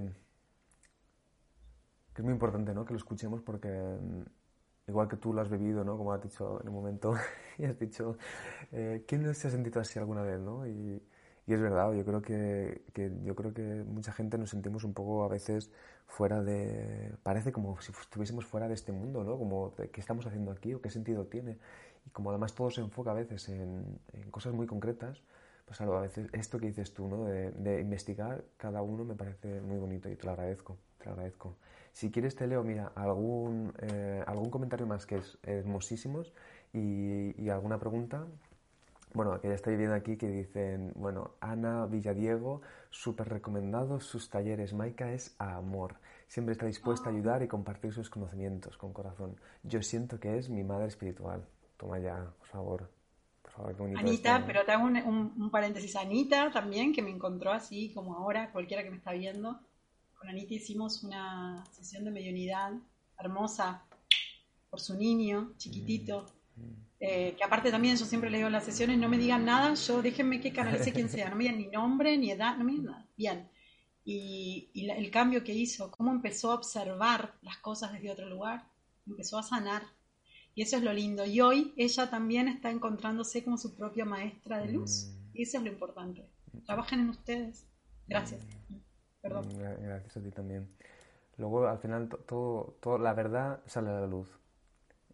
que, 2.14 2.22
es 2.22 2.24
muy 2.24 2.32
importante 2.32 2.74
¿no? 2.74 2.84
que 2.84 2.92
lo 2.92 2.98
escuchemos 2.98 3.40
porque 3.42 3.68
igual 4.86 5.08
que 5.08 5.16
tú 5.16 5.32
lo 5.32 5.40
has 5.40 5.50
vivido, 5.50 5.84
¿no? 5.84 5.96
como 5.96 6.12
has 6.12 6.22
dicho 6.22 6.60
en 6.60 6.68
un 6.68 6.74
momento, 6.74 7.14
y 7.58 7.64
has 7.64 7.78
dicho, 7.78 8.16
eh, 8.72 9.04
¿quién 9.06 9.22
no 9.22 9.32
se 9.34 9.48
ha 9.48 9.50
sentido 9.50 9.80
así 9.80 9.98
alguna 9.98 10.22
vez? 10.22 10.40
¿no? 10.40 10.66
Y, 10.66 11.02
y 11.46 11.52
es 11.52 11.60
verdad, 11.60 11.92
yo 11.92 12.04
creo 12.04 12.22
que, 12.22 12.82
que, 12.92 13.12
yo 13.22 13.34
creo 13.34 13.52
que 13.52 13.62
mucha 13.62 14.12
gente 14.12 14.38
nos 14.38 14.50
sentimos 14.50 14.84
un 14.84 14.94
poco 14.94 15.24
a 15.24 15.28
veces 15.28 15.70
fuera 16.06 16.42
de... 16.42 17.14
Parece 17.22 17.52
como 17.52 17.80
si 17.80 17.92
estuviésemos 17.92 18.46
fuera 18.46 18.68
de 18.68 18.74
este 18.74 18.92
mundo, 18.92 19.24
¿no? 19.24 19.38
Como, 19.38 19.74
¿qué 19.74 20.00
estamos 20.00 20.26
haciendo 20.26 20.52
aquí 20.52 20.72
o 20.74 20.80
qué 20.80 20.90
sentido 20.90 21.26
tiene? 21.26 21.58
Y 22.06 22.10
como 22.10 22.30
además 22.30 22.54
todo 22.54 22.70
se 22.70 22.80
enfoca 22.80 23.10
a 23.10 23.14
veces 23.14 23.48
en, 23.48 24.00
en 24.12 24.30
cosas 24.30 24.54
muy 24.54 24.66
concretas, 24.66 25.22
pues 25.66 25.80
a 25.80 26.00
veces 26.00 26.28
esto 26.32 26.58
que 26.58 26.66
dices 26.66 26.92
tú, 26.94 27.08
¿no? 27.08 27.24
De, 27.24 27.50
de, 27.52 27.80
investigar 27.80 28.44
cada 28.56 28.82
uno 28.82 29.04
me 29.04 29.14
parece 29.14 29.60
muy 29.60 29.78
bonito 29.78 30.08
y 30.10 30.16
te 30.16 30.24
lo 30.24 30.32
agradezco, 30.32 30.78
te 30.98 31.06
lo 31.06 31.12
agradezco. 31.12 31.56
Si 31.94 32.10
quieres 32.10 32.36
te 32.36 32.46
leo, 32.46 32.62
mira, 32.62 32.92
algún, 32.94 33.72
eh, 33.80 34.22
algún 34.26 34.50
comentario 34.50 34.86
más 34.86 35.06
que 35.06 35.16
es 35.16 35.38
hermosísimos 35.42 36.34
y, 36.74 37.40
y 37.40 37.48
alguna 37.48 37.78
pregunta 37.78 38.26
bueno, 39.14 39.40
que 39.40 39.46
ya 39.46 39.54
estoy 39.54 39.76
viendo 39.76 39.94
aquí 39.94 40.16
que 40.16 40.28
dicen, 40.28 40.92
bueno, 40.96 41.36
Ana 41.40 41.86
Villadiego, 41.86 42.62
súper 42.90 43.28
recomendado 43.28 44.00
sus 44.00 44.28
talleres. 44.28 44.74
Maika 44.74 45.12
es 45.12 45.36
amor. 45.38 46.00
Siempre 46.26 46.52
está 46.52 46.66
dispuesta 46.66 47.08
a 47.08 47.12
ah. 47.12 47.14
ayudar 47.14 47.42
y 47.44 47.46
compartir 47.46 47.92
sus 47.92 48.10
conocimientos 48.10 48.76
con 48.76 48.92
corazón. 48.92 49.36
Yo 49.62 49.80
siento 49.82 50.18
que 50.18 50.36
es 50.36 50.50
mi 50.50 50.64
madre 50.64 50.88
espiritual. 50.88 51.46
Toma 51.76 52.00
ya, 52.00 52.34
por 52.38 52.48
favor. 52.48 52.90
Por 53.42 53.52
favor, 53.52 53.76
qué 53.76 53.98
Anita, 53.98 54.42
pero 54.44 54.64
te 54.64 54.72
hago 54.72 54.84
un, 54.84 54.96
un, 54.96 55.50
paréntesis. 55.50 55.94
Anita 55.94 56.50
también, 56.50 56.92
que 56.92 57.02
me 57.02 57.10
encontró 57.10 57.52
así 57.52 57.92
como 57.94 58.16
ahora, 58.16 58.50
cualquiera 58.50 58.82
que 58.82 58.90
me 58.90 58.96
está 58.96 59.12
viendo. 59.12 59.60
Con 60.24 60.30
Anita 60.30 60.54
hicimos 60.54 61.02
una 61.02 61.62
sesión 61.70 62.02
de 62.02 62.10
mediunidad 62.10 62.72
hermosa 63.18 63.84
por 64.70 64.80
su 64.80 64.96
niño, 64.96 65.52
chiquitito. 65.58 66.24
Mm, 66.56 66.62
mm. 66.62 66.86
Eh, 66.98 67.34
que 67.36 67.44
aparte 67.44 67.70
también 67.70 67.98
yo 67.98 68.06
siempre 68.06 68.30
le 68.30 68.38
digo 68.38 68.46
en 68.46 68.54
las 68.54 68.64
sesiones, 68.64 68.96
no 68.96 69.10
me 69.10 69.18
digan 69.18 69.44
nada, 69.44 69.74
yo 69.74 70.00
déjenme 70.00 70.40
que 70.40 70.50
canalice 70.50 70.94
quien 70.94 71.10
sea, 71.10 71.28
no 71.28 71.36
me 71.36 71.44
digan 71.44 71.58
ni 71.58 71.66
nombre, 71.66 72.16
ni 72.16 72.30
edad, 72.30 72.56
no 72.56 72.64
me 72.64 72.72
digan 72.72 72.86
nada. 72.86 73.06
Bien. 73.18 73.50
Y, 74.02 74.70
el 74.74 75.10
cambio 75.10 75.44
que 75.44 75.52
hizo, 75.52 75.90
cómo 75.90 76.10
empezó 76.10 76.52
a 76.52 76.54
observar 76.54 77.34
las 77.42 77.58
cosas 77.58 77.92
desde 77.92 78.10
otro 78.10 78.26
lugar, 78.26 78.66
empezó 79.06 79.36
a 79.36 79.42
sanar. 79.42 79.82
Y 80.54 80.62
eso 80.62 80.78
es 80.78 80.82
lo 80.82 80.94
lindo. 80.94 81.26
Y 81.26 81.42
hoy 81.42 81.74
ella 81.76 82.08
también 82.08 82.48
está 82.48 82.70
encontrándose 82.70 83.44
como 83.44 83.58
su 83.58 83.76
propia 83.76 84.06
maestra 84.06 84.58
de 84.60 84.72
luz. 84.72 85.10
Y 85.34 85.42
eso 85.42 85.58
es 85.58 85.64
lo 85.64 85.70
importante. 85.70 86.26
Trabajen 86.64 87.00
en 87.00 87.10
ustedes. 87.10 87.66
Gracias. 88.08 88.40
Perdón. 89.24 89.48
Gracias 89.80 90.18
a 90.18 90.20
ti 90.20 90.30
también. 90.30 90.68
Luego, 91.38 91.66
al 91.66 91.78
final, 91.78 92.10
todo, 92.26 92.76
todo, 92.80 92.98
la 92.98 93.14
verdad 93.14 93.60
sale 93.64 93.88
a 93.88 94.00
la 94.00 94.06
luz 94.06 94.28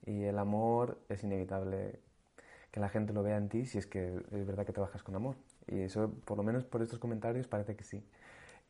y 0.04 0.24
el 0.24 0.36
amor 0.36 0.98
es 1.08 1.22
inevitable 1.22 2.00
que 2.72 2.80
la 2.80 2.88
gente 2.88 3.12
lo 3.12 3.22
vea 3.22 3.36
en 3.36 3.48
ti 3.48 3.66
si 3.66 3.78
es 3.78 3.86
que 3.86 4.16
es 4.32 4.46
verdad 4.46 4.66
que 4.66 4.72
trabajas 4.72 5.04
con 5.04 5.14
amor. 5.14 5.36
Y 5.68 5.82
eso, 5.82 6.12
por 6.24 6.36
lo 6.36 6.42
menos 6.42 6.64
por 6.64 6.82
estos 6.82 6.98
comentarios, 6.98 7.46
parece 7.46 7.76
que 7.76 7.84
sí. 7.84 8.02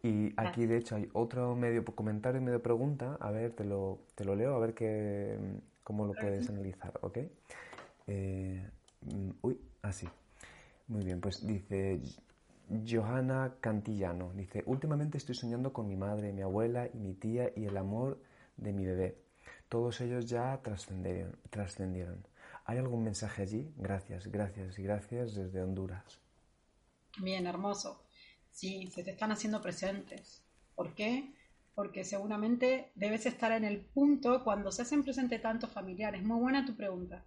Y 0.03 0.35
aquí, 0.37 0.67
de 0.67 0.77
hecho, 0.77 0.97
hay 0.97 1.09
otro 1.15 1.57
medio 1.57 1.87
comentario 1.87 2.39
y 2.39 2.45
medio 2.45 2.63
pregunta. 2.63 3.17
A 3.19 3.31
ver, 3.31 3.53
te 3.53 3.65
lo, 3.65 4.01
te 4.17 4.27
lo 4.27 4.35
leo, 4.37 4.55
a 4.55 4.59
ver 4.59 4.75
qué, 4.75 5.39
cómo 5.85 6.05
lo 6.07 6.13
puedes 6.13 6.51
analizar, 6.51 6.93
¿ok? 7.01 7.19
Eh, 8.09 8.63
mm, 9.01 9.31
uy, 9.41 9.59
así. 9.81 10.07
Muy 10.89 11.03
bien, 11.03 11.19
pues 11.19 11.47
dice 11.47 11.99
Johanna 12.89 13.57
Cantillano. 13.61 14.33
Dice, 14.35 14.63
últimamente 14.67 15.19
estoy 15.19 15.35
soñando 15.35 15.73
con 15.73 15.89
mi 15.89 15.97
madre, 15.97 16.33
mi 16.33 16.43
abuela 16.43 16.89
y 16.93 16.99
mi 16.99 17.15
tía 17.15 17.51
y 17.57 17.65
el 17.67 17.77
amor 17.77 18.21
de 18.57 18.73
mi 18.73 18.85
bebé. 18.85 19.19
Todos 19.69 20.01
ellos 20.01 20.27
ya 20.27 20.61
trascendieron. 20.63 22.27
¿Hay 22.65 22.79
algún 22.79 23.03
mensaje 23.05 23.43
allí? 23.43 23.73
Gracias, 23.77 24.27
gracias 24.29 24.79
gracias 24.79 25.35
desde 25.35 25.63
Honduras. 25.63 26.21
Bien, 27.19 27.47
hermoso. 27.47 28.05
Sí, 28.51 28.89
se 28.93 29.03
te 29.03 29.11
están 29.11 29.33
haciendo 29.33 29.61
presentes. 29.61 30.45
¿Por 30.75 30.95
qué? 30.95 31.35
Porque 31.75 32.05
seguramente 32.05 32.93
debes 32.95 33.27
estar 33.27 33.53
en 33.53 33.65
el 33.65 33.81
punto 33.81 34.45
cuando 34.45 34.71
se 34.71 34.83
hacen 34.83 35.03
presentes 35.03 35.41
tantos 35.43 35.71
familiares. 35.71 36.23
Muy 36.23 36.39
buena 36.41 36.65
tu 36.65 36.77
pregunta. 36.77 37.25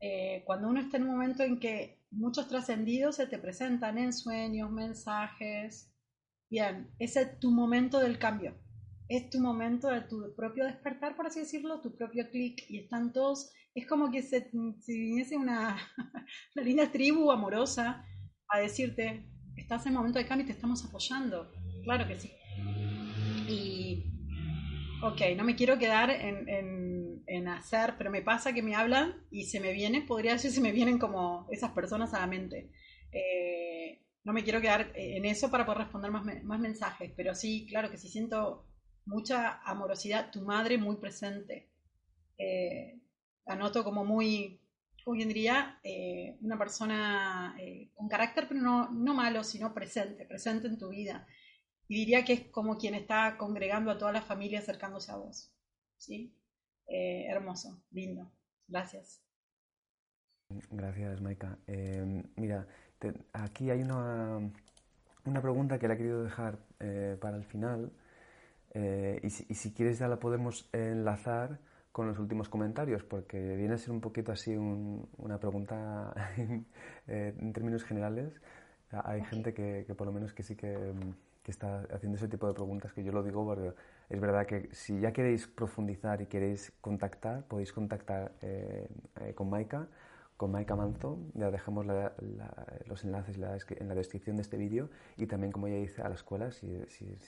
Eh, 0.00 0.42
cuando 0.44 0.68
uno 0.68 0.80
está 0.80 0.98
en 0.98 1.04
un 1.04 1.10
momento 1.10 1.42
en 1.42 1.58
que 1.58 1.95
muchos 2.10 2.48
trascendidos 2.48 3.16
se 3.16 3.26
te 3.26 3.38
presentan 3.38 3.98
en 3.98 4.12
sueños, 4.12 4.70
mensajes. 4.70 5.92
Bien, 6.50 6.90
ese 6.98 7.22
es 7.22 7.40
tu 7.40 7.50
momento 7.50 7.98
del 7.98 8.18
cambio 8.18 8.54
es 9.08 9.30
tu 9.30 9.40
momento 9.40 9.88
de 9.88 10.02
tu 10.02 10.34
propio 10.34 10.64
despertar, 10.64 11.16
por 11.16 11.26
así 11.26 11.40
decirlo, 11.40 11.80
tu 11.80 11.96
propio 11.96 12.28
clic, 12.30 12.64
y 12.68 12.78
están 12.78 13.12
todos, 13.12 13.52
es 13.74 13.86
como 13.86 14.10
que 14.10 14.22
se, 14.22 14.50
si 14.80 14.98
viniese 14.98 15.36
una, 15.36 15.76
una 16.56 16.64
linda 16.64 16.90
tribu 16.90 17.30
amorosa 17.30 18.04
a 18.48 18.58
decirte, 18.58 19.28
estás 19.56 19.86
en 19.86 19.94
momento 19.94 20.18
de 20.18 20.26
cambio 20.26 20.44
y 20.44 20.46
te 20.48 20.52
estamos 20.52 20.84
apoyando, 20.84 21.52
claro 21.84 22.06
que 22.06 22.16
sí. 22.16 22.32
Y, 23.48 24.04
ok, 25.02 25.36
no 25.36 25.44
me 25.44 25.54
quiero 25.54 25.78
quedar 25.78 26.10
en, 26.10 26.48
en, 26.48 26.85
en 27.26 27.48
hacer, 27.48 27.94
pero 27.98 28.10
me 28.10 28.22
pasa 28.22 28.52
que 28.52 28.62
me 28.62 28.74
hablan 28.74 29.26
y 29.30 29.44
se 29.44 29.60
me 29.60 29.72
viene, 29.72 30.02
podría 30.02 30.32
decir, 30.32 30.50
se 30.50 30.60
me 30.60 30.72
vienen 30.72 30.98
como 30.98 31.46
esas 31.50 31.72
personas 31.72 32.14
a 32.14 32.20
la 32.20 32.26
mente. 32.26 32.70
Eh, 33.12 34.02
no 34.24 34.32
me 34.32 34.42
quiero 34.42 34.60
quedar 34.60 34.92
en 34.94 35.24
eso 35.24 35.50
para 35.50 35.64
poder 35.64 35.82
responder 35.82 36.10
más, 36.10 36.24
más 36.42 36.60
mensajes, 36.60 37.12
pero 37.16 37.34
sí, 37.34 37.66
claro 37.68 37.90
que 37.90 37.96
sí 37.96 38.08
siento 38.08 38.66
mucha 39.06 39.60
amorosidad, 39.62 40.30
tu 40.30 40.42
madre 40.42 40.78
muy 40.78 40.96
presente. 40.96 41.70
Eh, 42.36 43.00
anoto 43.46 43.84
como 43.84 44.04
muy, 44.04 44.60
como 45.04 45.16
diría, 45.16 45.78
eh, 45.82 46.36
una 46.40 46.58
persona 46.58 47.56
eh, 47.58 47.90
con 47.94 48.08
carácter, 48.08 48.46
pero 48.48 48.60
no, 48.60 48.90
no 48.90 49.14
malo, 49.14 49.44
sino 49.44 49.72
presente, 49.72 50.26
presente 50.26 50.66
en 50.66 50.78
tu 50.78 50.88
vida. 50.88 51.26
Y 51.88 51.96
diría 51.96 52.24
que 52.24 52.32
es 52.32 52.40
como 52.50 52.76
quien 52.76 52.94
está 52.94 53.36
congregando 53.38 53.92
a 53.92 53.98
toda 53.98 54.12
la 54.12 54.22
familia 54.22 54.58
acercándose 54.58 55.12
a 55.12 55.16
vos. 55.16 55.52
¿Sí? 55.96 56.35
Hermoso, 56.88 57.82
lindo. 57.90 58.30
Gracias. 58.68 59.22
Gracias, 60.70 61.20
Maika. 61.20 61.58
mira, 62.36 62.66
aquí 63.32 63.70
hay 63.70 63.82
una, 63.82 64.38
una 65.24 65.42
pregunta 65.42 65.78
que 65.78 65.88
le 65.88 65.94
he 65.94 65.96
querido 65.96 66.22
dejar 66.22 66.58
para 67.20 67.36
el 67.36 67.44
final 67.44 67.92
eh, 68.78 69.20
y, 69.22 69.30
si, 69.30 69.72
quieres 69.72 69.98
ya 69.98 70.06
la 70.06 70.18
podemos 70.18 70.68
enlazar 70.70 71.58
con 71.92 72.08
los 72.08 72.18
últimos 72.18 72.50
comentarios, 72.50 73.02
porque 73.04 73.56
viene 73.56 73.72
a 73.72 73.78
ser 73.78 73.90
un 73.92 74.02
poquito 74.02 74.32
así 74.32 74.54
una 74.54 75.40
pregunta 75.40 76.12
eh, 77.06 77.34
en 77.38 77.52
términos 77.54 77.84
generales. 77.84 78.38
Hay 78.90 79.24
gente 79.24 79.54
que, 79.54 79.86
por 79.96 80.06
lo 80.06 80.12
menos 80.12 80.34
que 80.34 80.42
sí 80.42 80.56
que, 80.56 80.92
que, 81.46 81.52
está 81.52 81.86
haciendo 81.92 82.16
ese 82.16 82.28
tipo 82.28 82.48
de 82.48 82.54
preguntas, 82.54 82.92
que 82.92 83.04
yo 83.04 83.12
lo 83.12 83.22
digo 83.22 83.44
porque 83.44 83.72
es 84.10 84.20
verdad 84.20 84.46
que 84.46 84.68
si 84.72 84.98
ya 84.98 85.12
queréis 85.12 85.46
profundizar 85.46 86.20
y 86.20 86.26
queréis 86.26 86.72
contactar, 86.80 87.44
podéis 87.44 87.72
contactar 87.72 88.32
eh, 88.42 88.88
con 89.34 89.48
Maika 89.48 89.86
con 90.36 90.50
Maika 90.52 90.76
Manzo. 90.76 91.18
Ya 91.34 91.50
dejamos 91.50 91.86
los 91.86 93.04
enlaces 93.04 93.36
en 93.38 93.88
la 93.88 93.94
descripción 93.94 94.36
de 94.36 94.42
este 94.42 94.56
vídeo 94.56 94.90
y 95.16 95.26
también, 95.26 95.52
como 95.52 95.68
ya 95.68 95.76
dice, 95.76 96.02
a 96.02 96.08
la 96.08 96.14
escuela, 96.14 96.50
si, 96.50 96.66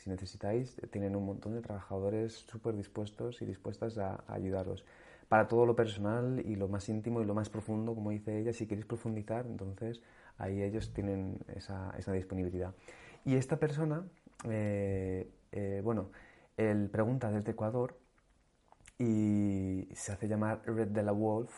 necesitáis, 0.07 0.77
tienen 0.91 1.17
un 1.17 1.25
montón 1.25 1.55
de 1.55 1.63
trabajadores 1.63 2.33
súper 2.35 2.77
dispuestos 2.77 3.41
y 3.43 3.47
dispuestas 3.47 3.99
a, 3.99 4.25
ayudaros. 4.29 4.85
Para 5.29 5.47
todo 5.47 5.67
lo 5.67 5.77
personal 5.77 6.43
y 6.45 6.57
lo 6.57 6.69
más 6.69 6.89
íntimo 6.89 7.21
y 7.21 7.25
lo 7.25 7.35
más 7.35 7.51
profundo, 7.51 7.95
como 7.95 8.11
dice 8.11 8.39
ella, 8.39 8.53
si 8.53 8.67
queréis 8.67 8.87
profundizar, 8.87 9.47
entonces 9.47 10.01
ahí 10.39 10.63
ellos 10.63 10.93
tienen 10.95 11.39
esa, 11.55 11.93
disponibilidad. 12.13 12.75
Y 13.29 13.37
esta 13.37 13.59
persona, 13.59 14.07
eh, 14.45 15.31
eh, 15.53 15.83
bueno, 15.85 16.13
él 16.57 16.89
pregunta 16.91 17.31
desde 17.31 17.51
Ecuador 17.51 17.95
y 18.99 19.87
se 19.93 20.13
hace 20.13 20.29
llamar 20.29 20.63
Red 20.65 20.89
de 20.89 21.03
la 21.03 21.13
Wolf 21.13 21.53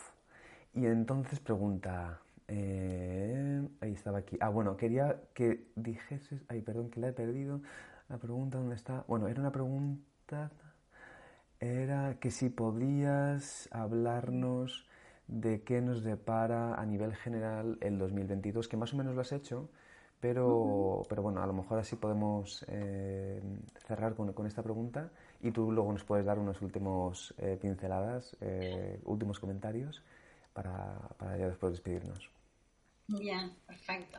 y 0.74 0.86
entonces 0.86 1.38
pregunta, 1.38 2.22
eh, 2.48 3.62
ahí 3.80 3.92
estaba 3.92 4.18
aquí. 4.18 4.36
Ah, 4.40 4.48
bueno, 4.48 4.76
quería 4.76 5.20
que 5.32 5.68
dijeses, 5.76 6.42
ay, 6.48 6.60
perdón, 6.60 6.90
que 6.90 6.98
la 6.98 7.10
he 7.10 7.12
perdido. 7.12 7.60
La 8.08 8.18
pregunta, 8.18 8.58
¿dónde 8.58 8.74
está? 8.74 9.04
Bueno, 9.06 9.28
era 9.28 9.40
una 9.40 9.52
pregunta... 9.52 10.50
era 11.60 12.16
que 12.18 12.32
si 12.32 12.48
podrías 12.48 13.68
hablarnos 13.70 14.88
de 15.28 15.62
qué 15.62 15.80
nos 15.82 16.02
depara 16.02 16.74
a 16.74 16.84
nivel 16.84 17.14
general 17.14 17.78
el 17.80 17.96
2022, 17.96 18.66
que 18.66 18.76
más 18.76 18.92
o 18.92 18.96
menos 18.96 19.14
lo 19.14 19.20
has 19.20 19.30
hecho, 19.30 19.70
pero, 20.20 21.02
pero 21.08 21.22
bueno, 21.22 21.42
a 21.42 21.46
lo 21.46 21.54
mejor 21.54 21.78
así 21.78 21.96
podemos 21.96 22.64
eh, 22.68 23.40
cerrar 23.86 24.14
con, 24.14 24.32
con, 24.34 24.46
esta 24.46 24.62
pregunta 24.62 25.10
y 25.40 25.50
tú 25.50 25.72
luego 25.72 25.92
nos 25.92 26.04
puedes 26.04 26.26
dar 26.26 26.38
unos 26.38 26.60
últimos 26.60 27.34
eh, 27.38 27.58
pinceladas, 27.60 28.36
eh, 28.42 29.00
últimos 29.04 29.40
comentarios 29.40 30.02
para, 30.52 30.98
para 31.16 31.38
ya 31.38 31.48
después 31.48 31.72
despedirnos. 31.72 32.28
Bien, 33.08 33.52
perfecto. 33.66 34.18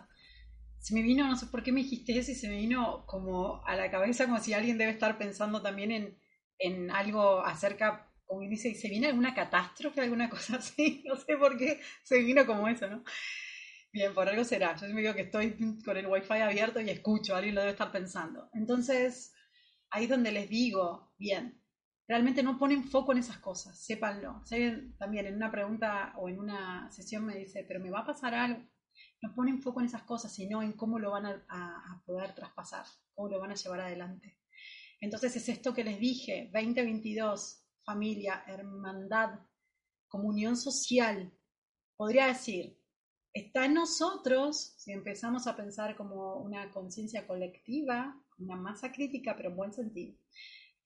Se 0.79 0.95
me 0.95 1.03
vino, 1.03 1.27
no 1.27 1.37
sé 1.37 1.45
por 1.45 1.61
qué 1.61 1.71
me 1.71 1.83
dijiste 1.83 2.17
eso 2.17 2.31
y 2.31 2.35
se 2.35 2.49
me 2.49 2.55
vino 2.55 3.05
como 3.05 3.63
a 3.65 3.75
la 3.75 3.91
cabeza 3.91 4.25
como 4.25 4.39
si 4.39 4.53
alguien 4.53 4.79
debe 4.79 4.91
estar 4.91 5.19
pensando 5.19 5.61
también 5.61 5.91
en, 5.91 6.17
en 6.57 6.89
algo 6.89 7.45
acerca, 7.45 8.07
como 8.25 8.41
dice, 8.41 8.73
¿se 8.73 8.89
viene 8.89 9.07
alguna 9.07 9.35
catástrofe, 9.35 10.01
alguna 10.01 10.29
cosa 10.29 10.55
así? 10.55 11.03
No 11.07 11.15
sé 11.15 11.37
por 11.37 11.57
qué 11.57 11.79
se 12.01 12.19
vino 12.23 12.43
como 12.47 12.67
eso, 12.67 12.89
¿no? 12.89 13.03
Bien, 13.93 14.13
por 14.13 14.29
algo 14.29 14.43
será. 14.45 14.75
Yo 14.77 14.87
me 14.93 15.01
digo 15.01 15.13
que 15.13 15.23
estoy 15.23 15.57
con 15.83 15.97
el 15.97 16.07
wifi 16.07 16.33
abierto 16.35 16.79
y 16.79 16.89
escucho, 16.89 17.35
alguien 17.35 17.55
lo 17.55 17.61
debe 17.61 17.73
estar 17.73 17.91
pensando. 17.91 18.49
Entonces, 18.53 19.33
ahí 19.89 20.05
es 20.05 20.09
donde 20.09 20.31
les 20.31 20.49
digo, 20.49 21.13
bien, 21.17 21.61
realmente 22.07 22.41
no 22.41 22.57
ponen 22.57 22.85
foco 22.85 23.11
en 23.11 23.17
esas 23.17 23.39
cosas, 23.39 23.83
sépanlo. 23.83 24.43
también 24.97 25.25
en 25.25 25.35
una 25.35 25.51
pregunta 25.51 26.13
o 26.17 26.29
en 26.29 26.39
una 26.39 26.89
sesión 26.91 27.25
me 27.25 27.35
dice, 27.35 27.65
pero 27.67 27.81
me 27.81 27.91
va 27.91 27.99
a 27.99 28.05
pasar 28.05 28.33
algo. 28.33 28.63
No 29.21 29.35
ponen 29.35 29.61
foco 29.61 29.81
en 29.81 29.87
esas 29.87 30.03
cosas, 30.03 30.33
sino 30.33 30.63
en 30.63 30.73
cómo 30.73 30.97
lo 30.97 31.11
van 31.11 31.25
a, 31.25 31.43
a 31.49 32.03
poder 32.05 32.33
traspasar, 32.33 32.85
cómo 33.13 33.27
lo 33.27 33.39
van 33.39 33.51
a 33.51 33.55
llevar 33.55 33.81
adelante. 33.81 34.39
Entonces 35.01 35.35
es 35.35 35.49
esto 35.49 35.73
que 35.73 35.83
les 35.83 35.99
dije, 35.99 36.49
2022, 36.53 37.65
familia, 37.83 38.43
hermandad, 38.47 39.39
comunión 40.07 40.55
social. 40.55 41.33
Podría 41.97 42.27
decir, 42.27 42.80
está 43.33 43.65
en 43.65 43.73
nosotros, 43.73 44.73
si 44.77 44.91
empezamos 44.91 45.47
a 45.47 45.55
pensar 45.55 45.95
como 45.95 46.35
una 46.37 46.69
conciencia 46.71 47.25
colectiva, 47.25 48.19
una 48.37 48.55
masa 48.55 48.91
crítica, 48.91 49.35
pero 49.35 49.49
en 49.49 49.55
buen 49.55 49.73
sentido. 49.73 50.17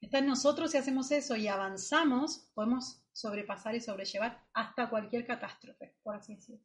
Está 0.01 0.19
en 0.19 0.27
nosotros 0.27 0.71
si 0.71 0.77
hacemos 0.77 1.11
eso 1.11 1.35
y 1.35 1.47
avanzamos, 1.47 2.49
podemos 2.53 3.01
sobrepasar 3.11 3.75
y 3.75 3.81
sobrellevar 3.81 4.45
hasta 4.53 4.89
cualquier 4.89 5.25
catástrofe, 5.25 5.95
por 6.03 6.15
así 6.15 6.35
decirlo. 6.35 6.61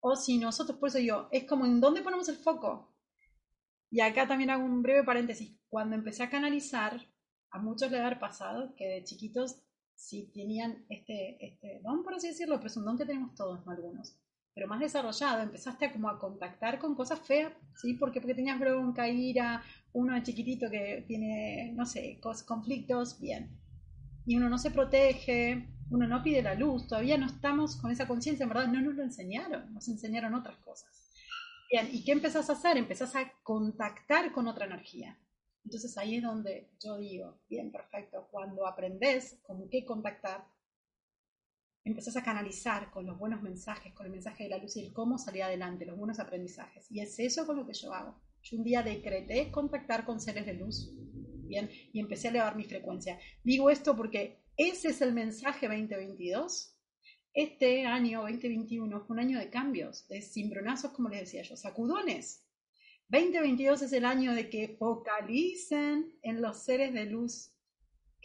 O 0.00 0.16
si 0.16 0.38
nosotros, 0.38 0.78
por 0.78 0.88
eso 0.88 0.98
digo, 0.98 1.28
es 1.32 1.44
como 1.44 1.66
en 1.66 1.80
dónde 1.80 2.02
ponemos 2.02 2.28
el 2.28 2.36
foco. 2.36 2.94
Y 3.90 4.00
acá 4.00 4.26
también 4.26 4.50
hago 4.50 4.64
un 4.64 4.82
breve 4.82 5.04
paréntesis. 5.04 5.56
Cuando 5.68 5.96
empecé 5.96 6.22
a 6.22 6.30
canalizar, 6.30 7.00
a 7.50 7.58
muchos 7.58 7.90
les 7.90 8.00
ha 8.00 8.18
pasado 8.18 8.74
que 8.76 8.86
de 8.86 9.04
chiquitos 9.04 9.56
sí 9.94 10.30
tenían 10.34 10.84
este, 10.88 11.44
este 11.44 11.80
don, 11.82 12.02
por 12.02 12.14
así 12.14 12.28
decirlo, 12.28 12.56
pero 12.56 12.66
es 12.68 12.76
un 12.76 12.84
don 12.84 12.98
que 12.98 13.06
tenemos 13.06 13.34
todos, 13.34 13.64
no 13.64 13.72
algunos 13.72 14.18
pero 14.54 14.68
más 14.68 14.78
desarrollado, 14.78 15.42
empezaste 15.42 15.86
a 15.86 15.92
como 15.92 16.08
a 16.08 16.18
contactar 16.18 16.78
con 16.78 16.94
cosas 16.94 17.18
feas, 17.20 17.52
¿sí? 17.76 17.94
Porque, 17.94 18.20
porque 18.20 18.36
tenías 18.36 18.58
bronca, 18.60 19.08
ira, 19.08 19.62
uno 19.92 20.20
chiquitito 20.22 20.70
que 20.70 21.04
tiene, 21.08 21.72
no 21.74 21.84
sé, 21.84 22.20
conflictos, 22.46 23.20
bien. 23.20 23.50
Y 24.26 24.36
uno 24.36 24.48
no 24.48 24.58
se 24.58 24.70
protege, 24.70 25.68
uno 25.90 26.06
no 26.06 26.22
pide 26.22 26.40
la 26.40 26.54
luz, 26.54 26.86
todavía 26.86 27.18
no 27.18 27.26
estamos 27.26 27.76
con 27.76 27.90
esa 27.90 28.06
conciencia, 28.06 28.44
en 28.44 28.48
verdad 28.48 28.68
no 28.68 28.80
nos 28.80 28.94
lo 28.94 29.02
enseñaron, 29.02 29.74
nos 29.74 29.88
enseñaron 29.88 30.34
otras 30.34 30.56
cosas. 30.58 31.10
Bien, 31.70 31.88
¿y 31.92 32.04
qué 32.04 32.12
empezás 32.12 32.48
a 32.48 32.52
hacer? 32.52 32.76
Empezás 32.76 33.16
a 33.16 33.32
contactar 33.42 34.30
con 34.32 34.46
otra 34.46 34.66
energía. 34.66 35.18
Entonces 35.64 35.98
ahí 35.98 36.16
es 36.16 36.22
donde 36.22 36.70
yo 36.80 36.96
digo, 36.98 37.40
bien, 37.48 37.72
perfecto, 37.72 38.28
cuando 38.30 38.66
aprendes 38.66 39.38
con 39.42 39.68
qué 39.68 39.84
contactar, 39.84 40.44
empezás 41.84 42.16
a 42.16 42.22
canalizar 42.22 42.90
con 42.90 43.04
los 43.06 43.18
buenos 43.18 43.42
mensajes, 43.42 43.92
con 43.92 44.06
el 44.06 44.12
mensaje 44.12 44.44
de 44.44 44.50
la 44.50 44.58
luz 44.58 44.76
y 44.76 44.80
el 44.80 44.92
cómo 44.92 45.18
salir 45.18 45.42
adelante, 45.42 45.84
los 45.84 45.98
buenos 45.98 46.18
aprendizajes. 46.18 46.90
Y 46.90 47.00
es 47.00 47.18
eso 47.18 47.46
con 47.46 47.56
lo 47.56 47.66
que 47.66 47.74
yo 47.74 47.92
hago. 47.92 48.18
Yo 48.42 48.56
un 48.56 48.64
día 48.64 48.82
decreté 48.82 49.50
contactar 49.50 50.04
con 50.04 50.20
seres 50.20 50.46
de 50.46 50.54
luz, 50.54 50.92
¿bien? 51.46 51.70
Y 51.92 52.00
empecé 52.00 52.28
a 52.28 52.30
elevar 52.30 52.56
mi 52.56 52.64
frecuencia. 52.64 53.18
Digo 53.42 53.70
esto 53.70 53.96
porque 53.96 54.42
ese 54.56 54.88
es 54.88 55.02
el 55.02 55.12
mensaje 55.12 55.68
2022. 55.68 56.74
Este 57.34 57.84
año 57.84 58.22
2021 58.22 59.00
fue 59.00 59.14
un 59.14 59.20
año 59.20 59.38
de 59.38 59.50
cambios, 59.50 60.06
de 60.08 60.22
cimbronazos, 60.22 60.92
como 60.92 61.08
les 61.08 61.20
decía 61.20 61.42
yo, 61.42 61.56
sacudones. 61.56 62.46
2022 63.08 63.82
es 63.82 63.92
el 63.92 64.04
año 64.04 64.34
de 64.34 64.48
que 64.48 64.76
focalicen 64.78 66.14
en 66.22 66.40
los 66.40 66.64
seres 66.64 66.94
de 66.94 67.04
luz 67.06 67.53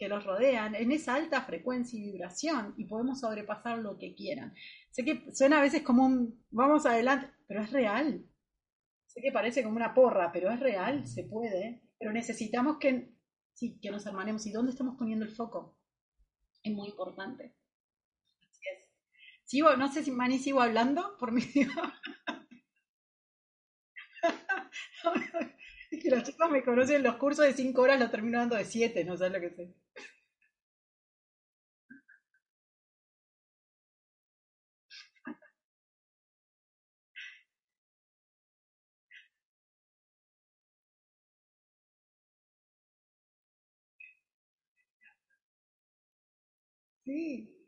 que 0.00 0.08
los 0.08 0.24
rodean 0.24 0.74
en 0.74 0.90
esa 0.92 1.14
alta 1.14 1.42
frecuencia 1.42 1.98
y 1.98 2.10
vibración 2.10 2.72
y 2.78 2.86
podemos 2.86 3.20
sobrepasar 3.20 3.80
lo 3.80 3.98
que 3.98 4.14
quieran. 4.14 4.54
Sé 4.90 5.04
que 5.04 5.26
suena 5.34 5.58
a 5.58 5.60
veces 5.60 5.82
como 5.82 6.06
un 6.06 6.42
vamos 6.50 6.86
adelante, 6.86 7.30
pero 7.46 7.62
es 7.62 7.70
real. 7.70 8.24
Sé 9.04 9.20
que 9.20 9.30
parece 9.30 9.62
como 9.62 9.76
una 9.76 9.92
porra, 9.92 10.32
pero 10.32 10.50
es 10.50 10.58
real, 10.58 11.06
se 11.06 11.24
puede. 11.24 11.82
Pero 11.98 12.14
necesitamos 12.14 12.78
que, 12.78 13.12
sí, 13.52 13.78
que 13.78 13.90
nos 13.90 14.06
hermanemos. 14.06 14.46
¿Y 14.46 14.52
dónde 14.52 14.72
estamos 14.72 14.96
poniendo 14.96 15.26
el 15.26 15.32
foco? 15.32 15.76
Es 16.62 16.72
muy 16.72 16.88
importante. 16.88 17.54
Así 18.40 18.62
es. 18.72 18.90
Sigo, 19.44 19.76
no 19.76 19.92
sé 19.92 20.02
si 20.02 20.12
Mani 20.12 20.38
sigo 20.38 20.62
hablando 20.62 21.18
por 21.18 21.30
mi 21.30 21.42
Es 25.92 26.02
que 26.02 26.10
los 26.10 26.22
chicos 26.22 26.50
me 26.50 26.62
conocen 26.64 27.02
los 27.02 27.16
cursos 27.16 27.44
de 27.44 27.52
5 27.52 27.82
horas, 27.82 27.98
los 28.00 28.10
termino 28.10 28.38
dando 28.38 28.56
de 28.56 28.64
7, 28.64 29.04
no 29.04 29.16
sabes 29.16 29.32
lo 29.34 29.40
que 29.40 29.50
sé. 29.50 29.74
Sí. 47.04 47.59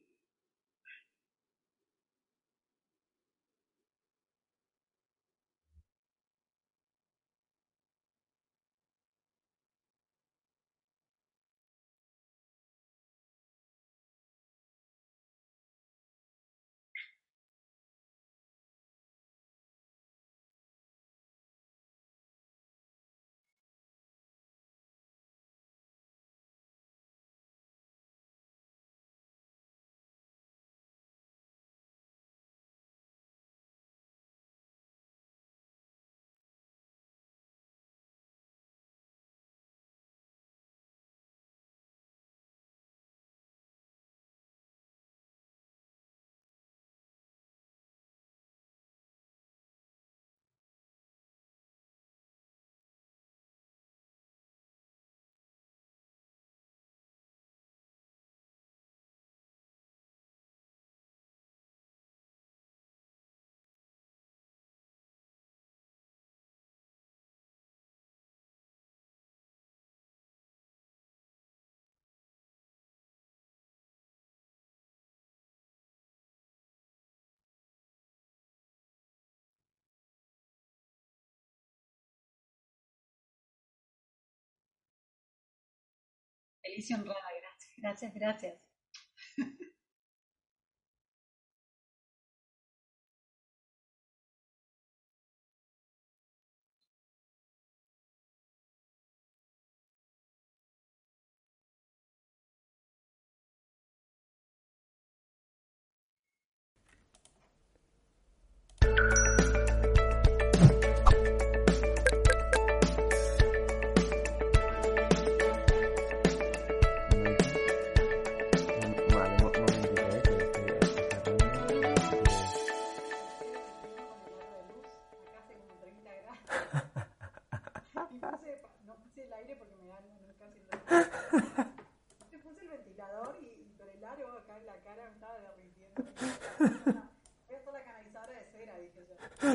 Y 86.64 86.94
honrada, 86.94 87.28
gracias, 87.40 87.72
gracias, 87.76 88.14
gracias. 88.14 89.62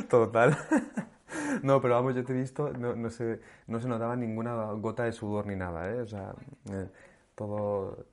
Total. 0.10 0.58
No, 1.62 1.82
pero 1.82 1.95
vamos, 1.95 2.16
yo 2.16 2.24
te 2.24 2.34
he 2.34 2.38
visto, 2.38 2.72
no, 2.72 2.95
no, 2.95 3.10
se, 3.10 3.41
no 3.68 3.82
se 3.82 3.88
notaba 3.88 4.16
ninguna 4.16 4.53
gota 4.74 5.03
de 5.03 5.12
sudor 5.12 5.45
ni 5.45 5.55
nada, 5.55 5.89
¿eh? 5.89 6.01
O 6.01 6.08
sea, 6.08 6.34
eh, 6.72 6.88
todo, 7.36 8.05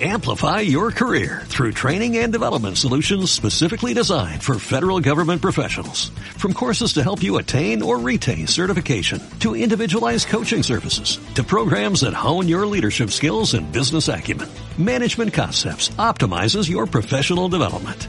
Amplify 0.00 0.58
your 0.62 0.90
career 0.90 1.42
through 1.44 1.70
training 1.70 2.16
and 2.16 2.32
development 2.32 2.76
solutions 2.76 3.30
specifically 3.30 3.94
designed 3.94 4.42
for 4.42 4.58
federal 4.58 4.98
government 4.98 5.40
professionals. 5.40 6.08
From 6.36 6.52
courses 6.52 6.94
to 6.94 7.04
help 7.04 7.22
you 7.22 7.36
attain 7.36 7.80
or 7.80 8.00
retain 8.00 8.48
certification, 8.48 9.22
to 9.38 9.54
individualized 9.54 10.26
coaching 10.26 10.64
services, 10.64 11.20
to 11.36 11.44
programs 11.44 12.00
that 12.00 12.12
hone 12.12 12.48
your 12.48 12.66
leadership 12.66 13.10
skills 13.10 13.54
and 13.54 13.70
business 13.70 14.08
acumen, 14.08 14.48
Management 14.78 15.32
Concepts 15.32 15.90
optimizes 15.90 16.68
your 16.68 16.86
professional 16.86 17.48
development. 17.48 18.08